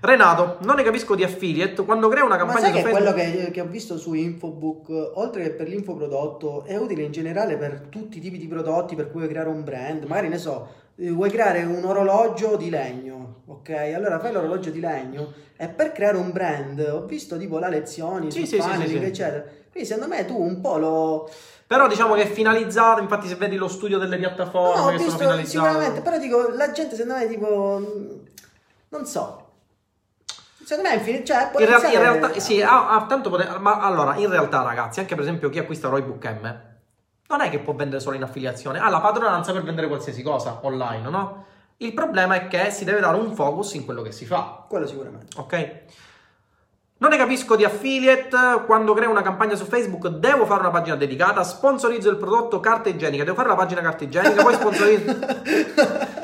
[0.00, 1.84] Renato, non ne capisco di affiliate.
[1.84, 3.14] Quando creo una Ma campagna sai su che Facebook...
[3.14, 7.56] quello che, che ho visto su Infobook, oltre che per l'infoprodotto, è utile in generale
[7.56, 10.02] per tutti i tipi di prodotti per cui creare un brand.
[10.04, 13.70] Magari ne so, vuoi creare un orologio di legno, ok?
[13.94, 18.30] Allora fai l'orologio di legno e per creare un brand ho visto tipo le lezioni
[18.30, 19.04] Sì, sì, paneling, sì, sì.
[19.04, 19.44] eccetera.
[19.70, 21.30] Quindi secondo me tu un po' lo...
[21.66, 24.98] Però diciamo che è finalizzato, infatti se vedi lo studio delle piattaforme No, ho che
[24.98, 25.66] sono visto finalizzate.
[25.66, 27.78] sicuramente, però dico, la gente secondo me tipo...
[27.78, 28.20] mh,
[28.90, 29.40] Non so.
[30.64, 31.24] Secondo me è infine...
[31.24, 33.58] Cioè, In, real- in realtà, sì, ha, ha tanto potere.
[33.58, 36.60] Ma allora, in realtà, ragazzi, anche per esempio chi acquista Roybook M
[37.26, 40.58] non è che può vendere solo in affiliazione, ha la padronanza per vendere qualsiasi cosa
[40.62, 41.44] online, no?
[41.78, 44.86] Il problema è che si deve dare un focus in quello che si fa, Quello
[44.86, 45.38] sicuramente.
[45.38, 45.72] ok?
[46.96, 50.96] Non ne capisco di affiliate, quando creo una campagna su Facebook devo fare una pagina
[50.96, 56.22] dedicata, sponsorizzo il prodotto carta igienica, devo fare la pagina carta igienica, poi sponsorizzo...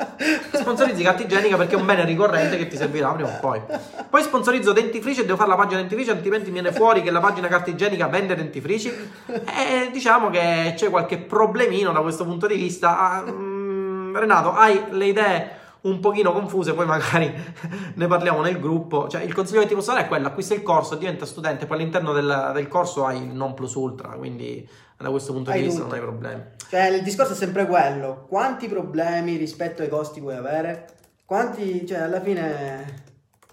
[0.51, 3.61] Sponsorizzi carta igienica perché è un bene ricorrente che ti servirà prima o poi.
[4.09, 7.47] Poi sponsorizzo dentifrici e devo fare la pagina dentifrici, altrimenti viene fuori che la pagina
[7.47, 8.91] carta igienica vende dentifrici.
[9.27, 12.97] E diciamo che c'è qualche problemino da questo punto di vista.
[12.97, 17.33] Ah, mm, Renato, hai le idee un pochino confuse, poi magari
[17.95, 19.07] ne parliamo nel gruppo.
[19.07, 21.77] Cioè, il consiglio che ti posso dare è quello: acquista il corso, diventa studente, poi
[21.77, 24.67] all'interno del, del corso hai il non plus ultra, quindi
[24.97, 25.95] da questo punto Hai di vista tutto.
[25.95, 26.43] non hai problemi.
[26.69, 28.25] Cioè, il discorso è sempre quello.
[28.27, 30.85] Quanti problemi rispetto ai costi vuoi avere?
[31.25, 33.03] Quanti, cioè, alla fine...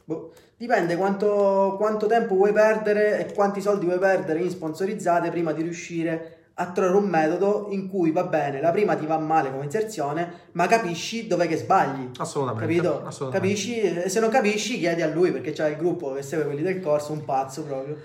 [0.04, 5.52] boh, dipende quanto, quanto tempo vuoi perdere e quanti soldi vuoi perdere in sponsorizzate prima
[5.52, 9.52] di riuscire a trovare un metodo in cui va bene, la prima ti va male
[9.52, 12.10] come inserzione, ma capisci dov'è che sbagli.
[12.18, 12.66] Assolutamente.
[12.66, 13.06] Capito?
[13.06, 13.54] assolutamente.
[13.54, 13.80] Capisci?
[13.80, 16.80] E se non capisci, chiedi a lui perché c'è il gruppo che segue quelli del
[16.80, 17.96] corso, un pazzo proprio.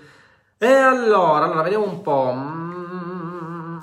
[0.56, 2.32] E allora, allora vediamo un po'.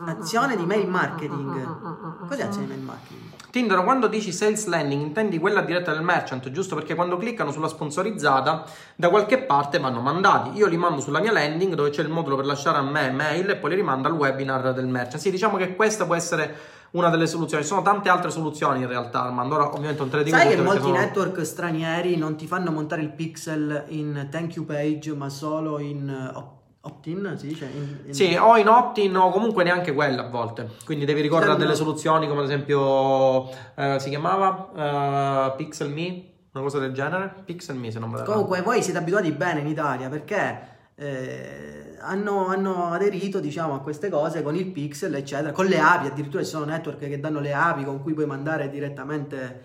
[0.05, 2.27] Azione di mail marketing.
[2.27, 3.20] Cos'è azione di mail marketing?
[3.51, 6.73] Tinder, quando dici sales landing, intendi quella diretta del merchant, giusto?
[6.73, 8.63] Perché quando cliccano sulla sponsorizzata,
[8.95, 10.57] da qualche parte vanno mandati.
[10.57, 13.49] Io li mando sulla mia landing dove c'è il modulo per lasciare a me mail
[13.49, 15.17] e poi li rimando al webinar del merchant.
[15.21, 17.63] Sì, diciamo che questa può essere una delle soluzioni.
[17.63, 19.55] Ci sono tante altre soluzioni in realtà, Armando.
[19.55, 22.71] Ora ovviamente non te le dico Sai che molti sono- network stranieri non ti fanno
[22.71, 27.65] montare il pixel in thank you page, ma solo in eh, opt-in, si dice?
[27.65, 30.69] In- in- Sì, o in opt-in o comunque neanche quella a volte.
[30.85, 35.89] Quindi devi ricorrere a Sì, delle soluzioni come ad esempio eh, si chiamava eh, Pixel
[35.91, 37.33] Me, una cosa del genere.
[37.45, 41.97] Pixel Me se non me la Comunque voi siete abituati bene in Italia perché eh,
[41.99, 46.43] hanno, hanno aderito diciamo, a queste cose con il pixel, eccetera, con le API, addirittura
[46.43, 49.61] ci sono network che danno le API con cui puoi mandare direttamente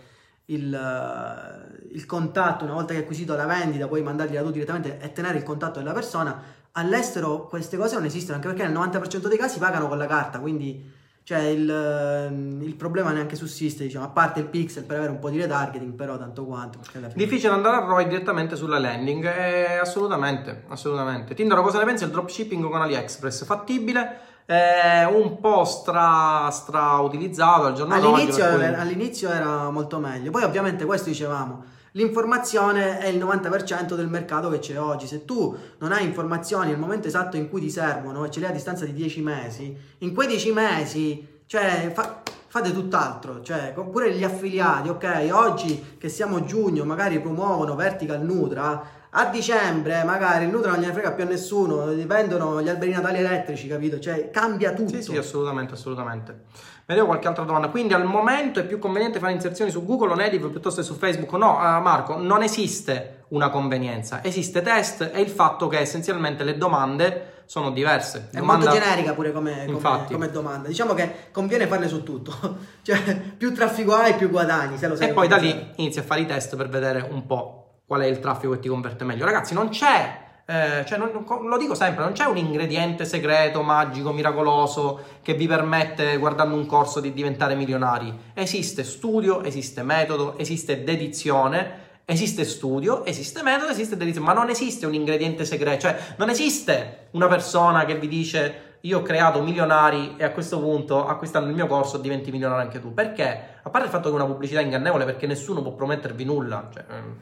[0.47, 4.99] il, eh, il contatto, una volta che hai acquisito la vendita, puoi mandargliela tu direttamente
[5.01, 6.41] e tenere il contatto della persona.
[6.79, 10.39] All'estero queste cose non esistono, anche perché nel 90% dei casi pagano con la carta,
[10.39, 10.93] quindi
[11.27, 15.29] cioè il, il problema neanche sussiste, diciamo, a parte il pixel per avere un po'
[15.29, 16.79] di retargeting, però tanto quanto.
[17.15, 19.25] Difficile andare a ROI direttamente sulla landing?
[19.25, 21.35] Eh, assolutamente, assolutamente.
[21.35, 23.45] Tindaro, cosa ne pensi del dropshipping con AliExpress?
[23.45, 24.21] Fattibile?
[24.47, 28.15] Eh, un po' stra, stra utilizzato al giorno d'oggi.
[28.21, 31.65] All'inizio, cui- era, all'inizio era molto meglio, poi ovviamente questo dicevamo,
[31.97, 36.79] l'informazione è il 90% del mercato che c'è oggi, se tu non hai informazioni nel
[36.79, 39.77] momento esatto in cui ti servono e ce le hai a distanza di 10 mesi,
[39.99, 46.09] in quei 10 mesi, cioè, fa- fate tutt'altro, cioè, pure gli affiliati, ok, oggi che
[46.09, 51.25] siamo giugno magari promuovono Vertical Nutra, a dicembre magari il Nutra non gliene frega più
[51.25, 53.99] a nessuno, vendono gli alberi natali elettrici, capito?
[53.99, 54.91] Cioè, cambia tutto.
[54.91, 56.45] Sì, sì, assolutamente, assolutamente.
[56.87, 57.69] Vediamo qualche altra domanda.
[57.69, 60.95] Quindi al momento è più conveniente fare inserzioni su Google o Native piuttosto che su
[60.95, 61.33] Facebook?
[61.33, 64.23] No, eh, Marco, non esiste una convenienza.
[64.23, 68.29] Esiste test e il fatto che essenzialmente le domande sono diverse.
[68.31, 70.69] È Domanda- molto generica pure come, come- come domanda.
[70.69, 72.33] Diciamo che conviene farle su tutto.
[72.83, 72.99] cioè,
[73.37, 74.79] più traffico hai, più guadagni.
[74.79, 77.27] Se lo sai E poi da lì inizi a fare i test per vedere un
[77.27, 79.25] po' qual è il traffico che ti converte meglio.
[79.25, 84.13] Ragazzi, non c'è, eh, cioè non- lo dico sempre, non c'è un ingrediente segreto, magico,
[84.13, 88.17] miracoloso che vi permette, guardando un corso, di diventare milionari.
[88.33, 91.85] Esiste studio, esiste metodo, esiste dedizione.
[92.09, 97.09] Esiste studio, esiste metodo, esiste dedizione, ma non esiste un ingrediente segreto, cioè non esiste
[97.11, 101.57] una persona che vi dice io ho creato milionari e a questo punto acquistando il
[101.57, 102.95] mio corso diventi milionario anche tu.
[102.95, 103.59] Perché?
[103.61, 106.69] A parte il fatto che è una pubblicità ingannevole perché nessuno può promettervi nulla.
[106.73, 107.17] Cioè, ehm,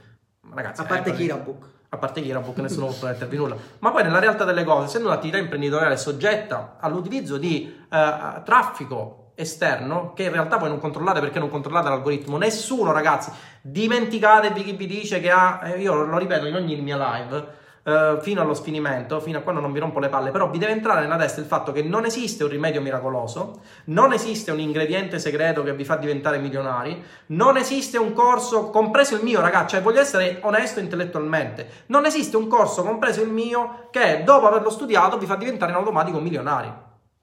[0.52, 1.66] ragazzi, A parte eh, Kirabook.
[1.94, 3.56] A parte Kirabook nessuno può promettervi nulla.
[3.78, 10.12] Ma poi nella realtà delle cose, essendo un'attività imprenditoriale soggetta all'utilizzo di eh, traffico esterno,
[10.14, 13.30] che in realtà voi non controllate perché non controllate l'algoritmo, nessuno ragazzi,
[13.60, 18.18] dimenticatevi chi vi dice che ha, eh, io lo ripeto in ogni mia live, eh,
[18.22, 21.02] fino allo sfinimento, fino a quando non vi rompo le palle, però vi deve entrare
[21.02, 25.62] nella testa il fatto che non esiste un rimedio miracoloso, non esiste un ingrediente segreto
[25.62, 30.00] che vi fa diventare milionari, non esiste un corso, compreso il mio ragazzi, cioè voglio
[30.00, 35.26] essere onesto intellettualmente, non esiste un corso, compreso il mio, che dopo averlo studiato vi
[35.26, 36.72] fa diventare in automatico milionari.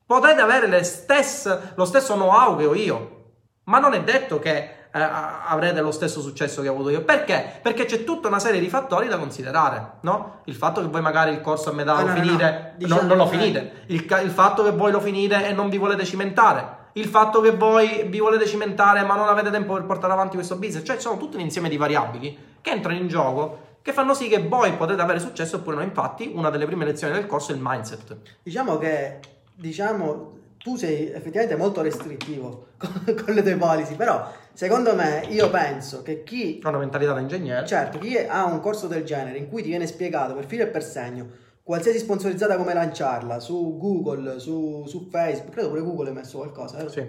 [0.05, 3.19] Potete avere stesse, lo stesso know-how che ho io,
[3.63, 7.01] ma non è detto che avrete lo stesso successo che ho avuto io.
[7.03, 7.59] Perché?
[7.61, 10.41] Perché c'è tutta una serie di fattori da considerare, no?
[10.45, 12.69] Il fatto che voi magari il corso a metà Ah, lo no, no, finite, no.
[12.77, 13.38] Diciamo- non, non lo eh.
[13.38, 13.72] finite.
[13.88, 16.80] Il, ca- il fatto che voi lo finite e non vi volete cimentare.
[16.93, 20.57] Il fatto che voi vi volete cimentare ma non avete tempo per portare avanti questo
[20.57, 20.85] business.
[20.85, 24.27] Cioè, ci sono tutto un insieme di variabili che entrano in gioco che fanno sì
[24.27, 25.84] che voi potete avere successo oppure no.
[25.84, 28.18] Infatti, una delle prime lezioni del corso è il mindset.
[28.43, 29.19] Diciamo che,
[29.55, 35.49] diciamo, tu sei effettivamente molto restrittivo con, con le tue policy, però secondo me io
[35.49, 37.65] penso che chi, Ha una mentalità da ingegnere.
[37.65, 40.67] certo, chi ha un corso del genere in cui ti viene spiegato per filo e
[40.67, 41.27] per segno
[41.63, 46.77] qualsiasi sponsorizzata come lanciarla su Google, su, su Facebook, credo pure Google ha messo qualcosa,
[46.77, 46.89] vero?
[46.89, 47.05] Sì.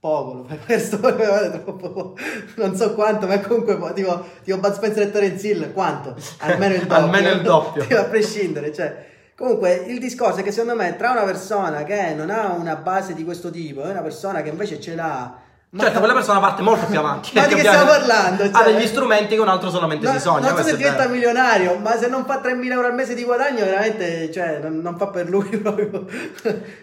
[0.00, 2.16] Poco, lo fai questo, troppo,
[2.56, 6.16] non so quanto, ma comunque po- tipo, tipo Bud Spencer e Terence Hill, quanto?
[6.40, 6.96] Almeno il doppio.
[7.04, 7.98] Almeno il doppio.
[8.00, 9.08] A prescindere, cioè.
[9.40, 13.14] Comunque il discorso è che secondo me tra una persona che non ha una base
[13.14, 15.32] di questo tipo e una persona che invece ce l'ha...
[15.70, 17.30] ma- Certo, quella persona parte molto più avanti.
[17.40, 18.42] Ma di che stiamo parlando?
[18.42, 20.48] Ha Cioè- degli strumenti che un altro solamente No, si sogna.
[20.50, 21.10] non so se diventa vero.
[21.14, 24.98] milionario, ma se non fa 3.000 euro al mese di guadagno, veramente cioè, non, non
[24.98, 26.04] fa per lui proprio.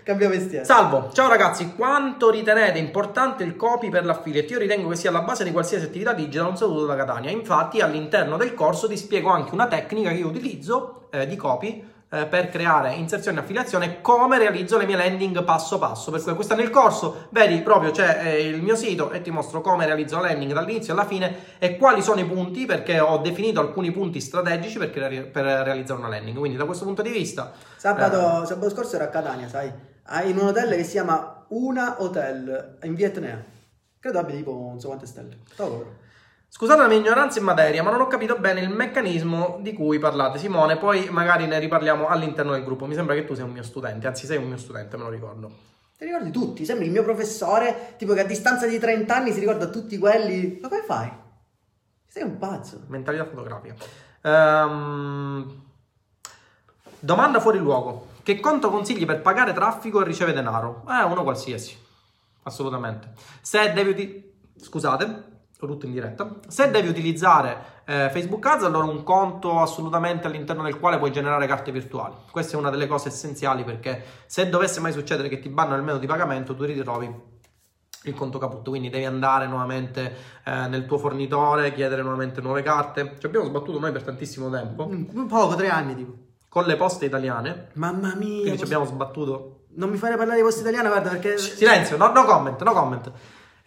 [0.04, 0.66] Cambia mestiere.
[0.66, 4.54] Salvo, ciao ragazzi, quanto ritenete importante il copy per l'affiliate?
[4.54, 7.30] Io ritengo che sia la base di qualsiasi attività digital, un saluto da Catania.
[7.30, 11.94] Infatti all'interno del corso ti spiego anche una tecnica che io utilizzo eh, di copy
[12.10, 16.12] eh, per creare inserzione e affiliazione come realizzo le mie landing passo passo.
[16.12, 19.62] Per cui questa nel corso, vedi proprio c'è eh, il mio sito e ti mostro
[19.62, 23.60] come realizzo la landing dall'inizio alla fine e quali sono i punti perché ho definito
[23.60, 26.38] alcuni punti strategici per, crea- per realizzare una landing.
[26.38, 27.52] Quindi da questo punto di vista...
[27.76, 29.72] Sabato, eh, sabato scorso ero a Catania, sai?
[30.04, 33.44] Ah, In un hotel che si chiama Una Hotel in Vietnam.
[34.00, 35.38] Credo abbia tipo non so quante stelle.
[35.56, 36.06] Però.
[36.50, 40.00] Scusate la mia ignoranza in materia, ma non ho capito bene il meccanismo di cui
[40.00, 40.78] parlate, Simone.
[40.78, 42.86] Poi magari ne riparliamo all'interno del gruppo.
[42.86, 45.10] Mi sembra che tu sei un mio studente, anzi, sei un mio studente, me lo
[45.10, 45.52] ricordo.
[45.98, 46.66] Ti ricordi tutti?
[46.66, 50.60] Sembri il mio professore, tipo che a distanza di 30 anni si ricorda tutti quelli.
[50.62, 51.12] Ma come fai?
[52.08, 52.82] Sei un pazzo.
[52.88, 53.76] Mentalità fotografica.
[54.22, 55.62] Ehm,
[57.00, 60.84] domanda fuori luogo: Che conto consigli per pagare traffico e ricevere denaro?
[60.90, 61.78] Eh, uno qualsiasi.
[62.44, 63.14] Assolutamente.
[63.42, 65.27] Se devi uti- Scusate,
[65.66, 66.36] tutto in diretta.
[66.48, 71.48] Se devi utilizzare eh, Facebook Ads, allora un conto assolutamente all'interno del quale puoi generare
[71.48, 72.14] carte virtuali.
[72.30, 75.82] Questa è una delle cose essenziali perché se dovesse mai succedere che ti bannano il
[75.82, 77.36] metodo di pagamento, tu ritrovi
[78.04, 80.16] il conto caput, quindi devi andare nuovamente
[80.46, 83.16] eh, nel tuo fornitore, chiedere nuovamente nuove carte.
[83.20, 86.14] Ci abbiamo sbattuto noi per tantissimo tempo Mm, Poco, tre anni tipo.
[86.48, 88.16] con le poste italiane, Mamma mia.
[88.16, 89.54] quindi ci posso- abbiamo sbattuto.
[89.78, 91.38] Non mi fare parlare di posta italiana, guarda, perché...
[91.38, 93.12] Silenzio, no, no comment, no comment.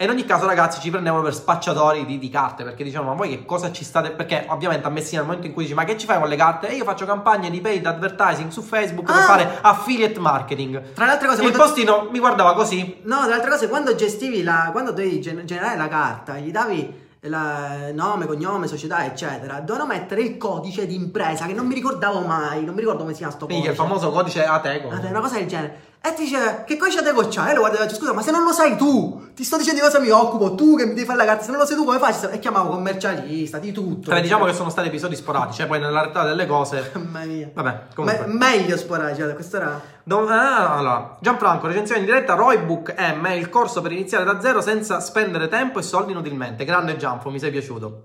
[0.01, 3.17] E in ogni caso, ragazzi, ci prendevano per spacciatori di, di carte perché dicevano: Ma
[3.17, 4.13] voi che cosa ci state?
[4.13, 6.37] Perché ovviamente a Messina, nel momento in cui dici: Ma che ci fai con le
[6.37, 6.71] carte?
[6.71, 9.25] E io faccio campagne di paid advertising su Facebook per Ah!
[9.27, 10.93] fare affiliate marketing.
[10.95, 13.01] Tra le altre cose, Il postino mi guardava così.
[13.03, 14.71] No, tra le altre cose, quando gestivi la.
[14.73, 20.23] quando dovevi gen- generare la carta, gli davi la- nome, cognome, società, eccetera, dovevano mettere
[20.23, 23.35] il codice di impresa che non mi ricordavo mai, non mi ricordo come si chiama
[23.35, 23.83] sto Quindi codice.
[23.83, 24.89] il famoso codice Ateco.
[24.97, 25.89] Dai, una cosa del genere.
[26.03, 27.51] E ti dice, che codice Ateco c'hai?
[27.51, 29.81] E lo guardavo e dice, scusa, ma se non lo sai tu, ti sto dicendo
[29.81, 31.77] di cosa mi occupo, tu che mi devi fare la carta, se non lo sai
[31.77, 32.15] tu come fai?
[32.31, 34.09] E chiamavo commercialista, di tutto.
[34.09, 36.91] Vabbè, diciamo che sono stati episodi sporadici, eh, poi nella realtà delle cose.
[36.97, 37.51] Mamma mia.
[37.53, 38.27] Vabbè, comunque.
[38.27, 39.79] Me- meglio sporare, cioè, questo era...
[40.03, 44.41] Do- ah, allora, Gianfranco, recensione in diretta, Roybook M è il corso per iniziare da
[44.41, 46.65] zero senza spendere tempo e soldi inutilmente.
[46.65, 48.05] Grande Gianfo, mi sei piaciuto.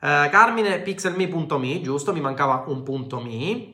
[0.00, 3.73] Eh, Carmine, pixelme.me, giusto, mi mancava un punto me.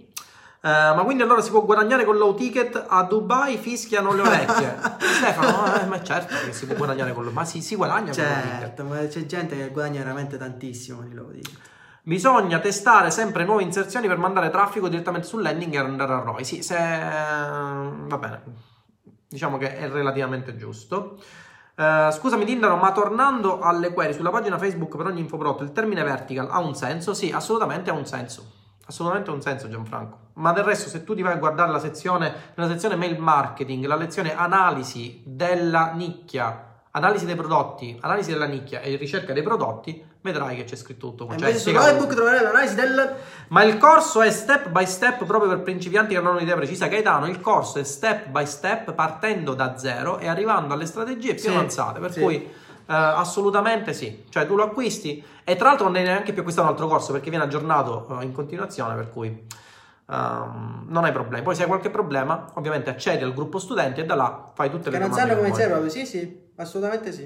[0.63, 4.79] Eh, ma quindi allora si può guadagnare con low ticket a Dubai, fischiano le orecchie.
[5.01, 8.23] Stefano, eh, ma certo che si può guadagnare con low Ma si, si guadagna con
[8.23, 8.59] low ticket.
[8.59, 11.51] Certo, ma c'è gente che guadagna veramente tantissimo con il loro dico.
[12.03, 16.45] Bisogna testare sempre nuove inserzioni per mandare traffico direttamente sul landing e andare a ROI.
[16.45, 16.77] Sì, se...
[16.77, 18.43] va bene.
[19.29, 21.19] Diciamo che è relativamente giusto.
[21.75, 26.03] Eh, scusami Tindaro, ma tornando alle query sulla pagina Facebook per ogni infoprodotto, il termine
[26.03, 27.15] vertical ha un senso?
[27.15, 28.59] Sì, assolutamente ha un senso.
[28.91, 30.19] Assolutamente un senso Gianfranco.
[30.35, 33.87] Ma del resto se tu ti vai a guardare la sezione, nella sezione mail marketing,
[33.87, 40.05] la lezione analisi della nicchia, analisi dei prodotti, analisi della nicchia e ricerca dei prodotti,
[40.23, 41.25] vedrai che c'è scritto tutto.
[41.27, 43.15] E Cioè, invece su spiegato Roybook troverai l'analisi del...
[43.49, 46.89] ma il corso è step by step proprio per principianti che non hanno un'idea precisa.
[46.89, 51.45] Gaetano, il corso è step by step partendo da zero e arrivando alle strategie più
[51.45, 52.01] Sì, avanzate.
[52.01, 52.21] Per sì.
[52.21, 52.51] cui eh,
[52.95, 54.25] assolutamente sì.
[54.29, 57.13] Cioè tu lo acquisti e tra l'altro non devi neanche più acquistare un altro corso
[57.13, 58.95] perché viene aggiornato eh, in continuazione.
[58.95, 59.47] Per cui
[60.11, 61.45] ehm, non hai problemi.
[61.45, 64.91] Poi se hai qualche problema, ovviamente accedi al gruppo studenti e da là fai tutte
[64.91, 67.25] le non domande sanno come iniziare proprio, sì sì, assolutamente sì.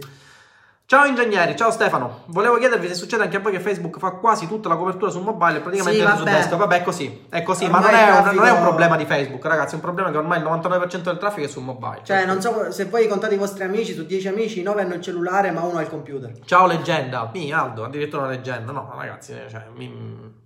[0.95, 2.21] Ciao ingegneri, ciao Stefano.
[2.27, 5.19] Volevo chiedervi se succede anche a voi che Facebook fa quasi tutta la copertura su
[5.21, 6.57] mobile e praticamente Sì, su desktop.
[6.61, 9.05] Vabbè, è così, è così, ma Ormai non è, traffico- non è un problema di
[9.05, 12.03] Facebook, ragazzi, è un problema che ormai il 99% del traffico è su mobile.
[12.05, 15.01] Cioè, non so se voi contate i vostri amici, su 10 amici, 9 hanno il
[15.01, 16.31] cellulare, ma uno ha il computer.
[16.45, 17.29] Ciao leggenda.
[17.33, 18.71] Mi Aldo, addirittura una leggenda.
[18.71, 19.89] No, ragazzi, cioè, mi...
[19.89, 20.43] dimmi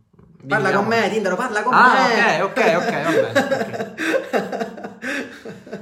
[0.49, 0.89] Parla con no.
[0.89, 2.41] me, Tindaro, parla con Ah, me.
[2.41, 3.95] ok, ok, ok, va bene.
[4.33, 4.77] ok.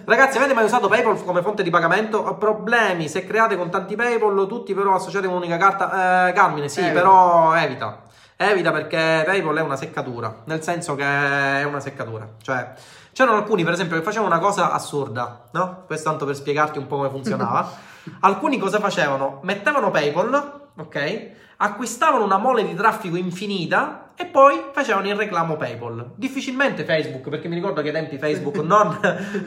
[0.04, 2.18] Ragazzi, avete mai usato PayPal come fonte di pagamento?
[2.18, 6.28] Ho problemi se create con tanti PayPal, tutti però associati con un'unica carta.
[6.28, 6.94] Eh, Carmine, sì, Evita.
[6.94, 8.02] però evita.
[8.36, 12.28] Evita perché PayPal è una seccatura, nel senso che è una seccatura.
[12.42, 12.74] Cioè,
[13.12, 15.84] c'erano alcuni, per esempio, che facevano una cosa assurda, no?
[15.86, 17.70] Questo tanto per spiegarti un po' come funzionava.
[18.20, 19.40] alcuni cosa facevano?
[19.42, 21.30] Mettevano PayPal, ok?
[21.58, 26.12] Acquistavano una mole di traffico infinita e poi facevano il reclamo PayPal.
[26.14, 28.98] Difficilmente Facebook, perché mi ricordo che ai tempi Facebook non,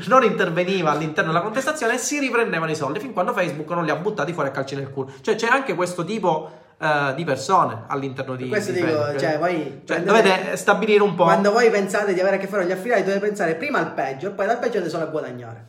[0.08, 3.92] non interveniva all'interno della contestazione e si riprendevano i soldi fin quando Facebook non li
[3.92, 5.12] ha buttati fuori a calci nel culo.
[5.22, 6.50] Cioè c'è anche questo tipo
[6.80, 9.20] eh, di persone all'interno di, Questo di dico, Facebook.
[9.20, 11.24] cioè, voi Cioè, dovete stabilire un po'.
[11.24, 13.94] Quando voi pensate di avere a che fare con gli affiliati, dovete pensare prima al
[13.94, 15.66] peggio e poi dal peggio avete solo a guadagnare.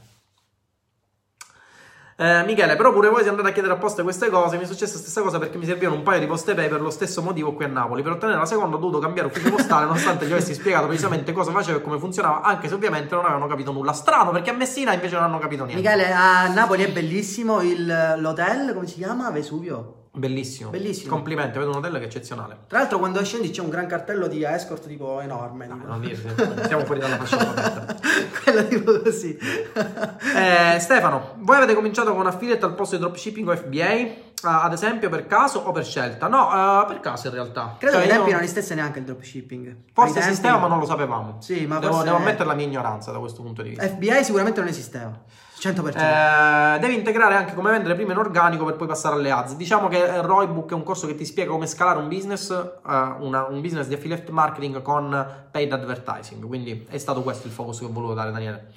[2.22, 4.58] Eh, Michele, però pure voi siete andati a chiedere apposta queste cose.
[4.58, 6.82] Mi è successa la stessa cosa perché mi servivano un paio di poste pay per
[6.82, 8.02] lo stesso motivo qui a Napoli.
[8.02, 11.50] Per ottenere la seconda ho dovuto cambiare ufficio postale, nonostante gli avessi spiegato precisamente cosa
[11.50, 13.94] facevo e come funzionava, anche se ovviamente non avevano capito nulla.
[13.94, 15.80] Strano, perché a Messina invece non hanno capito niente.
[15.82, 19.30] Michele, a Napoli è bellissimo il- l'hotel, come si chiama?
[19.30, 19.99] Vesuvio.
[20.12, 20.70] Bellissimo.
[20.70, 21.10] Bellissimo.
[21.12, 22.58] Complimenti, vedo un hotel che è eccezionale.
[22.66, 25.68] Tra l'altro quando scendi c'è un gran cartello di escort tipo enorme.
[25.68, 25.86] No, tipo.
[25.86, 26.16] non dire,
[26.64, 27.96] stiamo fuori dalla fascia protetta.
[28.42, 29.38] Quello tipo così.
[29.38, 34.29] Eh, Stefano, voi avete cominciato con affiliate al posto di dropshipping o FBA?
[34.44, 36.28] Eh, ad esempio per caso o per scelta?
[36.28, 37.76] No, eh, per caso in realtà.
[37.78, 39.76] Credo Cioè, che ai tempi io- non esistesse neanche il dropshipping.
[39.92, 41.36] Forse tempi- esisteva ma non lo sapevamo.
[41.40, 43.84] Sì, ma devo, forse- devo ammettere la mia ignoranza da questo punto di vista.
[43.86, 45.18] FBI sicuramente non esisteva.
[45.60, 45.98] 100%.
[46.02, 49.56] Eh, devi integrare anche come vendere prima in organico per poi passare alle ads.
[49.56, 53.44] Diciamo che Roybook è un corso che ti spiega come scalare un business, eh, una-
[53.46, 56.46] un business di affiliate marketing con paid advertising.
[56.46, 58.72] Quindi è stato questo il focus che ho voluto dare, Daniele.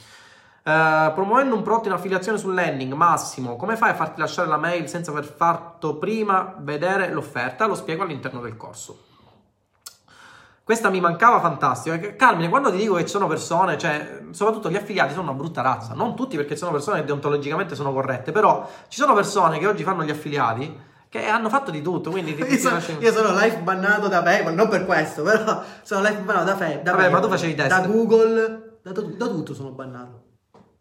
[0.66, 4.58] Eh, promuovendo un prodotto in affiliazione sul landing, Massimo, come fai a farti lasciare la
[4.58, 7.66] mail senza aver fatto prima vedere l'offerta?
[7.66, 9.04] Lo spiego all'interno del corso.
[10.64, 12.16] Questa mi mancava fantastica.
[12.16, 15.62] Carmine, quando ti dico che ci sono persone, cioè, soprattutto gli affiliati sono una brutta
[15.62, 15.94] razza.
[15.94, 19.84] Non tutti perché sono persone che deontologicamente sono corrette, però ci sono persone che oggi
[19.84, 22.10] fanno gli affiliati che hanno fatto di tutto.
[22.10, 25.62] Quindi ti, ti Io sono, io sono live bannato da PayPal, non per questo, però
[25.82, 27.70] sono live bannato da, Fe- da Vabbè, PayPal, ma tu facevi test.
[27.70, 30.22] Da Google, da- da tutto sono bannato.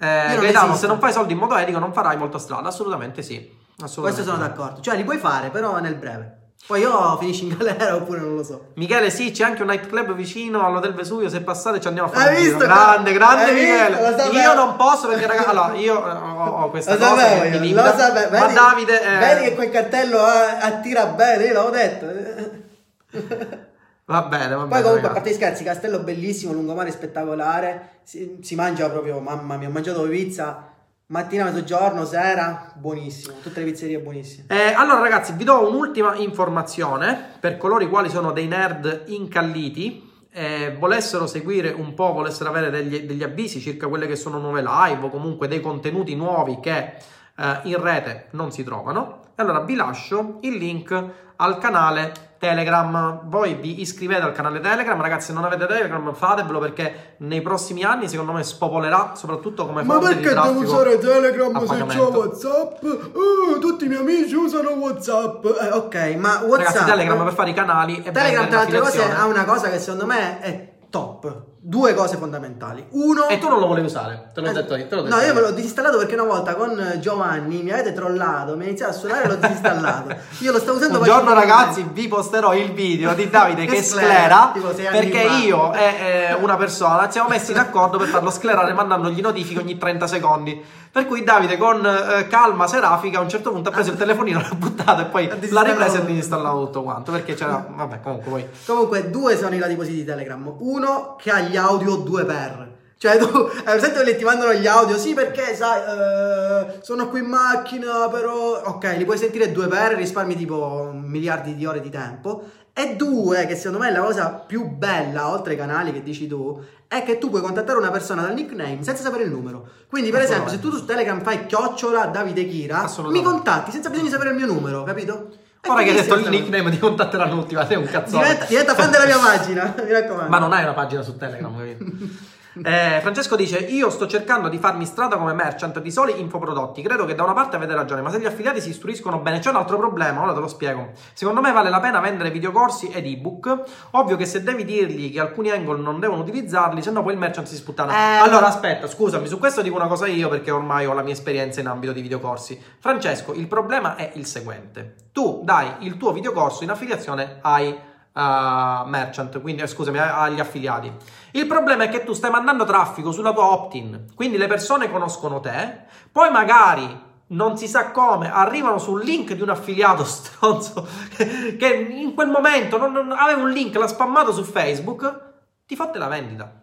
[0.02, 2.68] Eh, Gaetano, se non fai soldi in modo etico non farai molta strada.
[2.68, 3.36] Assolutamente sì.
[3.80, 4.80] Assolutamente Questo sono d'accordo.
[4.80, 6.38] Cioè, li puoi fare, però nel breve.
[6.66, 8.66] Poi io finisci in galera oppure non lo so.
[8.74, 11.28] Michele, sì, c'è anche un nightclub vicino all'hotel Vesuvio.
[11.28, 12.58] Se passate ci andiamo a fare Hai visto?
[12.58, 13.54] Grande, grande Hai?
[13.54, 14.00] Michele.
[14.10, 14.38] Lo sapevo.
[14.38, 17.50] Io non posso perché, ragazzi, allora, io eh, ho, ho questa Lo cosa sapevo io,
[17.52, 17.96] lo limita.
[17.98, 18.30] sapevo.
[18.30, 19.02] Ma Vedi- Davide...
[19.02, 23.60] eh, Vedi che quel cartello ah, attira bene, io l'avevo detto.
[24.04, 24.68] Va bene, va bene.
[24.68, 25.12] Poi comunque, a ragazzi.
[25.12, 30.02] parte gli scherzi, castello bellissimo, lungomare spettacolare, si, si mangia proprio, mamma mia, ho mangiato
[30.02, 30.70] pizza
[31.12, 34.46] mattina, mezzogiorno, sera, buonissimo, tutte le pizzerie buonissime.
[34.48, 40.10] Eh, allora ragazzi, vi do un'ultima informazione per coloro i quali sono dei nerd incalliti
[40.32, 44.62] e volessero seguire un po', volessero avere degli, degli avvisi circa quelle che sono nuove
[44.62, 46.94] live o comunque dei contenuti nuovi che
[47.36, 49.20] eh, in rete non si trovano.
[49.34, 51.10] Allora vi lascio il link
[51.42, 53.20] al canale Telegram.
[53.24, 55.26] Voi vi iscrivete al canale Telegram, ragazzi.
[55.26, 60.16] Se non avete Telegram, fatevelo perché nei prossimi anni, secondo me, spopolerà soprattutto come fonte
[60.16, 60.82] di traffico.
[60.98, 62.18] Telegram a pagamento.
[62.18, 62.82] WhatsApp?
[62.82, 65.44] Uh, tutti i miei amici usano WhatsApp.
[65.44, 66.74] Eh, ok, ma WhatsApp.
[66.74, 69.78] Ragazzi, Telegram per fare i canali Telegram, tra le altre cose, ha una cosa che
[69.78, 71.50] secondo me è top.
[71.64, 72.84] Due cose fondamentali.
[72.90, 73.28] Uno.
[73.28, 74.88] E tu non lo volevi usare, te l'ho Eh, detto io.
[74.88, 77.92] Te l'ho detto no, io me l'ho disinstallato perché una volta con Giovanni mi avete
[77.92, 80.16] trollato, mi ha iniziato a suonare e l'ho disinstallato.
[80.40, 83.82] Io lo stavo usando Un giorno ragazzi vi posterò il video di Davide che Che
[83.84, 85.36] sclera, sclera perché fa.
[85.36, 89.78] io e eh, una persona ci siamo messi d'accordo per farlo sclerare mandandogli notifiche ogni
[89.78, 90.80] 30 secondi.
[90.92, 94.40] Per cui Davide con eh, calma serafica a un certo punto ha preso il telefonino,
[94.40, 98.00] l'ha buttato e poi Ha l'ha ripreso e ha disinstallato tutto quanto perché c'era vabbè
[98.02, 100.52] comunque poi Comunque, due sono i lati positivi di Telegram.
[100.58, 102.70] Uno che ha gli audio 2x.
[102.98, 104.96] Cioè, tu hai presente quelli che ti mandano gli audio?
[104.96, 108.62] Sì, perché sai, eh, sono qui in macchina, però.
[108.64, 112.44] Ok, li puoi sentire 2x, risparmi tipo miliardi di ore di tempo.
[112.74, 116.26] E due, che secondo me è la cosa più bella, oltre ai canali che dici
[116.26, 116.58] tu,
[116.88, 119.68] è che tu puoi contattare una persona dal nickname senza sapere il numero.
[119.90, 123.28] Quindi, per esempio, se tu su Telegram fai chiocciola Davide Kira, mi Assolutamente.
[123.28, 125.28] contatti senza bisogno di sapere il mio numero, capito?
[125.68, 128.74] Ora che hai detto il nickname ti contatteranno tutti ma sei un cazzone Diventa, diventa
[128.74, 130.28] fan della mia pagina, mi raccomando.
[130.28, 131.84] ma non hai una pagina su Telegram capito?
[132.62, 136.82] Eh, Francesco dice: Io sto cercando di farmi strada come merchant di soli infoprodotti.
[136.82, 139.50] Credo che da una parte avete ragione, ma se gli affiliati si istruiscono bene, c'è
[139.50, 140.22] un altro problema.
[140.22, 140.90] Ora te lo spiego.
[141.12, 143.62] Secondo me vale la pena vendere videocorsi ed ebook.
[143.92, 147.18] Ovvio che se devi dirgli che alcuni angle non devono utilizzarli, se no poi il
[147.18, 147.92] merchant si sputtana.
[147.92, 151.14] Eh, allora, aspetta, scusami, su questo dico una cosa io perché ormai ho la mia
[151.14, 152.60] esperienza in ambito di videocorsi.
[152.78, 158.88] Francesco, il problema è il seguente: tu dai il tuo videocorso in affiliazione ai uh,
[158.88, 160.92] merchant, quindi eh, scusami, agli affiliati.
[161.32, 165.40] Il problema è che tu stai mandando traffico sulla tua opt-in, quindi le persone conoscono
[165.40, 170.86] te, poi magari non si sa come, arrivano sul link di un affiliato stronzo
[171.16, 175.30] che in quel momento non, non, aveva un link, l'ha spammato su Facebook,
[175.66, 176.60] ti fotte la vendita.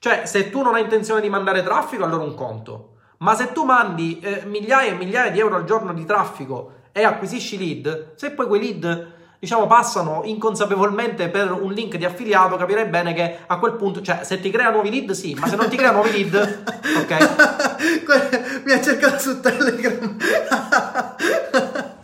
[0.00, 2.92] Cioè, se tu non hai intenzione di mandare traffico, allora un conto.
[3.18, 7.02] Ma se tu mandi eh, migliaia e migliaia di euro al giorno di traffico e
[7.02, 12.86] acquisisci lead, se poi quei lead diciamo, passano inconsapevolmente per un link di affiliato, capirei
[12.86, 15.68] bene che a quel punto, cioè, se ti crea nuovi lead, sì, ma se non
[15.68, 16.64] ti crea nuovi lead,
[16.98, 18.62] ok.
[18.64, 20.16] Mi ha cercato su Telegram.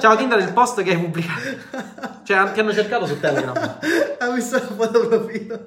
[0.00, 1.40] Ciao Tinder, il post che hai pubblicato.
[2.22, 3.78] Cioè, ti hanno cercato su Telegram.
[4.20, 5.60] Ha visto la foto profilo.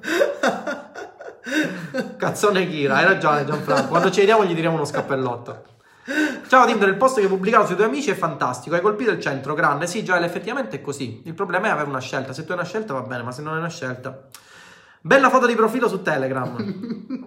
[2.18, 3.88] Cazzone Kira, hai ragione Gianfranco.
[3.88, 5.64] Quando ci vediamo gli tiriamo uno scappellotto.
[6.48, 9.20] Ciao Tinder, il post che hai pubblicato sui tuoi amici è fantastico, hai colpito il
[9.20, 9.86] centro, grande.
[9.86, 11.22] Sì, Joel, effettivamente è così.
[11.26, 12.34] Il problema è avere una scelta.
[12.34, 14.28] Se tu hai una scelta va bene, ma se non hai una scelta...
[15.04, 16.56] Bella foto di profilo su Telegram.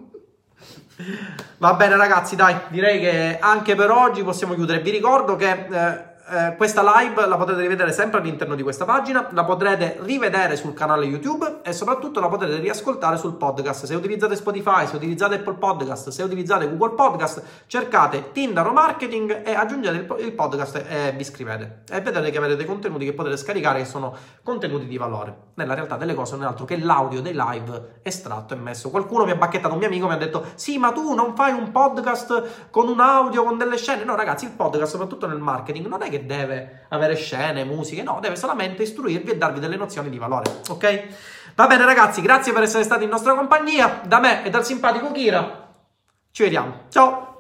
[1.59, 4.81] va bene ragazzi, dai, direi che anche per oggi possiamo chiudere.
[4.81, 5.67] Vi ricordo che...
[5.71, 10.57] Eh, eh, questa live la potete rivedere sempre all'interno di questa pagina, la potrete rivedere
[10.57, 13.85] sul canale YouTube e soprattutto la potrete riascoltare sul podcast.
[13.85, 19.53] Se utilizzate Spotify, se utilizzate Apple Podcast, se utilizzate Google Podcast, cercate Tindaro Marketing e
[19.53, 21.83] aggiungete il, il podcast e vi iscrivete.
[21.91, 25.37] E vedete che avete dei contenuti che potete scaricare che sono contenuti di valore.
[25.55, 28.89] Nella realtà delle cose non è altro che l'audio dei live estratto e messo.
[28.89, 31.53] Qualcuno mi ha bacchettato, un mio amico mi ha detto sì ma tu non fai
[31.53, 34.05] un podcast con un audio, con delle scene.
[34.05, 38.03] No ragazzi, il podcast soprattutto nel marketing non è che che deve avere scene, musiche,
[38.03, 41.03] no, deve solamente istruirvi e darvi delle nozioni di valore, ok?
[41.55, 45.11] Va bene ragazzi, grazie per essere stati in nostra compagnia, da me e dal simpatico
[45.13, 45.69] Kira,
[46.31, 47.34] ci vediamo, ciao!